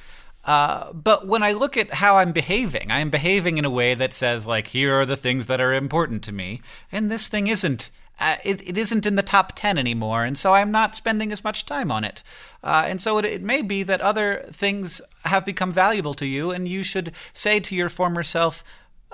Uh, 0.46 0.92
but 0.92 1.26
when 1.26 1.42
I 1.42 1.52
look 1.52 1.76
at 1.76 1.94
how 1.94 2.16
I'm 2.18 2.32
behaving, 2.32 2.90
I 2.90 3.00
am 3.00 3.10
behaving 3.10 3.58
in 3.58 3.64
a 3.64 3.70
way 3.70 3.94
that 3.94 4.12
says, 4.14 4.46
like, 4.46 4.68
here 4.68 4.94
are 4.98 5.04
the 5.04 5.16
things 5.16 5.46
that 5.46 5.60
are 5.60 5.74
important 5.74 6.22
to 6.24 6.32
me, 6.32 6.62
and 6.90 7.10
this 7.10 7.28
thing 7.28 7.48
isn't. 7.48 7.90
Uh, 8.18 8.36
it, 8.44 8.66
it 8.66 8.78
isn't 8.78 9.04
in 9.04 9.16
the 9.16 9.22
top 9.22 9.52
10 9.56 9.76
anymore, 9.76 10.24
and 10.24 10.38
so 10.38 10.54
I'm 10.54 10.70
not 10.70 10.94
spending 10.96 11.32
as 11.32 11.44
much 11.44 11.66
time 11.66 11.92
on 11.92 12.02
it. 12.02 12.22
Uh, 12.64 12.84
and 12.86 13.02
so 13.02 13.18
it, 13.18 13.26
it 13.26 13.42
may 13.42 13.60
be 13.60 13.82
that 13.82 14.00
other 14.00 14.46
things 14.50 15.02
have 15.26 15.44
become 15.44 15.70
valuable 15.70 16.14
to 16.14 16.24
you, 16.26 16.50
and 16.50 16.66
you 16.66 16.82
should 16.82 17.12
say 17.34 17.60
to 17.60 17.74
your 17.74 17.88
former 17.90 18.22
self, 18.22 18.64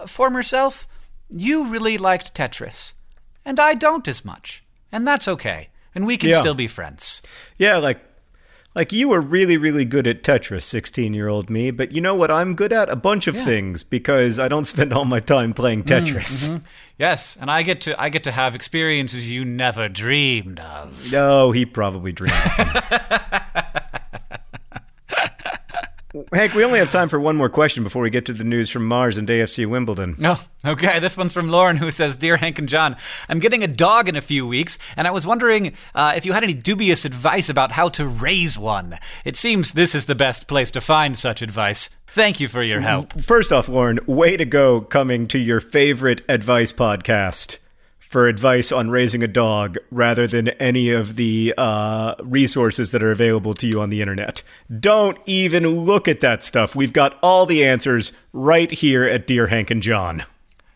Former 0.07 0.43
self, 0.43 0.87
you 1.29 1.67
really 1.67 1.99
liked 1.99 2.35
Tetris, 2.35 2.93
and 3.45 3.59
I 3.59 3.75
don't 3.75 4.07
as 4.07 4.25
much. 4.25 4.63
And 4.93 5.07
that's 5.07 5.27
okay. 5.29 5.69
And 5.95 6.07
we 6.07 6.17
can 6.17 6.31
Yeah. 6.31 6.41
still 6.41 6.55
be 6.55 6.67
friends. 6.69 7.23
Yeah, 7.59 7.77
like 7.79 8.01
like 8.75 8.93
you 8.93 9.09
were 9.09 9.21
really 9.21 9.57
really 9.57 9.85
good 9.85 10.07
at 10.07 10.23
Tetris, 10.23 10.63
16-year-old 10.65 11.51
me, 11.51 11.71
but 11.71 11.93
you 11.93 12.01
know 12.01 12.15
what 12.15 12.31
I'm 12.31 12.55
good 12.55 12.73
at? 12.73 12.89
A 12.89 12.97
bunch 12.97 13.27
of 13.27 13.35
Yeah. 13.37 13.45
things 13.45 13.83
because 13.83 14.39
I 14.39 14.49
don't 14.49 14.65
spend 14.65 14.93
all 14.93 15.05
my 15.05 15.21
time 15.21 15.53
playing 15.53 15.85
mm, 15.85 15.89
Tetris. 15.89 16.49
Mm-hmm. 16.49 16.65
Yes, 16.99 17.37
and 17.41 17.51
I 17.51 17.63
get 17.63 17.81
to 17.83 18.01
I 18.01 18.09
get 18.11 18.23
to 18.25 18.33
have 18.33 18.55
experiences 18.55 19.31
you 19.31 19.45
never 19.45 19.89
dreamed 19.89 20.61
of. 20.61 21.11
No, 21.11 21.51
he 21.51 21.65
probably 21.67 22.13
dreamed. 22.13 22.35
Hank, 26.33 26.55
we 26.55 26.65
only 26.65 26.79
have 26.79 26.91
time 26.91 27.09
for 27.09 27.19
one 27.19 27.37
more 27.37 27.49
question 27.49 27.83
before 27.85 28.03
we 28.03 28.11
get 28.11 28.27
to 28.27 28.33
the 28.33 28.45
news 28.45 28.69
from 28.69 28.87
Mars 28.87 29.17
and 29.17 29.27
AFC 29.29 29.67
Wimbledon. 29.67 30.17
Oh, 30.23 30.45
okay. 30.65 30.99
This 30.99 31.17
one's 31.17 31.33
from 31.33 31.49
Lauren, 31.49 31.79
who 31.79 31.91
says, 31.91 32.19
"Dear 32.19 32.37
Hank 32.37 32.59
and 32.59 32.69
John, 32.69 32.97
I'm 33.29 33.39
getting 33.39 33.63
a 33.63 33.69
dog 33.69 34.09
in 34.09 34.17
a 34.17 34.21
few 34.21 34.47
weeks, 34.47 34.79
and 34.97 35.07
I 35.07 35.11
was 35.11 35.27
wondering 35.27 35.75
uh, 35.95 36.13
if 36.15 36.27
you 36.27 36.33
had 36.35 36.45
any 36.45 36.55
dubious 36.55 37.05
advice 37.05 37.49
about 37.49 37.73
how 37.73 37.89
to 37.91 38.07
raise 38.07 38.59
one. 38.59 38.99
It 39.25 39.37
seems 39.37 39.73
this 39.73 39.95
is 39.95 40.05
the 40.05 40.15
best 40.15 40.47
place 40.47 40.71
to 40.73 40.81
find 40.81 41.19
such 41.19 41.41
advice. 41.41 41.89
Thank 42.07 42.41
you 42.41 42.49
for 42.49 42.63
your 42.63 42.81
help." 42.81 43.19
First 43.21 43.51
off, 43.51 43.69
Lauren, 43.69 43.99
way 44.07 44.37
to 44.37 44.45
go 44.45 44.83
coming 44.83 45.27
to 45.29 45.39
your 45.39 45.61
favorite 45.61 46.21
advice 46.29 46.73
podcast 46.73 47.57
for 48.13 48.29
advice 48.29 48.71
on 48.71 48.91
raising 48.91 49.23
a 49.23 49.27
dog 49.27 49.79
rather 49.91 50.27
than 50.27 50.49
any 50.51 50.91
of 50.91 51.17
the 51.17 51.55
uh, 51.57 52.15
resources 52.23 52.91
that 52.91 53.03
are 53.03 53.11
available 53.11 53.55
to 53.55 53.67
you 53.67 53.81
on 53.81 53.89
the 53.89 54.03
internet. 54.03 54.43
Don't 54.81 55.17
even 55.25 55.67
look 55.67 56.07
at 56.07 56.21
that 56.21 56.43
stuff. 56.43 56.77
We've 56.77 56.93
got 56.93 57.19
all 57.23 57.47
the 57.47 57.65
answers 57.65 58.13
right 58.35 58.71
here 58.71 59.05
at 59.05 59.27
Dear 59.27 59.47
Hank 59.47 59.71
and 59.71 59.83
John. 59.83 60.25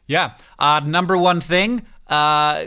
Yeah. 0.06 0.32
Uh, 0.58 0.80
number 0.82 1.18
one 1.18 1.42
thing, 1.42 1.86
uh, 2.08 2.64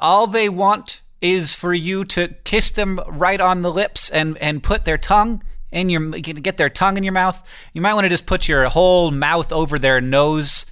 all 0.00 0.26
they 0.26 0.48
want 0.48 1.00
is 1.20 1.54
for 1.54 1.72
you 1.72 2.04
to 2.06 2.34
kiss 2.42 2.72
them 2.72 2.98
right 3.06 3.40
on 3.40 3.62
the 3.62 3.70
lips 3.70 4.10
and, 4.10 4.36
and 4.38 4.64
put 4.64 4.84
their 4.84 4.98
tongue 4.98 5.44
in 5.70 5.88
your 5.88 6.10
get 6.10 6.56
their 6.56 6.68
tongue 6.68 6.96
in 6.96 7.04
your 7.04 7.12
mouth. 7.12 7.48
You 7.72 7.80
might 7.80 7.94
want 7.94 8.04
to 8.04 8.08
just 8.08 8.26
put 8.26 8.48
your 8.48 8.68
whole 8.68 9.12
mouth 9.12 9.52
over 9.52 9.78
their 9.78 10.00
nose 10.00 10.66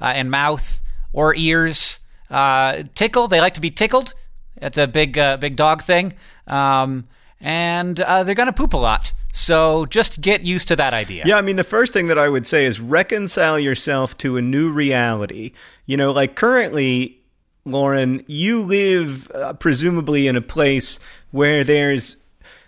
uh, 0.00 0.04
and 0.04 0.30
mouth 0.30 0.80
or 1.12 1.34
ears 1.34 1.98
uh, 2.30 2.82
tickle. 2.94 3.28
They 3.28 3.40
like 3.40 3.54
to 3.54 3.60
be 3.60 3.70
tickled. 3.70 4.14
It's 4.56 4.78
a 4.78 4.86
big, 4.86 5.18
uh, 5.18 5.36
big 5.36 5.56
dog 5.56 5.82
thing. 5.82 6.14
Um, 6.46 7.08
and 7.40 8.00
uh, 8.00 8.22
they're 8.22 8.34
going 8.34 8.46
to 8.46 8.52
poop 8.52 8.72
a 8.72 8.78
lot. 8.78 9.12
So 9.32 9.84
just 9.84 10.22
get 10.22 10.42
used 10.42 10.68
to 10.68 10.76
that 10.76 10.94
idea. 10.94 11.24
Yeah, 11.26 11.36
I 11.36 11.42
mean, 11.42 11.56
the 11.56 11.64
first 11.64 11.92
thing 11.92 12.06
that 12.06 12.18
I 12.18 12.28
would 12.28 12.46
say 12.46 12.64
is 12.64 12.80
reconcile 12.80 13.58
yourself 13.58 14.16
to 14.18 14.38
a 14.38 14.42
new 14.42 14.72
reality. 14.72 15.52
You 15.84 15.98
know, 15.98 16.10
like 16.10 16.34
currently, 16.36 17.20
Lauren, 17.66 18.24
you 18.26 18.62
live 18.62 19.30
uh, 19.32 19.52
presumably 19.52 20.26
in 20.26 20.36
a 20.36 20.40
place 20.40 20.98
where 21.32 21.64
there's 21.64 22.16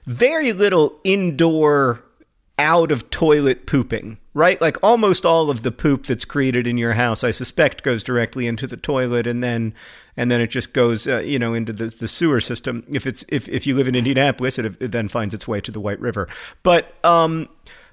very 0.05 0.53
little 0.53 1.01
indoor 1.05 2.05
out 2.59 2.91
of 2.91 3.09
toilet 3.11 3.67
pooping, 3.67 4.19
right? 4.35 4.61
Like 4.61 4.77
almost 4.83 5.25
all 5.25 5.51
of 5.51 5.63
the 5.63 5.71
poop 5.71 6.07
that's 6.07 6.25
created 6.25 6.67
in 6.67 6.77
your 6.77 6.95
house, 6.95 7.23
I 7.23 7.31
suspect, 7.31 7.83
goes 7.83 8.03
directly 8.03 8.47
into 8.47 8.67
the 8.67 8.77
toilet, 8.77 9.27
and 9.27 9.43
then 9.43 9.75
and 10.17 10.31
then 10.31 10.41
it 10.41 10.49
just 10.49 10.75
goes, 10.75 11.07
uh, 11.07 11.21
you 11.21 11.39
know, 11.39 11.55
into 11.55 11.73
the, 11.73 11.87
the 11.87 12.09
sewer 12.09 12.41
system. 12.41 12.85
If 12.89 13.07
it's 13.07 13.25
if, 13.29 13.49
if 13.49 13.67
you 13.67 13.77
live 13.77 13.89
in 13.89 13.95
Indianapolis, 13.95 14.59
it, 14.59 14.67
it 14.81 14.93
then 14.93 15.09
finds 15.09 15.35
its 15.35 15.47
way 15.47 15.61
to 15.61 15.71
the 15.71 15.81
White 15.81 16.01
River. 16.01 16.29
But 16.63 16.93
um, 17.05 17.49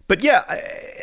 but 0.08 0.24
yeah, 0.24 0.44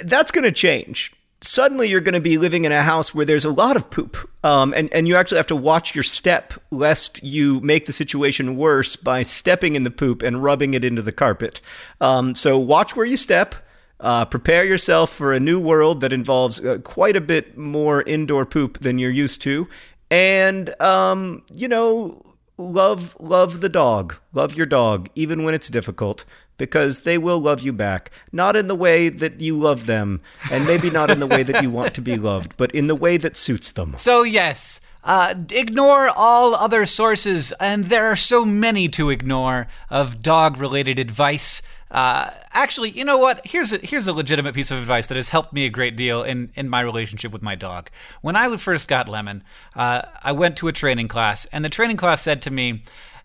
that's 0.04 0.30
going 0.30 0.44
to 0.44 0.52
change. 0.52 1.12
Suddenly, 1.44 1.88
you're 1.88 2.00
going 2.00 2.14
to 2.14 2.20
be 2.20 2.38
living 2.38 2.64
in 2.64 2.70
a 2.70 2.82
house 2.82 3.12
where 3.12 3.26
there's 3.26 3.44
a 3.44 3.50
lot 3.50 3.76
of 3.76 3.90
poop, 3.90 4.16
um, 4.44 4.72
and 4.74 4.92
and 4.94 5.08
you 5.08 5.16
actually 5.16 5.38
have 5.38 5.46
to 5.48 5.56
watch 5.56 5.92
your 5.92 6.04
step 6.04 6.52
lest 6.70 7.20
you 7.22 7.60
make 7.60 7.86
the 7.86 7.92
situation 7.92 8.56
worse 8.56 8.94
by 8.94 9.24
stepping 9.24 9.74
in 9.74 9.82
the 9.82 9.90
poop 9.90 10.22
and 10.22 10.42
rubbing 10.42 10.72
it 10.74 10.84
into 10.84 11.02
the 11.02 11.10
carpet. 11.10 11.60
Um, 12.00 12.36
so 12.36 12.58
watch 12.58 12.94
where 12.94 13.06
you 13.06 13.16
step. 13.16 13.56
Uh, 13.98 14.24
prepare 14.24 14.64
yourself 14.64 15.10
for 15.10 15.32
a 15.32 15.38
new 15.40 15.60
world 15.60 16.00
that 16.00 16.12
involves 16.12 16.64
uh, 16.64 16.78
quite 16.82 17.14
a 17.16 17.20
bit 17.20 17.56
more 17.56 18.02
indoor 18.02 18.44
poop 18.44 18.78
than 18.80 18.98
you're 18.98 19.10
used 19.10 19.42
to, 19.42 19.68
and 20.10 20.80
um, 20.80 21.42
you 21.52 21.66
know, 21.66 22.22
love 22.56 23.16
love 23.20 23.60
the 23.60 23.68
dog, 23.68 24.14
love 24.32 24.54
your 24.54 24.66
dog, 24.66 25.08
even 25.16 25.42
when 25.42 25.54
it's 25.54 25.68
difficult, 25.68 26.24
because 26.62 27.00
they 27.00 27.18
will 27.18 27.40
love 27.40 27.60
you 27.60 27.72
back. 27.72 28.08
Not 28.30 28.54
in 28.54 28.68
the 28.68 28.76
way 28.76 29.08
that 29.08 29.40
you 29.40 29.58
love 29.58 29.86
them, 29.86 30.20
and 30.48 30.64
maybe 30.64 30.90
not 30.90 31.10
in 31.10 31.18
the 31.18 31.26
way 31.26 31.42
that 31.42 31.60
you 31.60 31.72
want 31.72 31.92
to 31.94 32.00
be 32.00 32.14
loved, 32.14 32.56
but 32.56 32.70
in 32.70 32.86
the 32.86 32.94
way 32.94 33.16
that 33.16 33.36
suits 33.36 33.72
them. 33.72 33.96
So 34.02 34.22
yes, 34.22 34.80
uh, 35.02 35.34
ignore 35.50 36.08
all 36.08 36.54
other 36.54 36.86
sources, 36.86 37.52
and 37.58 37.86
there 37.86 38.06
are 38.06 38.14
so 38.14 38.44
many 38.44 38.88
to 38.90 39.10
ignore 39.10 39.66
of 39.90 40.22
dog-related 40.22 41.00
advice. 41.00 41.62
Uh, 41.90 42.30
actually, 42.52 42.90
you 42.90 43.04
know 43.04 43.18
what? 43.18 43.44
Here's 43.44 43.72
a, 43.72 43.78
here's 43.78 44.06
a 44.06 44.12
legitimate 44.12 44.54
piece 44.54 44.70
of 44.70 44.78
advice 44.78 45.08
that 45.08 45.16
has 45.16 45.30
helped 45.30 45.52
me 45.52 45.66
a 45.66 45.70
great 45.70 45.96
deal 45.96 46.22
in, 46.22 46.52
in 46.54 46.68
my 46.68 46.80
relationship 46.80 47.32
with 47.32 47.42
my 47.42 47.56
dog. 47.56 47.90
When 48.20 48.36
I 48.36 48.56
first 48.56 48.86
got 48.86 49.08
Lemon, 49.08 49.42
uh, 49.74 50.02
I 50.22 50.30
went 50.30 50.56
to 50.58 50.68
a 50.68 50.72
training 50.72 51.08
class, 51.08 51.44
and 51.46 51.64
the 51.64 51.68
training 51.68 51.96
class 51.96 52.22
said 52.22 52.40
to 52.42 52.52
me, 52.52 52.82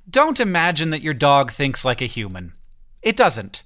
"Don't 0.10 0.40
imagine 0.40 0.90
that 0.90 1.04
your 1.04 1.14
dog 1.14 1.52
thinks 1.52 1.86
like 1.86 2.02
a 2.02 2.08
human. 2.08 2.54
It 3.08 3.16
doesn't. 3.16 3.64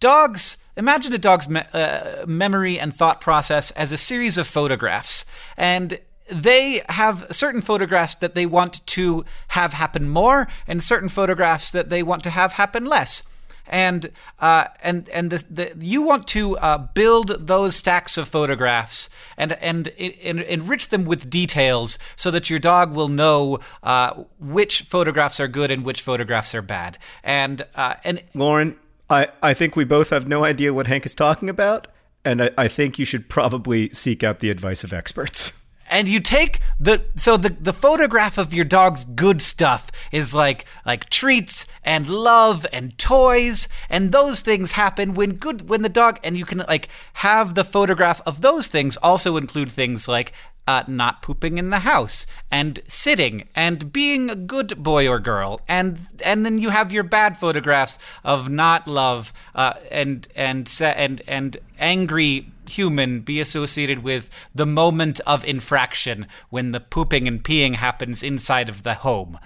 Dogs." 0.00 0.56
Imagine 0.76 1.12
a 1.12 1.18
dog's 1.18 1.48
me- 1.48 1.64
uh, 1.72 2.24
memory 2.26 2.78
and 2.78 2.94
thought 2.94 3.20
process 3.20 3.72
as 3.72 3.90
a 3.90 3.96
series 3.96 4.38
of 4.38 4.46
photographs, 4.46 5.24
and 5.56 5.98
they 6.30 6.82
have 6.88 7.26
certain 7.32 7.60
photographs 7.60 8.14
that 8.14 8.34
they 8.34 8.46
want 8.46 8.86
to 8.86 9.24
have 9.48 9.72
happen 9.72 10.08
more, 10.08 10.46
and 10.68 10.84
certain 10.84 11.08
photographs 11.08 11.72
that 11.72 11.88
they 11.88 12.04
want 12.04 12.22
to 12.22 12.30
have 12.30 12.52
happen 12.52 12.84
less 12.84 13.24
and 13.68 14.10
uh, 14.38 14.66
and 14.82 15.08
and 15.10 15.30
the, 15.30 15.44
the, 15.50 15.86
you 15.86 16.02
want 16.02 16.26
to 16.28 16.56
uh, 16.58 16.78
build 16.78 17.46
those 17.46 17.76
stacks 17.76 18.16
of 18.16 18.28
photographs 18.28 19.10
and, 19.36 19.52
and 19.52 19.88
enrich 19.88 20.88
them 20.88 21.04
with 21.04 21.30
details 21.30 21.98
so 22.16 22.30
that 22.30 22.50
your 22.50 22.58
dog 22.58 22.92
will 22.94 23.08
know 23.08 23.58
uh, 23.82 24.24
which 24.40 24.82
photographs 24.82 25.38
are 25.38 25.48
good 25.48 25.70
and 25.70 25.84
which 25.84 26.00
photographs 26.00 26.54
are 26.54 26.62
bad. 26.62 26.98
And 27.22 27.66
uh, 27.74 27.94
and 28.04 28.22
Lauren, 28.34 28.76
I 29.10 29.28
I 29.42 29.54
think 29.54 29.76
we 29.76 29.84
both 29.84 30.10
have 30.10 30.26
no 30.26 30.44
idea 30.44 30.72
what 30.72 30.86
Hank 30.86 31.06
is 31.06 31.14
talking 31.14 31.48
about, 31.48 31.86
and 32.24 32.42
I, 32.42 32.50
I 32.56 32.68
think 32.68 32.98
you 32.98 33.04
should 33.04 33.28
probably 33.28 33.90
seek 33.90 34.24
out 34.24 34.40
the 34.40 34.50
advice 34.50 34.84
of 34.84 34.92
experts. 34.92 35.52
and 35.90 36.08
you 36.08 36.20
take 36.20 36.60
the 36.78 37.04
so 37.16 37.36
the 37.36 37.50
the 37.50 37.72
photograph 37.72 38.38
of 38.38 38.54
your 38.54 38.64
dog's 38.64 39.04
good 39.04 39.42
stuff 39.42 39.90
is 40.12 40.34
like 40.34 40.64
like 40.86 41.10
treats 41.10 41.66
and 41.82 42.08
love 42.08 42.66
and 42.72 42.96
toys. 42.98 43.68
And 43.90 44.12
those 44.12 44.40
things 44.40 44.72
happen 44.72 45.14
when 45.14 45.34
good 45.34 45.68
when 45.68 45.82
the 45.82 45.88
dog 45.88 46.18
and 46.22 46.36
you 46.36 46.44
can 46.44 46.58
like 46.68 46.88
have 47.14 47.54
the 47.54 47.64
photograph 47.64 48.20
of 48.26 48.40
those 48.40 48.68
things 48.68 48.96
also 48.98 49.36
include 49.36 49.70
things 49.70 50.08
like 50.08 50.32
uh, 50.68 50.84
not 50.86 51.22
pooping 51.22 51.56
in 51.56 51.70
the 51.70 51.78
house 51.78 52.26
and 52.50 52.80
sitting 52.84 53.48
and 53.54 53.90
being 53.90 54.28
a 54.28 54.36
good 54.36 54.82
boy 54.82 55.08
or 55.08 55.18
girl 55.18 55.62
and 55.66 55.98
and 56.22 56.44
then 56.44 56.58
you 56.58 56.68
have 56.68 56.92
your 56.92 57.02
bad 57.02 57.38
photographs 57.38 57.98
of 58.22 58.50
not 58.50 58.86
love 58.86 59.32
uh, 59.54 59.72
and 59.90 60.28
and 60.36 60.70
and 60.82 61.22
and 61.26 61.56
angry 61.78 62.52
human 62.68 63.20
be 63.20 63.40
associated 63.40 64.00
with 64.00 64.28
the 64.54 64.66
moment 64.66 65.20
of 65.26 65.42
infraction 65.46 66.26
when 66.50 66.72
the 66.72 66.80
pooping 66.80 67.26
and 67.26 67.42
peeing 67.42 67.76
happens 67.76 68.22
inside 68.22 68.68
of 68.68 68.82
the 68.82 68.92
home. 68.92 69.38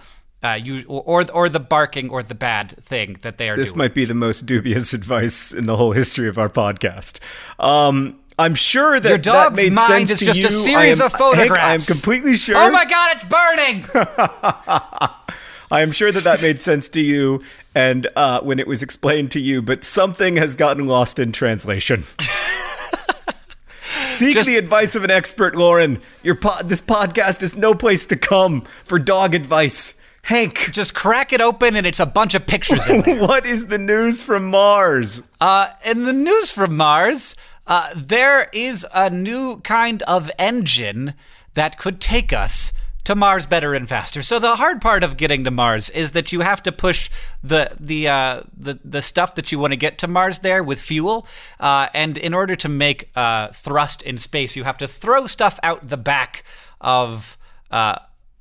Uh, 0.42 0.54
you 0.54 0.82
or 0.88 1.24
or 1.30 1.48
the 1.48 1.60
barking 1.60 2.10
or 2.10 2.20
the 2.20 2.34
bad 2.34 2.72
thing 2.82 3.16
that 3.22 3.38
they 3.38 3.48
are. 3.48 3.54
Doing. 3.54 3.62
This 3.62 3.70
doing. 3.70 3.78
might 3.78 3.94
be 3.94 4.04
the 4.04 4.14
most 4.14 4.44
dubious 4.44 4.92
advice 5.00 5.52
in 5.52 5.66
the 5.66 5.76
whole 5.76 5.92
history 5.92 6.26
of 6.26 6.36
our 6.36 6.48
podcast. 6.48 7.20
Um, 7.60 8.18
I'm 8.38 8.54
sure 8.54 8.98
that 8.98 9.08
your 9.08 9.18
dog's 9.18 9.56
that 9.56 9.62
made 9.62 9.72
mind 9.72 10.08
sense 10.08 10.22
is 10.22 10.26
just 10.26 10.40
you. 10.40 10.48
a 10.48 10.50
series 10.50 11.00
am, 11.00 11.06
of 11.06 11.12
photographs. 11.12 11.60
I 11.62 11.74
am 11.74 11.80
completely 11.80 12.36
sure. 12.36 12.56
Oh 12.56 12.70
my 12.70 12.84
god, 12.84 13.10
it's 13.12 13.24
burning! 13.24 13.84
I 15.70 15.80
am 15.80 15.92
sure 15.92 16.12
that 16.12 16.24
that 16.24 16.42
made 16.42 16.60
sense 16.60 16.88
to 16.90 17.00
you, 17.00 17.42
and 17.74 18.06
uh, 18.14 18.40
when 18.40 18.58
it 18.58 18.66
was 18.66 18.82
explained 18.82 19.30
to 19.32 19.40
you, 19.40 19.62
but 19.62 19.84
something 19.84 20.36
has 20.36 20.54
gotten 20.56 20.86
lost 20.86 21.18
in 21.18 21.32
translation. 21.32 22.04
Seek 24.06 24.34
Just- 24.34 24.48
the 24.48 24.56
advice 24.56 24.94
of 24.94 25.04
an 25.04 25.10
expert, 25.10 25.54
Lauren. 25.54 26.00
Your 26.22 26.34
pod, 26.34 26.68
this 26.68 26.82
podcast 26.82 27.42
is 27.42 27.56
no 27.56 27.74
place 27.74 28.06
to 28.06 28.16
come 28.16 28.62
for 28.84 28.98
dog 28.98 29.34
advice. 29.34 29.98
Hank, 30.24 30.70
just 30.70 30.94
crack 30.94 31.32
it 31.32 31.40
open 31.40 31.74
and 31.74 31.84
it's 31.84 31.98
a 31.98 32.06
bunch 32.06 32.34
of 32.34 32.46
pictures 32.46 32.86
in 32.86 33.00
there. 33.06 33.20
what 33.22 33.44
is 33.44 33.66
the 33.66 33.78
news 33.78 34.22
from 34.22 34.44
Mars? 34.50 35.28
Uh, 35.40 35.70
in 35.84 36.04
the 36.04 36.12
news 36.12 36.52
from 36.52 36.76
Mars, 36.76 37.34
uh, 37.66 37.90
there 37.96 38.48
is 38.52 38.86
a 38.94 39.10
new 39.10 39.60
kind 39.60 40.02
of 40.02 40.30
engine 40.38 41.14
that 41.54 41.78
could 41.78 42.00
take 42.00 42.32
us 42.32 42.72
to 43.04 43.14
Mars 43.14 43.46
better 43.46 43.74
and 43.74 43.88
faster. 43.88 44.22
So 44.22 44.38
the 44.38 44.56
hard 44.56 44.80
part 44.80 45.02
of 45.02 45.16
getting 45.16 45.44
to 45.44 45.50
Mars 45.50 45.90
is 45.90 46.12
that 46.12 46.32
you 46.32 46.40
have 46.40 46.62
to 46.62 46.72
push 46.72 47.10
the 47.42 47.72
the 47.78 48.08
uh, 48.08 48.42
the 48.56 48.78
the 48.84 49.02
stuff 49.02 49.34
that 49.34 49.50
you 49.50 49.58
want 49.58 49.72
to 49.72 49.76
get 49.76 49.98
to 49.98 50.08
Mars 50.08 50.40
there 50.40 50.62
with 50.62 50.80
fuel, 50.80 51.26
uh, 51.58 51.88
and 51.94 52.16
in 52.16 52.32
order 52.32 52.54
to 52.56 52.68
make 52.68 53.10
uh, 53.16 53.48
thrust 53.48 54.02
in 54.02 54.18
space, 54.18 54.56
you 54.56 54.64
have 54.64 54.78
to 54.78 54.88
throw 54.88 55.26
stuff 55.26 55.58
out 55.62 55.88
the 55.88 55.96
back 55.96 56.44
of 56.80 57.36
uh, 57.70 57.98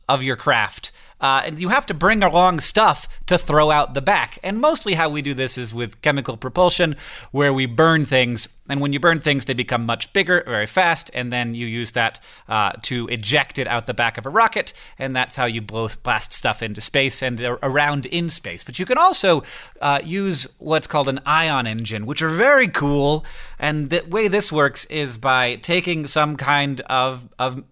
of 0.08 0.22
your 0.22 0.36
craft. 0.36 0.92
Uh, 1.22 1.44
and 1.46 1.60
you 1.60 1.70
have 1.70 1.86
to 1.86 1.94
bring 1.94 2.24
along 2.24 2.60
stuff 2.60 3.08
to 3.28 3.38
throw 3.38 3.72
out 3.72 3.94
the 3.94 4.02
back. 4.02 4.40
And 4.44 4.60
mostly 4.60 4.96
how 4.96 5.08
we 5.08 5.22
do 5.22 5.34
this 5.34 5.58
is 5.58 5.74
with 5.74 6.02
chemical 6.02 6.36
propulsion, 6.36 6.96
where 7.32 7.54
we 7.54 7.68
burn 7.68 8.06
things. 8.06 8.50
And 8.68 8.82
when 8.82 8.94
you 8.94 9.00
burn 9.00 9.20
things, 9.20 9.46
they 9.46 9.54
become 9.54 9.86
much 9.86 10.14
bigger 10.14 10.44
very 10.46 10.66
fast. 10.66 11.12
And 11.14 11.32
then 11.32 11.54
you 11.54 11.68
use 11.68 11.92
that 11.92 12.20
uh, 12.50 12.72
to 12.84 13.08
eject 13.08 13.60
it 13.60 13.68
out 13.68 13.86
the 13.86 13.94
back 13.94 14.18
of 14.18 14.26
a 14.26 14.30
rocket. 14.30 14.74
And 14.98 15.16
that's 15.16 15.36
how 15.36 15.46
you 15.46 15.62
blow, 15.62 15.88
blast 16.04 16.34
stuff 16.34 16.64
into 16.64 16.82
space 16.82 17.22
and 17.22 17.40
around 17.62 18.08
in 18.08 18.30
space. 18.30 18.64
But 18.64 18.80
you 18.80 18.86
can 18.86 18.98
also 18.98 19.44
uh, 19.82 20.00
use 20.04 20.48
what's 20.58 20.88
called 20.88 21.08
an 21.08 21.20
ion 21.26 21.68
engine, 21.68 22.06
which 22.06 22.22
are 22.22 22.30
very 22.30 22.68
cool. 22.68 23.26
And 23.60 23.90
the 23.90 24.04
way 24.08 24.28
this 24.28 24.52
works 24.52 24.86
is 24.86 25.18
by 25.18 25.56
taking 25.56 26.08
some 26.08 26.36
kind 26.36 26.82
of, 26.82 27.30
of 27.38 27.64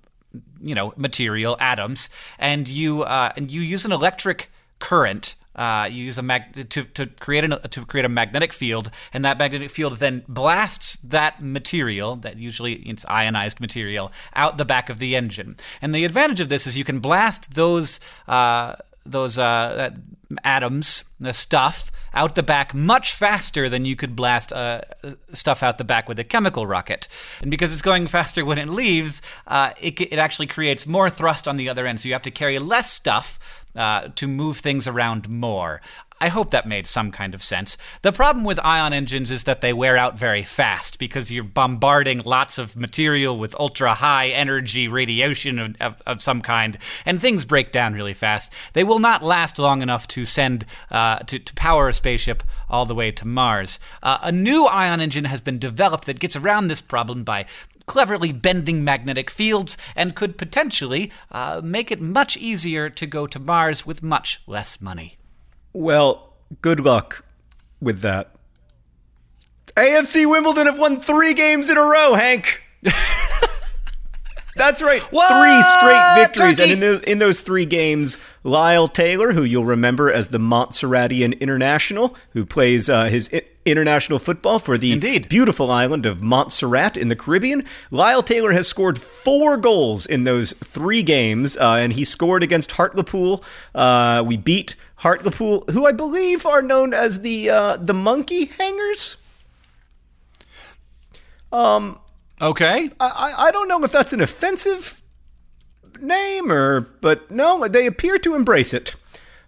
you 0.61 0.75
know 0.75 0.93
material 0.95 1.57
atoms 1.59 2.09
and 2.37 2.67
you 2.67 3.03
uh, 3.03 3.31
and 3.35 3.51
you 3.51 3.61
use 3.61 3.85
an 3.85 3.91
electric 3.91 4.51
current 4.79 5.35
uh, 5.59 5.89
you 5.91 6.05
use 6.05 6.17
a 6.17 6.21
mag- 6.21 6.69
to, 6.69 6.83
to 6.83 7.05
create 7.05 7.43
an, 7.43 7.59
to 7.69 7.85
create 7.85 8.05
a 8.05 8.09
magnetic 8.09 8.53
field, 8.53 8.89
and 9.11 9.25
that 9.25 9.37
magnetic 9.37 9.69
field 9.69 9.97
then 9.97 10.23
blasts 10.25 10.95
that 10.97 11.43
material, 11.43 12.15
that 12.15 12.37
usually 12.37 12.75
it's 12.75 13.05
ionized 13.09 13.59
material, 13.59 14.09
out 14.35 14.57
the 14.57 14.63
back 14.63 14.89
of 14.89 14.99
the 14.99 15.17
engine. 15.17 15.57
And 15.81 15.93
the 15.93 16.05
advantage 16.05 16.39
of 16.39 16.47
this 16.47 16.65
is 16.65 16.77
you 16.77 16.85
can 16.85 17.01
blast 17.01 17.55
those 17.55 17.99
uh, 18.25 18.75
those 19.11 19.37
uh, 19.37 19.91
atoms, 20.43 21.03
the 21.19 21.33
stuff, 21.33 21.91
out 22.13 22.35
the 22.35 22.43
back 22.43 22.73
much 22.73 23.13
faster 23.13 23.69
than 23.69 23.85
you 23.85 23.95
could 23.95 24.15
blast 24.15 24.51
uh, 24.51 24.81
stuff 25.33 25.61
out 25.63 25.77
the 25.77 25.83
back 25.83 26.07
with 26.07 26.19
a 26.19 26.23
chemical 26.23 26.65
rocket. 26.65 27.07
And 27.41 27.51
because 27.51 27.71
it's 27.71 27.81
going 27.81 28.07
faster 28.07 28.43
when 28.45 28.57
it 28.57 28.69
leaves, 28.69 29.21
uh, 29.47 29.71
it, 29.79 29.99
it 30.01 30.19
actually 30.19 30.47
creates 30.47 30.87
more 30.87 31.09
thrust 31.09 31.47
on 31.47 31.57
the 31.57 31.69
other 31.69 31.85
end. 31.85 31.99
So 31.99 32.07
you 32.07 32.13
have 32.13 32.21
to 32.23 32.31
carry 32.31 32.57
less 32.59 32.91
stuff 32.91 33.39
uh, 33.75 34.09
to 34.15 34.27
move 34.27 34.57
things 34.57 34.87
around 34.87 35.29
more. 35.29 35.81
I 36.21 36.27
hope 36.27 36.51
that 36.51 36.67
made 36.67 36.85
some 36.85 37.11
kind 37.11 37.33
of 37.33 37.41
sense. 37.41 37.77
The 38.01 38.11
problem 38.11 38.43
with 38.43 38.59
ion 38.59 38.91
engines 38.91 39.31
is 39.31 39.45
that 39.45 39.61
they 39.61 39.71
wear 39.71 39.97
out 39.97 40.19
very 40.19 40.43
fast 40.43 40.99
because 40.99 41.31
you're 41.31 41.43
bombarding 41.43 42.19
lots 42.19 42.57
of 42.57 42.75
material 42.75 43.37
with 43.37 43.55
ultra 43.59 43.93
high 43.93 44.27
energy 44.29 44.87
radiation 44.87 45.59
of, 45.59 45.75
of, 45.79 46.01
of 46.05 46.21
some 46.21 46.41
kind, 46.41 46.77
and 47.05 47.21
things 47.21 47.45
break 47.45 47.71
down 47.71 47.93
really 47.93 48.13
fast. 48.13 48.51
They 48.73 48.83
will 48.83 48.99
not 48.99 49.23
last 49.23 49.59
long 49.59 49.81
enough 49.81 50.07
to 50.09 50.25
send 50.25 50.65
uh, 50.91 51.19
to, 51.19 51.39
to 51.39 51.53
power 51.53 51.87
a 51.87 51.93
spaceship 51.93 52.43
all 52.69 52.85
the 52.85 52.95
way 52.95 53.11
to 53.11 53.27
Mars. 53.27 53.79
Uh, 54.03 54.17
a 54.21 54.31
new 54.31 54.65
ion 54.65 54.99
engine 54.99 55.25
has 55.25 55.41
been 55.41 55.59
developed 55.59 56.05
that 56.05 56.19
gets 56.19 56.35
around 56.35 56.67
this 56.67 56.81
problem 56.81 57.23
by 57.23 57.45
cleverly 57.85 58.31
bending 58.31 58.83
magnetic 58.83 59.31
fields 59.31 59.77
and 59.95 60.15
could 60.15 60.37
potentially 60.37 61.11
uh, 61.31 61.59
make 61.63 61.91
it 61.91 61.99
much 61.99 62.37
easier 62.37 62.89
to 62.89 63.07
go 63.07 63.25
to 63.25 63.39
Mars 63.39 63.85
with 63.85 64.03
much 64.03 64.41
less 64.45 64.79
money. 64.79 65.18
Well, 65.79 66.33
good 66.61 66.81
luck 66.81 67.23
with 67.79 68.01
that. 68.01 68.35
AFC 69.77 70.29
Wimbledon 70.29 70.65
have 70.65 70.77
won 70.77 70.99
three 70.99 71.33
games 71.33 71.69
in 71.69 71.77
a 71.77 71.81
row, 71.81 72.15
Hank. 72.15 72.61
That's 74.57 74.81
right. 74.81 75.01
What? 75.03 75.29
Three 75.29 75.61
straight 75.79 76.15
victories. 76.25 76.57
Turkey. 76.57 76.73
And 76.73 76.83
in 76.83 76.89
those, 76.91 76.99
in 77.05 77.19
those 77.19 77.39
three 77.39 77.65
games, 77.65 78.17
Lyle 78.43 78.89
Taylor, 78.89 79.31
who 79.31 79.43
you'll 79.45 79.63
remember 79.63 80.11
as 80.11 80.27
the 80.29 80.37
Montserratian 80.37 81.39
international, 81.39 82.13
who 82.31 82.45
plays 82.45 82.89
uh, 82.89 83.05
his 83.05 83.29
I- 83.31 83.43
international 83.63 84.19
football 84.19 84.59
for 84.59 84.77
the 84.77 84.91
Indeed. 84.91 85.29
beautiful 85.29 85.71
island 85.71 86.05
of 86.05 86.21
Montserrat 86.21 86.97
in 86.97 87.07
the 87.07 87.15
Caribbean. 87.15 87.63
Lyle 87.89 88.21
Taylor 88.23 88.51
has 88.51 88.67
scored 88.67 88.99
four 88.99 89.55
goals 89.55 90.05
in 90.05 90.25
those 90.25 90.51
three 90.53 91.03
games, 91.03 91.55
uh, 91.55 91.75
and 91.75 91.93
he 91.93 92.03
scored 92.03 92.43
against 92.43 92.71
Hartlepool. 92.73 93.41
Uh, 93.73 94.23
we 94.25 94.35
beat 94.35 94.75
Hartlepool, 94.99 95.65
who 95.71 95.85
I 95.85 95.91
believe 95.91 96.45
are 96.45 96.61
known 96.61 96.93
as 96.93 97.21
the 97.21 97.49
uh, 97.49 97.77
the 97.77 97.93
Monkey 97.93 98.45
Hangers. 98.45 99.17
Okay. 102.41 102.89
I, 102.99 103.33
I 103.37 103.47
I 103.47 103.51
don't 103.51 103.67
know 103.67 103.83
if 103.83 103.91
that's 103.91 104.13
an 104.13 104.21
offensive 104.21 105.01
name 106.01 106.51
or, 106.51 106.81
but 107.01 107.29
no, 107.31 107.67
they 107.67 107.85
appear 107.85 108.17
to 108.19 108.35
embrace 108.35 108.73
it. 108.73 108.95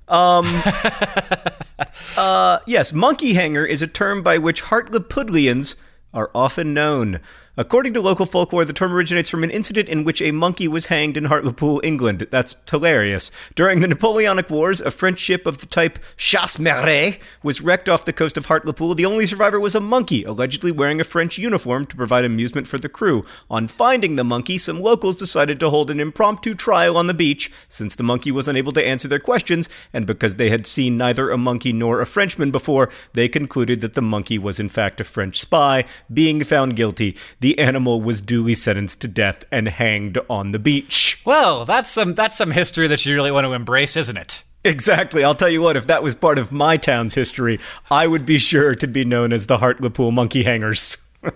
Um, 0.07 0.45
uh, 2.17 2.59
yes, 2.65 2.91
monkey 2.91 3.33
hanger 3.33 3.65
is 3.65 3.81
a 3.81 3.87
term 3.87 4.21
by 4.21 4.37
which 4.37 4.63
Hartlepoolians 4.63 5.75
are 6.13 6.29
often 6.35 6.73
known. 6.73 7.21
According 7.57 7.93
to 7.95 8.01
local 8.01 8.25
folklore, 8.25 8.63
the 8.63 8.71
term 8.71 8.93
originates 8.93 9.29
from 9.29 9.43
an 9.43 9.51
incident 9.51 9.89
in 9.89 10.05
which 10.05 10.21
a 10.21 10.31
monkey 10.31 10.69
was 10.69 10.85
hanged 10.85 11.17
in 11.17 11.25
Hartlepool, 11.25 11.81
England. 11.83 12.27
That's 12.31 12.55
hilarious. 12.69 13.29
During 13.55 13.81
the 13.81 13.89
Napoleonic 13.89 14.49
Wars, 14.49 14.79
a 14.79 14.89
French 14.89 15.19
ship 15.19 15.45
of 15.45 15.57
the 15.57 15.65
type 15.65 15.99
Chasse 16.15 16.55
Marée 16.55 17.19
was 17.43 17.59
wrecked 17.59 17.89
off 17.89 18.05
the 18.05 18.13
coast 18.13 18.37
of 18.37 18.45
Hartlepool. 18.45 18.95
The 18.95 19.05
only 19.05 19.25
survivor 19.25 19.59
was 19.59 19.75
a 19.75 19.81
monkey, 19.81 20.23
allegedly 20.23 20.71
wearing 20.71 21.01
a 21.01 21.03
French 21.03 21.37
uniform 21.37 21.85
to 21.87 21.95
provide 21.97 22.23
amusement 22.23 22.67
for 22.67 22.77
the 22.77 22.87
crew. 22.87 23.25
On 23.49 23.67
finding 23.67 24.15
the 24.15 24.23
monkey, 24.23 24.57
some 24.57 24.79
locals 24.79 25.17
decided 25.17 25.59
to 25.59 25.69
hold 25.69 25.91
an 25.91 25.99
impromptu 25.99 26.53
trial 26.53 26.95
on 26.95 27.07
the 27.07 27.13
beach, 27.13 27.51
since 27.67 27.95
the 27.95 28.03
monkey 28.03 28.31
was 28.31 28.47
unable 28.47 28.71
to 28.71 28.87
answer 28.87 29.09
their 29.09 29.19
questions, 29.19 29.67
and 29.91 30.07
because 30.07 30.35
they 30.35 30.49
had 30.49 30.65
seen 30.65 30.95
neither 30.95 31.29
a 31.29 31.37
monkey 31.37 31.73
nor 31.73 31.99
a 31.99 32.05
Frenchman 32.05 32.51
before, 32.51 32.89
they 33.11 33.27
concluded 33.27 33.81
that 33.81 33.93
the 33.93 34.01
monkey 34.01 34.39
was 34.39 34.57
in 34.57 34.69
fact 34.69 35.01
a 35.01 35.03
French 35.03 35.37
spy. 35.37 35.83
Being 36.13 36.45
found 36.45 36.77
guilty, 36.77 37.17
the 37.41 37.50
animal 37.57 38.01
was 38.01 38.21
duly 38.21 38.53
sentenced 38.53 39.01
to 39.01 39.07
death 39.07 39.43
and 39.51 39.67
hanged 39.67 40.17
on 40.29 40.51
the 40.51 40.59
beach. 40.59 41.21
Well, 41.25 41.65
that's 41.65 41.89
some 41.89 42.13
that's 42.13 42.37
some 42.37 42.51
history 42.51 42.87
that 42.87 43.05
you 43.05 43.15
really 43.15 43.31
want 43.31 43.45
to 43.45 43.53
embrace, 43.53 43.95
isn't 43.95 44.17
it? 44.17 44.43
Exactly. 44.63 45.23
I'll 45.23 45.35
tell 45.35 45.49
you 45.49 45.61
what, 45.61 45.75
if 45.75 45.87
that 45.87 46.03
was 46.03 46.13
part 46.13 46.37
of 46.37 46.51
my 46.51 46.77
town's 46.77 47.15
history, 47.15 47.59
I 47.89 48.05
would 48.05 48.25
be 48.25 48.37
sure 48.37 48.75
to 48.75 48.87
be 48.87 49.03
known 49.03 49.33
as 49.33 49.47
the 49.47 49.57
Hartlepool 49.57 50.11
Monkey 50.11 50.43
Hangers. 50.43 50.97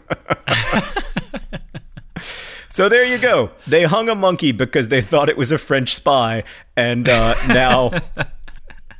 so 2.70 2.88
there 2.88 3.05
you 3.05 3.18
go. 3.18 3.49
They 3.66 3.84
hung 3.84 4.09
a 4.09 4.16
monkey 4.16 4.51
because 4.51 4.89
they 4.89 5.01
thought 5.01 5.30
it 5.30 5.38
was 5.38 5.51
a 5.51 5.57
French 5.57 5.95
spy, 5.95 6.43
and 6.76 7.09
uh, 7.09 7.34
now. 7.47 7.91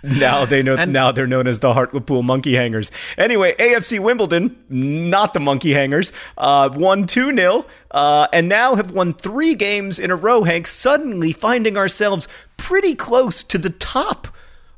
Now 0.20 0.46
they 0.46 0.62
know. 0.62 0.84
now 0.86 1.12
they're 1.12 1.26
known 1.26 1.48
as 1.48 1.60
the 1.60 1.74
Hartlepool 1.74 2.22
Monkey 2.22 2.54
Hangers. 2.54 2.92
Anyway, 3.18 3.56
AFC 3.56 4.00
Wimbledon, 4.00 4.56
not 4.70 5.34
the 5.34 5.40
Monkey 5.40 5.74
Hangers, 5.74 6.14
uh, 6.38 6.70
won 6.72 7.08
two 7.08 7.36
0 7.36 7.66
uh, 7.90 8.28
and 8.32 8.48
now 8.48 8.76
have 8.76 8.92
won 8.92 9.14
three 9.14 9.56
games 9.56 9.98
in 9.98 10.12
a 10.12 10.16
row. 10.16 10.44
Hank, 10.44 10.68
suddenly 10.68 11.32
finding 11.32 11.76
ourselves 11.76 12.28
pretty 12.56 12.94
close 12.94 13.44
to 13.44 13.58
the 13.58 13.72
top 13.72 14.28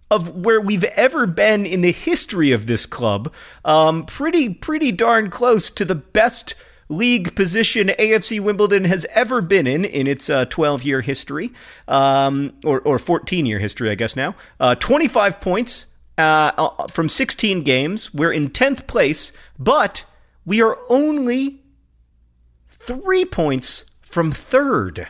of 0.09 0.45
where 0.45 0.61
we've 0.61 0.86
ever 0.86 1.28
been 1.28 1.65
in 1.65 1.82
the 1.82 1.91
history 1.91 2.51
of 2.53 2.65
this 2.65 2.86
club. 2.86 3.34
Um, 3.65 4.05
pretty, 4.05 4.53
pretty 4.53 4.91
darn 4.91 5.30
close 5.30 5.69
to 5.71 5.84
the 5.84 5.95
best 5.95 6.55
league 6.90 7.36
position 7.36 7.90
AFC 7.90 8.40
Wimbledon 8.40 8.86
has 8.86 9.06
ever 9.14 9.42
been 9.42 9.68
in 9.68 9.86
in 9.86 10.08
its 10.08 10.30
12 10.50 10.84
year 10.84 11.02
history, 11.02 11.52
um, 11.88 12.54
or, 12.64 12.82
or 12.82 13.00
14 13.00 13.46
year 13.46 13.60
history, 13.60 13.90
I 13.90 13.96
guess 13.96 14.16
now. 14.16 14.36
Uh, 14.60 14.76
25 14.76 15.42
points 15.42 15.88
uh, 16.18 16.52
uh, 16.58 16.88
from 16.88 17.10
16 17.10 17.62
games. 17.64 18.14
We're 18.14 18.32
in 18.32 18.50
10th 18.50 18.88
place, 18.88 19.34
but 19.60 20.06
we 20.46 20.62
are 20.62 20.78
only 20.90 21.62
three 22.70 23.26
points 23.26 23.86
from 24.02 24.32
third. 24.32 25.10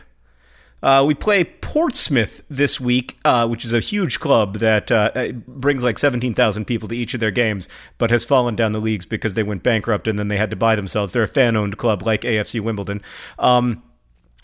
Uh, 0.82 1.04
we 1.06 1.14
play 1.14 1.44
Portsmouth 1.44 2.42
this 2.48 2.80
week, 2.80 3.18
uh, 3.24 3.46
which 3.48 3.64
is 3.64 3.72
a 3.72 3.80
huge 3.80 4.20
club 4.20 4.58
that 4.58 4.90
uh, 4.90 5.32
brings 5.46 5.82
like 5.82 5.98
17,000 5.98 6.64
people 6.64 6.88
to 6.88 6.96
each 6.96 7.14
of 7.14 7.20
their 7.20 7.30
games, 7.30 7.68
but 7.98 8.10
has 8.10 8.24
fallen 8.24 8.54
down 8.54 8.72
the 8.72 8.80
leagues 8.80 9.06
because 9.06 9.34
they 9.34 9.42
went 9.42 9.62
bankrupt 9.62 10.06
and 10.06 10.18
then 10.18 10.28
they 10.28 10.36
had 10.36 10.50
to 10.50 10.56
buy 10.56 10.76
themselves. 10.76 11.12
They're 11.12 11.22
a 11.24 11.28
fan 11.28 11.56
owned 11.56 11.76
club 11.78 12.06
like 12.06 12.22
AFC 12.22 12.60
Wimbledon. 12.60 13.02
Um, 13.38 13.82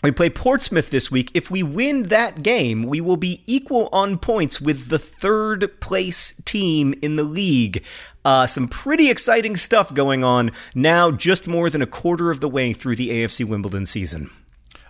we 0.03 0.11
play 0.11 0.29
Portsmouth 0.29 0.91
this 0.91 1.09
week. 1.09 1.31
If 1.33 1.49
we 1.49 1.63
win 1.63 2.03
that 2.03 2.43
game, 2.43 2.83
we 2.83 3.01
will 3.01 3.17
be 3.17 3.43
equal 3.47 3.89
on 3.91 4.19
points 4.19 4.61
with 4.61 4.89
the 4.89 4.99
third 4.99 5.79
place 5.79 6.39
team 6.45 6.93
in 7.01 7.15
the 7.15 7.23
league. 7.23 7.83
Uh, 8.23 8.45
some 8.45 8.67
pretty 8.67 9.09
exciting 9.09 9.55
stuff 9.55 9.93
going 9.93 10.23
on 10.23 10.51
now, 10.75 11.09
just 11.09 11.47
more 11.47 11.71
than 11.71 11.81
a 11.81 11.87
quarter 11.87 12.29
of 12.29 12.39
the 12.39 12.49
way 12.49 12.71
through 12.71 12.95
the 12.95 13.09
AFC 13.09 13.47
Wimbledon 13.47 13.85
season. 13.85 14.29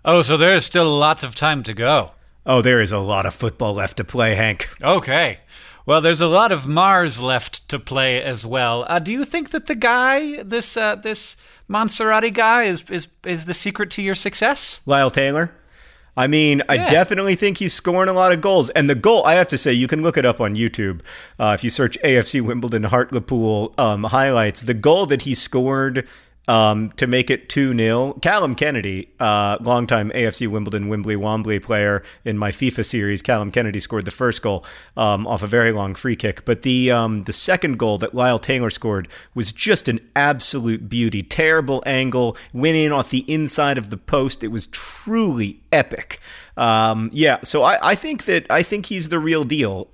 Oh, 0.08 0.22
so 0.22 0.38
there 0.38 0.54
is 0.54 0.64
still 0.64 0.98
lots 0.98 1.24
of 1.24 1.34
time 1.34 1.64
to 1.64 1.74
go. 1.74 2.12
Oh, 2.46 2.62
there 2.62 2.80
is 2.80 2.92
a 2.92 3.00
lot 3.00 3.26
of 3.26 3.34
football 3.34 3.74
left 3.74 3.98
to 3.98 4.04
play, 4.04 4.36
Hank. 4.36 4.70
Okay. 4.80 5.40
Well, 5.88 6.00
there's 6.00 6.22
a 6.22 6.28
lot 6.28 6.52
of 6.52 6.68
Mars 6.68 7.20
left 7.20 7.68
to 7.70 7.80
play 7.80 8.22
as 8.22 8.46
well. 8.46 8.86
Uh, 8.88 9.00
do 9.00 9.12
you 9.12 9.26
think 9.26 9.50
that 9.50 9.66
the 9.66 9.74
guy, 9.74 10.44
this 10.44 10.78
uh, 10.78 10.96
this 10.96 11.36
Monserrati 11.68 12.32
guy, 12.32 12.64
is 12.66 12.88
is 12.92 13.08
is 13.24 13.46
the 13.46 13.56
secret 13.56 13.90
to 13.92 14.04
your 14.04 14.14
success? 14.14 14.82
Lyle 14.86 15.10
Taylor. 15.10 15.52
I 16.18 16.28
mean, 16.28 16.62
I 16.70 16.78
definitely 16.78 17.36
think 17.36 17.58
he's 17.58 17.74
scoring 17.74 18.08
a 18.08 18.14
lot 18.14 18.32
of 18.32 18.40
goals. 18.40 18.70
And 18.70 18.90
the 18.90 18.96
goal, 18.96 19.26
I 19.26 19.34
have 19.34 19.50
to 19.50 19.58
say, 19.58 19.74
you 19.74 19.88
can 19.88 20.02
look 20.02 20.16
it 20.16 20.26
up 20.26 20.40
on 20.40 20.56
YouTube. 20.56 21.02
Uh, 21.38 21.56
if 21.58 21.64
you 21.64 21.70
search 21.70 21.98
AFC 22.06 22.40
Wimbledon 22.40 22.84
Hartlepool 22.84 23.74
um, 23.78 24.06
highlights, 24.06 24.62
the 24.62 24.74
goal 24.74 25.06
that 25.08 25.24
he 25.24 25.34
scored 25.34 26.08
um, 26.48 26.92
to 26.92 27.08
make 27.08 27.30
it 27.30 27.50
2 27.50 27.76
0, 27.76 28.14
Callum 28.22 28.56
Kennedy, 28.56 29.10
uh, 29.20 29.58
longtime 29.62 30.12
AFC 30.12 30.48
Wimbledon 30.48 30.90
Wimbly 30.90 31.16
Wombly 31.16 31.62
player 31.62 32.04
in 32.24 32.38
my 32.38 32.52
FIFA 32.52 32.86
series, 32.86 33.22
Callum 33.22 33.52
Kennedy 33.52 33.80
scored 33.80 34.06
the 34.06 34.12
first 34.12 34.42
goal 34.42 34.66
um, 34.96 35.26
off 35.28 35.44
a 35.44 35.48
very 35.48 35.72
long 35.72 35.96
free 35.96 36.16
kick. 36.16 36.46
But 36.46 36.62
the, 36.62 36.92
um, 36.92 37.24
the 37.24 37.34
second 37.34 37.78
goal 37.78 37.98
that 38.00 38.14
Lyle 38.14 38.40
Taylor 38.40 38.70
scored 38.70 39.08
was 39.34 39.52
just 39.52 39.88
an 39.88 40.00
absolute 40.16 40.90
beauty. 40.90 41.24
Terrible 41.24 41.84
angle, 41.86 42.38
went 42.54 42.78
in 42.78 42.92
off 42.92 43.10
the 43.10 43.26
inside 43.32 43.78
of 43.78 43.90
the 43.90 43.98
post. 43.98 44.44
It 44.44 44.50
was 44.50 44.68
truly 44.68 45.62
epic. 45.72 46.20
Um, 46.58 47.10
yeah, 47.14 47.40
so 47.44 47.64
I, 47.64 47.92
I 47.92 47.96
think 47.96 48.26
that 48.26 48.50
I 48.50 48.64
think 48.64 48.86
he's 48.86 49.10
the 49.10 49.20
real 49.20 49.44
deal. 49.44 49.90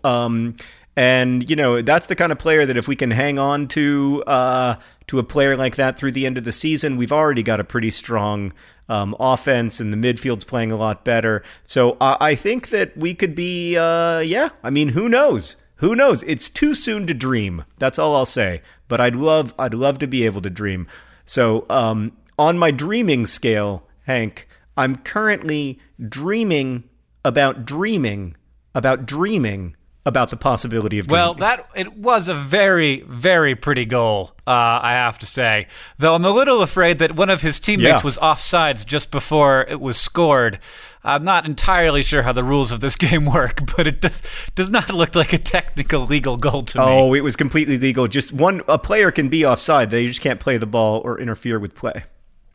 And 0.95 1.49
you 1.49 1.55
know 1.55 1.81
that's 1.81 2.07
the 2.07 2.15
kind 2.15 2.31
of 2.31 2.37
player 2.37 2.65
that 2.65 2.77
if 2.77 2.87
we 2.87 2.95
can 2.95 3.11
hang 3.11 3.39
on 3.39 3.67
to 3.69 4.23
uh, 4.27 4.75
to 5.07 5.19
a 5.19 5.23
player 5.23 5.55
like 5.55 5.75
that 5.77 5.97
through 5.97 6.11
the 6.11 6.25
end 6.25 6.37
of 6.37 6.43
the 6.43 6.51
season, 6.51 6.97
we've 6.97 7.11
already 7.11 7.43
got 7.43 7.59
a 7.59 7.63
pretty 7.63 7.91
strong 7.91 8.51
um, 8.89 9.15
offense, 9.19 9.79
and 9.79 9.93
the 9.93 9.97
midfield's 9.97 10.43
playing 10.43 10.71
a 10.71 10.75
lot 10.75 11.05
better. 11.05 11.43
So 11.63 11.95
I 12.01 12.17
I 12.19 12.35
think 12.35 12.69
that 12.69 12.95
we 12.97 13.13
could 13.13 13.35
be, 13.35 13.77
uh, 13.77 14.19
yeah. 14.19 14.49
I 14.63 14.69
mean, 14.69 14.89
who 14.89 15.07
knows? 15.07 15.55
Who 15.77 15.95
knows? 15.95 16.23
It's 16.23 16.47
too 16.47 16.75
soon 16.75 17.07
to 17.07 17.13
dream. 17.13 17.65
That's 17.79 17.97
all 17.97 18.15
I'll 18.15 18.25
say. 18.25 18.61
But 18.87 18.99
I'd 18.99 19.15
love, 19.15 19.55
I'd 19.57 19.73
love 19.73 19.97
to 19.99 20.07
be 20.07 20.25
able 20.25 20.41
to 20.41 20.49
dream. 20.49 20.87
So 21.25 21.65
um, 21.69 22.11
on 22.37 22.59
my 22.59 22.69
dreaming 22.69 23.25
scale, 23.25 23.87
Hank, 24.05 24.47
I'm 24.77 24.97
currently 24.97 25.79
dreaming 25.99 26.83
about 27.25 27.65
dreaming 27.65 28.35
about 28.75 29.05
dreaming 29.05 29.75
about 30.05 30.29
the 30.31 30.35
possibility 30.37 30.97
of 30.97 31.09
Well, 31.11 31.35
that 31.35 31.67
it 31.75 31.95
was 31.95 32.27
a 32.27 32.33
very, 32.33 33.01
very 33.01 33.55
pretty 33.55 33.85
goal. 33.85 34.31
Uh, 34.47 34.79
I 34.81 34.93
have 34.93 35.19
to 35.19 35.25
say, 35.27 35.67
though 35.99 36.15
I'm 36.15 36.25
a 36.25 36.31
little 36.31 36.61
afraid 36.63 36.97
that 36.99 37.15
one 37.15 37.29
of 37.29 37.43
his 37.43 37.59
teammates 37.59 37.99
Yeah. 37.99 38.01
was 38.03 38.17
offsides 38.17 38.83
just 38.85 39.11
before 39.11 39.61
it 39.69 39.79
was 39.79 39.97
scored. 39.97 40.59
I'm 41.03 41.23
not 41.23 41.45
entirely 41.45 42.01
sure 42.01 42.23
how 42.23 42.31
the 42.31 42.43
rules 42.43 42.71
of 42.71 42.79
this 42.79 42.95
game 43.05 43.25
work, 43.25 43.59
but 43.77 43.85
it 43.85 44.01
does 44.01 44.21
does 44.55 44.71
not 44.71 44.89
look 44.91 45.13
like 45.15 45.33
a 45.33 45.37
technical 45.37 46.05
legal 46.07 46.35
goal 46.37 46.63
to 46.63 46.79
me. 46.79 46.83
Oh, 46.85 47.13
it 47.13 47.21
was 47.21 47.35
completely 47.35 47.77
legal. 47.77 48.07
Just 48.07 48.33
one 48.33 48.61
a 48.67 48.79
player 48.79 49.11
can 49.11 49.29
be 49.29 49.45
offside. 49.45 49.91
They 49.91 50.07
just 50.07 50.21
can't 50.21 50.39
play 50.39 50.57
the 50.57 50.65
ball 50.65 51.01
or 51.05 51.19
interfere 51.19 51.59
with 51.59 51.75
play. 51.75 52.03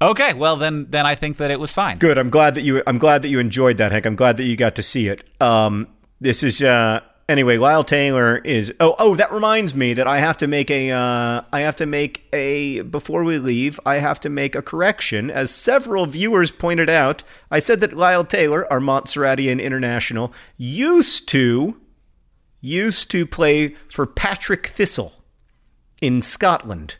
Okay, 0.03 0.35
well 0.35 0.57
then, 0.57 0.87
then 0.91 1.07
I 1.07 1.15
think 1.15 1.39
that 1.39 1.51
it 1.51 1.59
was 1.59 1.73
fine. 1.73 1.99
Good. 1.99 2.19
I'm 2.19 2.29
glad 2.29 2.55
that 2.57 2.63
you. 2.63 2.83
I'm 2.87 2.99
glad 2.99 3.23
that 3.23 3.29
you 3.29 3.39
enjoyed 3.39 3.79
that, 3.79 3.93
Hank. 3.93 4.05
I'm 4.05 4.17
glad 4.17 4.37
that 4.37 4.45
you 4.45 4.55
got 4.57 4.75
to 4.75 4.83
see 4.83 5.09
it. 5.09 5.23
Um, 5.41 5.89
this 6.21 6.43
is 6.43 6.61
uh, 6.63 7.01
anyway. 7.29 7.59
Lyle 7.59 7.85
Taylor 7.85 8.39
is. 8.39 8.72
Oh, 8.81 8.95
oh. 8.99 9.14
That 9.14 9.33
reminds 9.33 9.74
me 9.74 9.95
that 9.95 10.07
I 10.07 10.18
have 10.18 10.37
to 10.39 10.47
make 10.47 10.70
a. 10.70 10.91
Uh, 10.91 11.43
I 11.53 11.61
have 11.61 11.77
to 11.77 11.87
make 11.87 12.29
a 12.33 12.83
before 12.83 13.24
we 13.24 13.39
leave. 13.39 13.79
I 13.87 13.97
have 13.99 14.20
to 14.20 14.29
make 14.29 14.55
a 14.55 14.62
correction, 14.62 15.31
as 15.31 15.51
several 15.51 16.07
viewers 16.07 16.51
pointed 16.51 16.91
out. 16.91 17.22
I 17.51 17.59
said 17.59 17.81
that 17.81 17.93
Lyle 17.93 18.24
Taylor, 18.24 18.70
our 18.72 18.81
Montserratian 18.81 19.62
international, 19.62 20.33
used 20.57 21.29
to 21.29 21.81
used 22.61 23.11
to 23.12 23.27
play 23.27 23.77
for 23.89 24.07
Patrick 24.07 24.66
Thistle 24.66 25.24
in 26.01 26.22
Scotland 26.22 26.99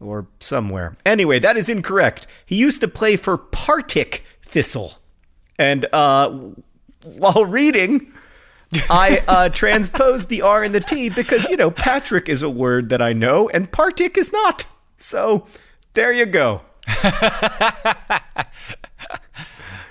or 0.00 0.26
somewhere. 0.40 0.96
Anyway, 1.04 1.38
that 1.38 1.56
is 1.56 1.68
incorrect. 1.68 2.26
He 2.46 2.56
used 2.56 2.80
to 2.80 2.88
play 2.88 3.16
for 3.16 3.36
Partick 3.36 4.24
Thistle. 4.42 4.98
And 5.58 5.86
uh, 5.92 6.30
while 7.04 7.44
reading, 7.44 8.12
I 8.90 9.22
uh, 9.28 9.48
transposed 9.48 10.28
the 10.28 10.42
R 10.42 10.62
and 10.62 10.74
the 10.74 10.80
T 10.80 11.08
because, 11.10 11.48
you 11.48 11.56
know, 11.56 11.70
Patrick 11.70 12.28
is 12.28 12.42
a 12.42 12.50
word 12.50 12.88
that 12.90 13.00
I 13.02 13.12
know 13.12 13.48
and 13.48 13.70
Partick 13.70 14.16
is 14.18 14.32
not. 14.32 14.64
So 14.98 15.46
there 15.94 16.12
you 16.12 16.26
go. 16.26 16.62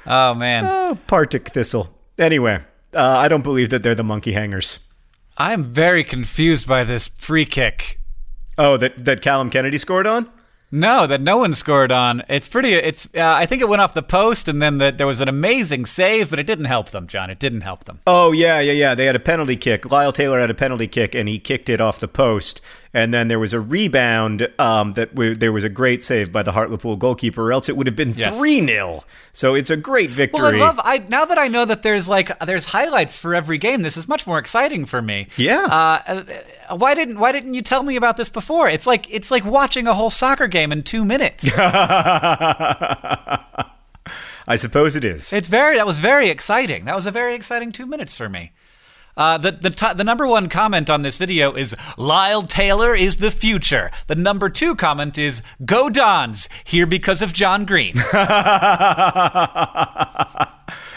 Oh 0.06 0.34
man, 0.34 0.66
Oh, 0.66 0.98
Partick 1.08 1.50
Thistle. 1.50 1.98
Anyway, 2.18 2.60
uh, 2.94 3.00
I 3.18 3.28
don't 3.28 3.42
believe 3.42 3.70
that 3.70 3.84
they're 3.84 3.96
the 3.96 4.04
monkey 4.04 4.34
hangers. 4.34 4.80
I'm 5.38 5.64
very 5.64 6.04
confused 6.04 6.68
by 6.68 6.84
this 6.84 7.08
free 7.08 7.46
kick. 7.46 8.00
Oh, 8.58 8.78
that, 8.78 9.06
that 9.06 9.22
Callum 9.22 9.50
Kennedy 9.50 9.78
scored 9.78 10.06
on? 10.06 10.30
No, 10.76 11.06
that 11.06 11.22
no 11.22 11.38
one 11.38 11.54
scored 11.54 11.92
on. 11.92 12.24
It's 12.28 12.48
pretty. 12.48 12.74
It's. 12.74 13.08
Uh, 13.16 13.22
I 13.22 13.46
think 13.46 13.62
it 13.62 13.70
went 13.70 13.84
off 13.84 13.94
the 13.94 14.02
post, 14.02 14.48
and 14.48 14.60
then 14.60 14.80
the, 14.80 14.92
there 14.92 15.06
was 15.06 15.22
an 15.22 15.30
amazing 15.30 15.86
save, 15.86 16.32
but 16.32 16.40
it 16.40 16.48
didn't 16.48 16.66
help 16.66 16.90
them, 16.90 17.06
John. 17.06 17.30
It 17.30 17.38
didn't 17.38 17.62
help 17.62 17.84
them. 17.84 18.00
Oh 18.08 18.32
yeah, 18.32 18.60
yeah, 18.60 18.72
yeah. 18.72 18.96
They 18.96 19.06
had 19.06 19.16
a 19.16 19.20
penalty 19.20 19.56
kick. 19.56 19.92
Lyle 19.92 20.12
Taylor 20.12 20.40
had 20.40 20.50
a 20.50 20.56
penalty 20.56 20.88
kick, 20.88 21.14
and 21.14 21.30
he 21.30 21.38
kicked 21.38 21.70
it 21.70 21.80
off 21.80 22.00
the 22.00 22.08
post. 22.08 22.60
And 22.96 23.12
then 23.12 23.28
there 23.28 23.40
was 23.40 23.54
a 23.54 23.60
rebound. 23.60 24.48
Um, 24.60 24.92
that 24.92 25.16
w- 25.16 25.34
there 25.34 25.52
was 25.52 25.64
a 25.64 25.70
great 25.70 26.04
save 26.04 26.32
by 26.32 26.44
the 26.44 26.52
Hartlepool 26.52 26.96
goalkeeper, 26.98 27.42
or 27.48 27.52
else 27.52 27.68
it 27.68 27.76
would 27.76 27.88
have 27.88 27.96
been 27.96 28.14
Yes. 28.14 28.38
three 28.38 28.64
0 28.66 29.04
So 29.34 29.56
it's 29.56 29.72
a 29.72 29.76
great 29.78 30.12
victory. 30.12 30.42
Well, 30.44 30.54
I 30.56 30.58
love. 30.60 30.80
I 30.84 30.98
now 31.08 31.26
that 31.26 31.40
I 31.40 31.48
know 31.48 31.66
that 31.66 31.82
there's 31.82 32.08
like 32.08 32.38
there's 32.46 32.66
highlights 32.66 33.18
for 33.18 33.34
every 33.34 33.58
game. 33.58 33.82
This 33.82 33.98
is 33.98 34.08
much 34.08 34.28
more 34.28 34.38
exciting 34.38 34.86
for 34.86 35.02
me. 35.02 35.28
Yeah. 35.38 35.64
Uh, 35.66 36.24
uh, 36.70 36.76
why 36.78 36.94
didn't 36.94 37.20
Why 37.20 37.32
didn't 37.32 37.56
you 37.56 37.64
tell 37.64 37.82
me 37.82 37.96
about 37.96 38.16
this 38.18 38.30
before? 38.30 38.70
It's 38.70 38.86
like 38.86 39.08
it's 39.10 39.32
like 39.32 39.44
watching 39.44 39.88
a 39.88 39.94
whole 39.96 40.12
soccer 40.12 40.48
game 40.48 40.72
in 40.72 40.84
two 40.84 41.04
minutes. 41.04 41.58
I 44.46 44.58
suppose 44.58 44.96
it 44.98 45.04
is. 45.06 45.32
It's 45.32 45.48
very 45.48 45.78
that 45.78 45.88
was 45.88 46.00
very 46.00 46.30
exciting. 46.30 46.86
That 46.86 46.96
was 46.96 47.06
a 47.06 47.12
very 47.12 47.34
exciting 47.36 47.72
two 47.72 47.86
minutes 47.86 48.16
for 48.18 48.28
me. 48.30 48.52
Uh, 49.16 49.38
the 49.38 49.52
the 49.52 49.70
t- 49.70 49.94
the 49.96 50.04
number 50.04 50.28
one 50.28 50.50
comment 50.50 50.90
on 50.90 51.04
this 51.04 51.18
video 51.18 51.54
is 51.54 51.76
Lyle 51.98 52.42
Taylor 52.42 52.96
is 52.96 53.18
the 53.18 53.32
future. 53.32 53.92
The 54.08 54.16
number 54.16 54.50
two 54.50 54.76
comment 54.76 55.18
is 55.18 55.42
Go 55.66 55.90
Dons 55.90 56.50
here 56.64 56.88
because 56.88 57.22
of 57.22 57.32
John 57.34 57.66
Green. 57.66 57.94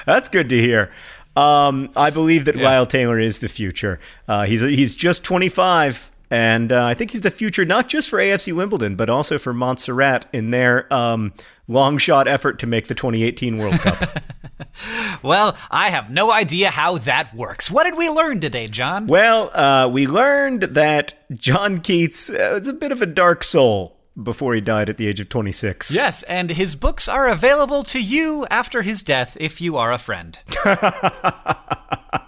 That's 0.06 0.28
good 0.30 0.48
to 0.48 0.56
hear. 0.58 0.90
Um, 1.34 1.90
I 1.94 2.08
believe 2.10 2.46
that 2.46 2.56
Lyle 2.56 2.86
Taylor 2.86 3.18
is 3.18 3.40
the 3.40 3.48
future. 3.48 4.00
Uh, 4.26 4.46
he's 4.46 4.62
he's 4.62 4.94
just 4.94 5.22
25, 5.22 6.10
and 6.30 6.72
uh, 6.72 6.84
I 6.84 6.94
think 6.94 7.12
he's 7.12 7.20
the 7.20 7.30
future 7.30 7.64
not 7.64 7.88
just 7.88 8.08
for 8.08 8.18
AFC 8.18 8.52
Wimbledon, 8.52 8.96
but 8.96 9.08
also 9.08 9.38
for 9.38 9.52
Montserrat 9.52 10.26
in 10.32 10.50
their 10.50 10.92
um, 10.92 11.32
long 11.68 11.98
shot 11.98 12.26
effort 12.26 12.58
to 12.60 12.66
make 12.66 12.88
the 12.88 12.94
2018 12.94 13.58
World 13.58 13.78
Cup. 13.80 14.22
well, 15.22 15.56
I 15.70 15.90
have 15.90 16.10
no 16.10 16.32
idea 16.32 16.70
how 16.70 16.98
that 16.98 17.34
works. 17.34 17.70
What 17.70 17.84
did 17.84 17.96
we 17.96 18.08
learn 18.10 18.40
today, 18.40 18.66
John? 18.66 19.06
well, 19.06 19.50
uh, 19.54 19.88
we 19.88 20.06
learned 20.06 20.62
that 20.62 21.14
John 21.32 21.80
Keats 21.80 22.28
uh, 22.30 22.50
was 22.58 22.68
a 22.68 22.72
bit 22.72 22.92
of 22.92 23.02
a 23.02 23.06
dark 23.06 23.44
soul 23.44 23.96
before 24.20 24.54
he 24.54 24.60
died 24.60 24.88
at 24.88 24.96
the 24.96 25.06
age 25.06 25.20
of 25.20 25.28
26. 25.28 25.94
Yes, 25.94 26.22
and 26.24 26.50
his 26.50 26.74
books 26.74 27.08
are 27.08 27.28
available 27.28 27.82
to 27.84 28.02
you 28.02 28.46
after 28.50 28.82
his 28.82 29.02
death 29.02 29.36
if 29.38 29.60
you 29.60 29.76
are 29.76 29.92
a 29.92 29.98
friend. 29.98 30.42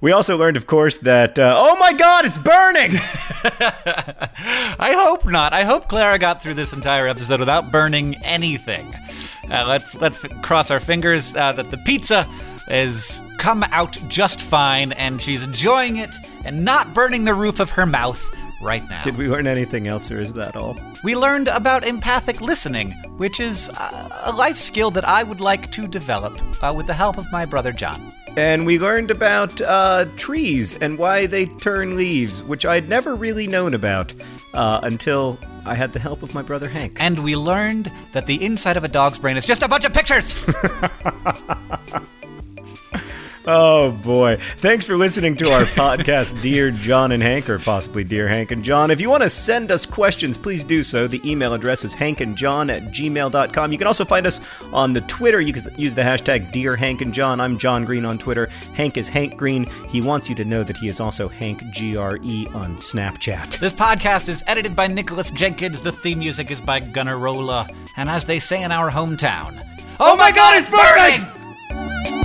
We 0.00 0.12
also 0.12 0.36
learned, 0.36 0.56
of 0.56 0.66
course, 0.66 0.98
that 0.98 1.38
uh, 1.38 1.54
oh 1.56 1.76
my 1.78 1.92
God, 1.92 2.24
it's 2.24 2.38
burning. 2.38 2.90
I 4.78 4.94
hope 4.96 5.24
not. 5.24 5.52
I 5.52 5.64
hope 5.64 5.88
Clara 5.88 6.18
got 6.18 6.42
through 6.42 6.54
this 6.54 6.72
entire 6.72 7.08
episode 7.08 7.40
without 7.40 7.72
burning 7.72 8.14
anything. 8.24 8.94
Uh, 9.50 9.64
let's 9.66 10.00
let's 10.00 10.20
cross 10.42 10.70
our 10.70 10.80
fingers 10.80 11.34
uh, 11.34 11.52
that 11.52 11.70
the 11.70 11.78
pizza 11.78 12.24
has 12.68 13.22
come 13.38 13.62
out 13.64 13.96
just 14.08 14.42
fine 14.42 14.92
and 14.92 15.20
she's 15.22 15.44
enjoying 15.44 15.96
it 15.96 16.14
and 16.44 16.64
not 16.64 16.92
burning 16.92 17.24
the 17.24 17.34
roof 17.34 17.60
of 17.60 17.70
her 17.70 17.86
mouth 17.86 18.22
right 18.60 18.88
now. 18.88 19.02
Did 19.04 19.16
we 19.16 19.28
learn 19.28 19.46
anything 19.46 19.86
else, 19.86 20.10
or 20.10 20.20
is 20.20 20.32
that 20.34 20.56
all? 20.56 20.76
We 21.04 21.16
learned 21.16 21.48
about 21.48 21.86
empathic 21.86 22.40
listening, 22.40 22.92
which 23.16 23.40
is 23.40 23.70
uh, 23.70 24.08
a 24.24 24.32
life 24.32 24.56
skill 24.56 24.90
that 24.92 25.08
I 25.08 25.22
would 25.22 25.40
like 25.40 25.70
to 25.72 25.86
develop 25.86 26.38
uh, 26.62 26.72
with 26.76 26.86
the 26.86 26.94
help 26.94 27.18
of 27.18 27.30
my 27.32 27.46
brother 27.46 27.72
John. 27.72 28.12
And 28.38 28.64
we 28.64 28.78
learned 28.78 29.10
about 29.10 29.60
uh, 29.60 30.04
trees 30.14 30.78
and 30.78 30.96
why 30.96 31.26
they 31.26 31.46
turn 31.46 31.96
leaves, 31.96 32.40
which 32.40 32.64
I'd 32.64 32.88
never 32.88 33.16
really 33.16 33.48
known 33.48 33.74
about 33.74 34.14
uh, 34.54 34.78
until 34.84 35.40
I 35.66 35.74
had 35.74 35.92
the 35.92 35.98
help 35.98 36.22
of 36.22 36.34
my 36.34 36.42
brother 36.42 36.68
Hank. 36.68 36.92
And 37.00 37.18
we 37.18 37.34
learned 37.34 37.90
that 38.12 38.26
the 38.26 38.44
inside 38.44 38.76
of 38.76 38.84
a 38.84 38.88
dog's 38.88 39.18
brain 39.18 39.36
is 39.36 39.44
just 39.44 39.64
a 39.64 39.68
bunch 39.68 39.84
of 39.84 39.92
pictures. 39.92 40.44
Oh 43.46 43.92
boy. 44.04 44.36
Thanks 44.38 44.86
for 44.86 44.96
listening 44.96 45.34
to 45.36 45.50
our 45.50 45.62
podcast, 45.64 46.42
Dear 46.42 46.70
John 46.70 47.12
and 47.12 47.22
Hank, 47.22 47.48
or 47.48 47.58
possibly 47.58 48.04
Dear 48.04 48.28
Hank 48.28 48.50
and 48.50 48.62
John. 48.62 48.90
If 48.90 49.00
you 49.00 49.08
want 49.08 49.22
to 49.22 49.30
send 49.30 49.70
us 49.70 49.86
questions, 49.86 50.36
please 50.36 50.64
do 50.64 50.82
so. 50.82 51.06
The 51.06 51.20
email 51.30 51.54
address 51.54 51.84
is 51.84 51.94
hankandjohn 51.94 52.70
at 52.70 52.84
gmail.com. 52.92 53.72
You 53.72 53.78
can 53.78 53.86
also 53.86 54.04
find 54.04 54.26
us 54.26 54.40
on 54.72 54.92
the 54.92 55.00
Twitter. 55.02 55.40
You 55.40 55.52
can 55.54 55.62
use 55.78 55.94
the 55.94 56.02
hashtag 56.02 56.52
Dear 56.52 56.76
Hank 56.76 57.00
and 57.00 57.14
John. 57.14 57.40
I'm 57.40 57.56
John 57.58 57.84
Green 57.84 58.04
on 58.04 58.18
Twitter. 58.18 58.46
Hank 58.74 58.98
is 58.98 59.08
Hank 59.08 59.36
Green. 59.36 59.64
He 59.88 60.00
wants 60.02 60.28
you 60.28 60.34
to 60.34 60.44
know 60.44 60.62
that 60.62 60.76
he 60.76 60.88
is 60.88 61.00
also 61.00 61.28
Hank 61.28 61.60
GRE 61.72 61.96
on 62.54 62.76
Snapchat. 62.76 63.58
This 63.60 63.72
podcast 63.74 64.28
is 64.28 64.44
edited 64.46 64.76
by 64.76 64.88
Nicholas 64.88 65.30
Jenkins. 65.30 65.80
The 65.80 65.92
theme 65.92 66.18
music 66.18 66.50
is 66.50 66.60
by 66.60 66.80
Gunnarolla. 66.80 67.74
And 67.96 68.10
as 68.10 68.24
they 68.24 68.38
say 68.40 68.62
in 68.62 68.72
our 68.72 68.90
hometown, 68.90 69.64
Oh 70.00 70.16
my 70.16 70.30
god, 70.32 70.54
it's 70.56 70.70
burning! 70.70 72.17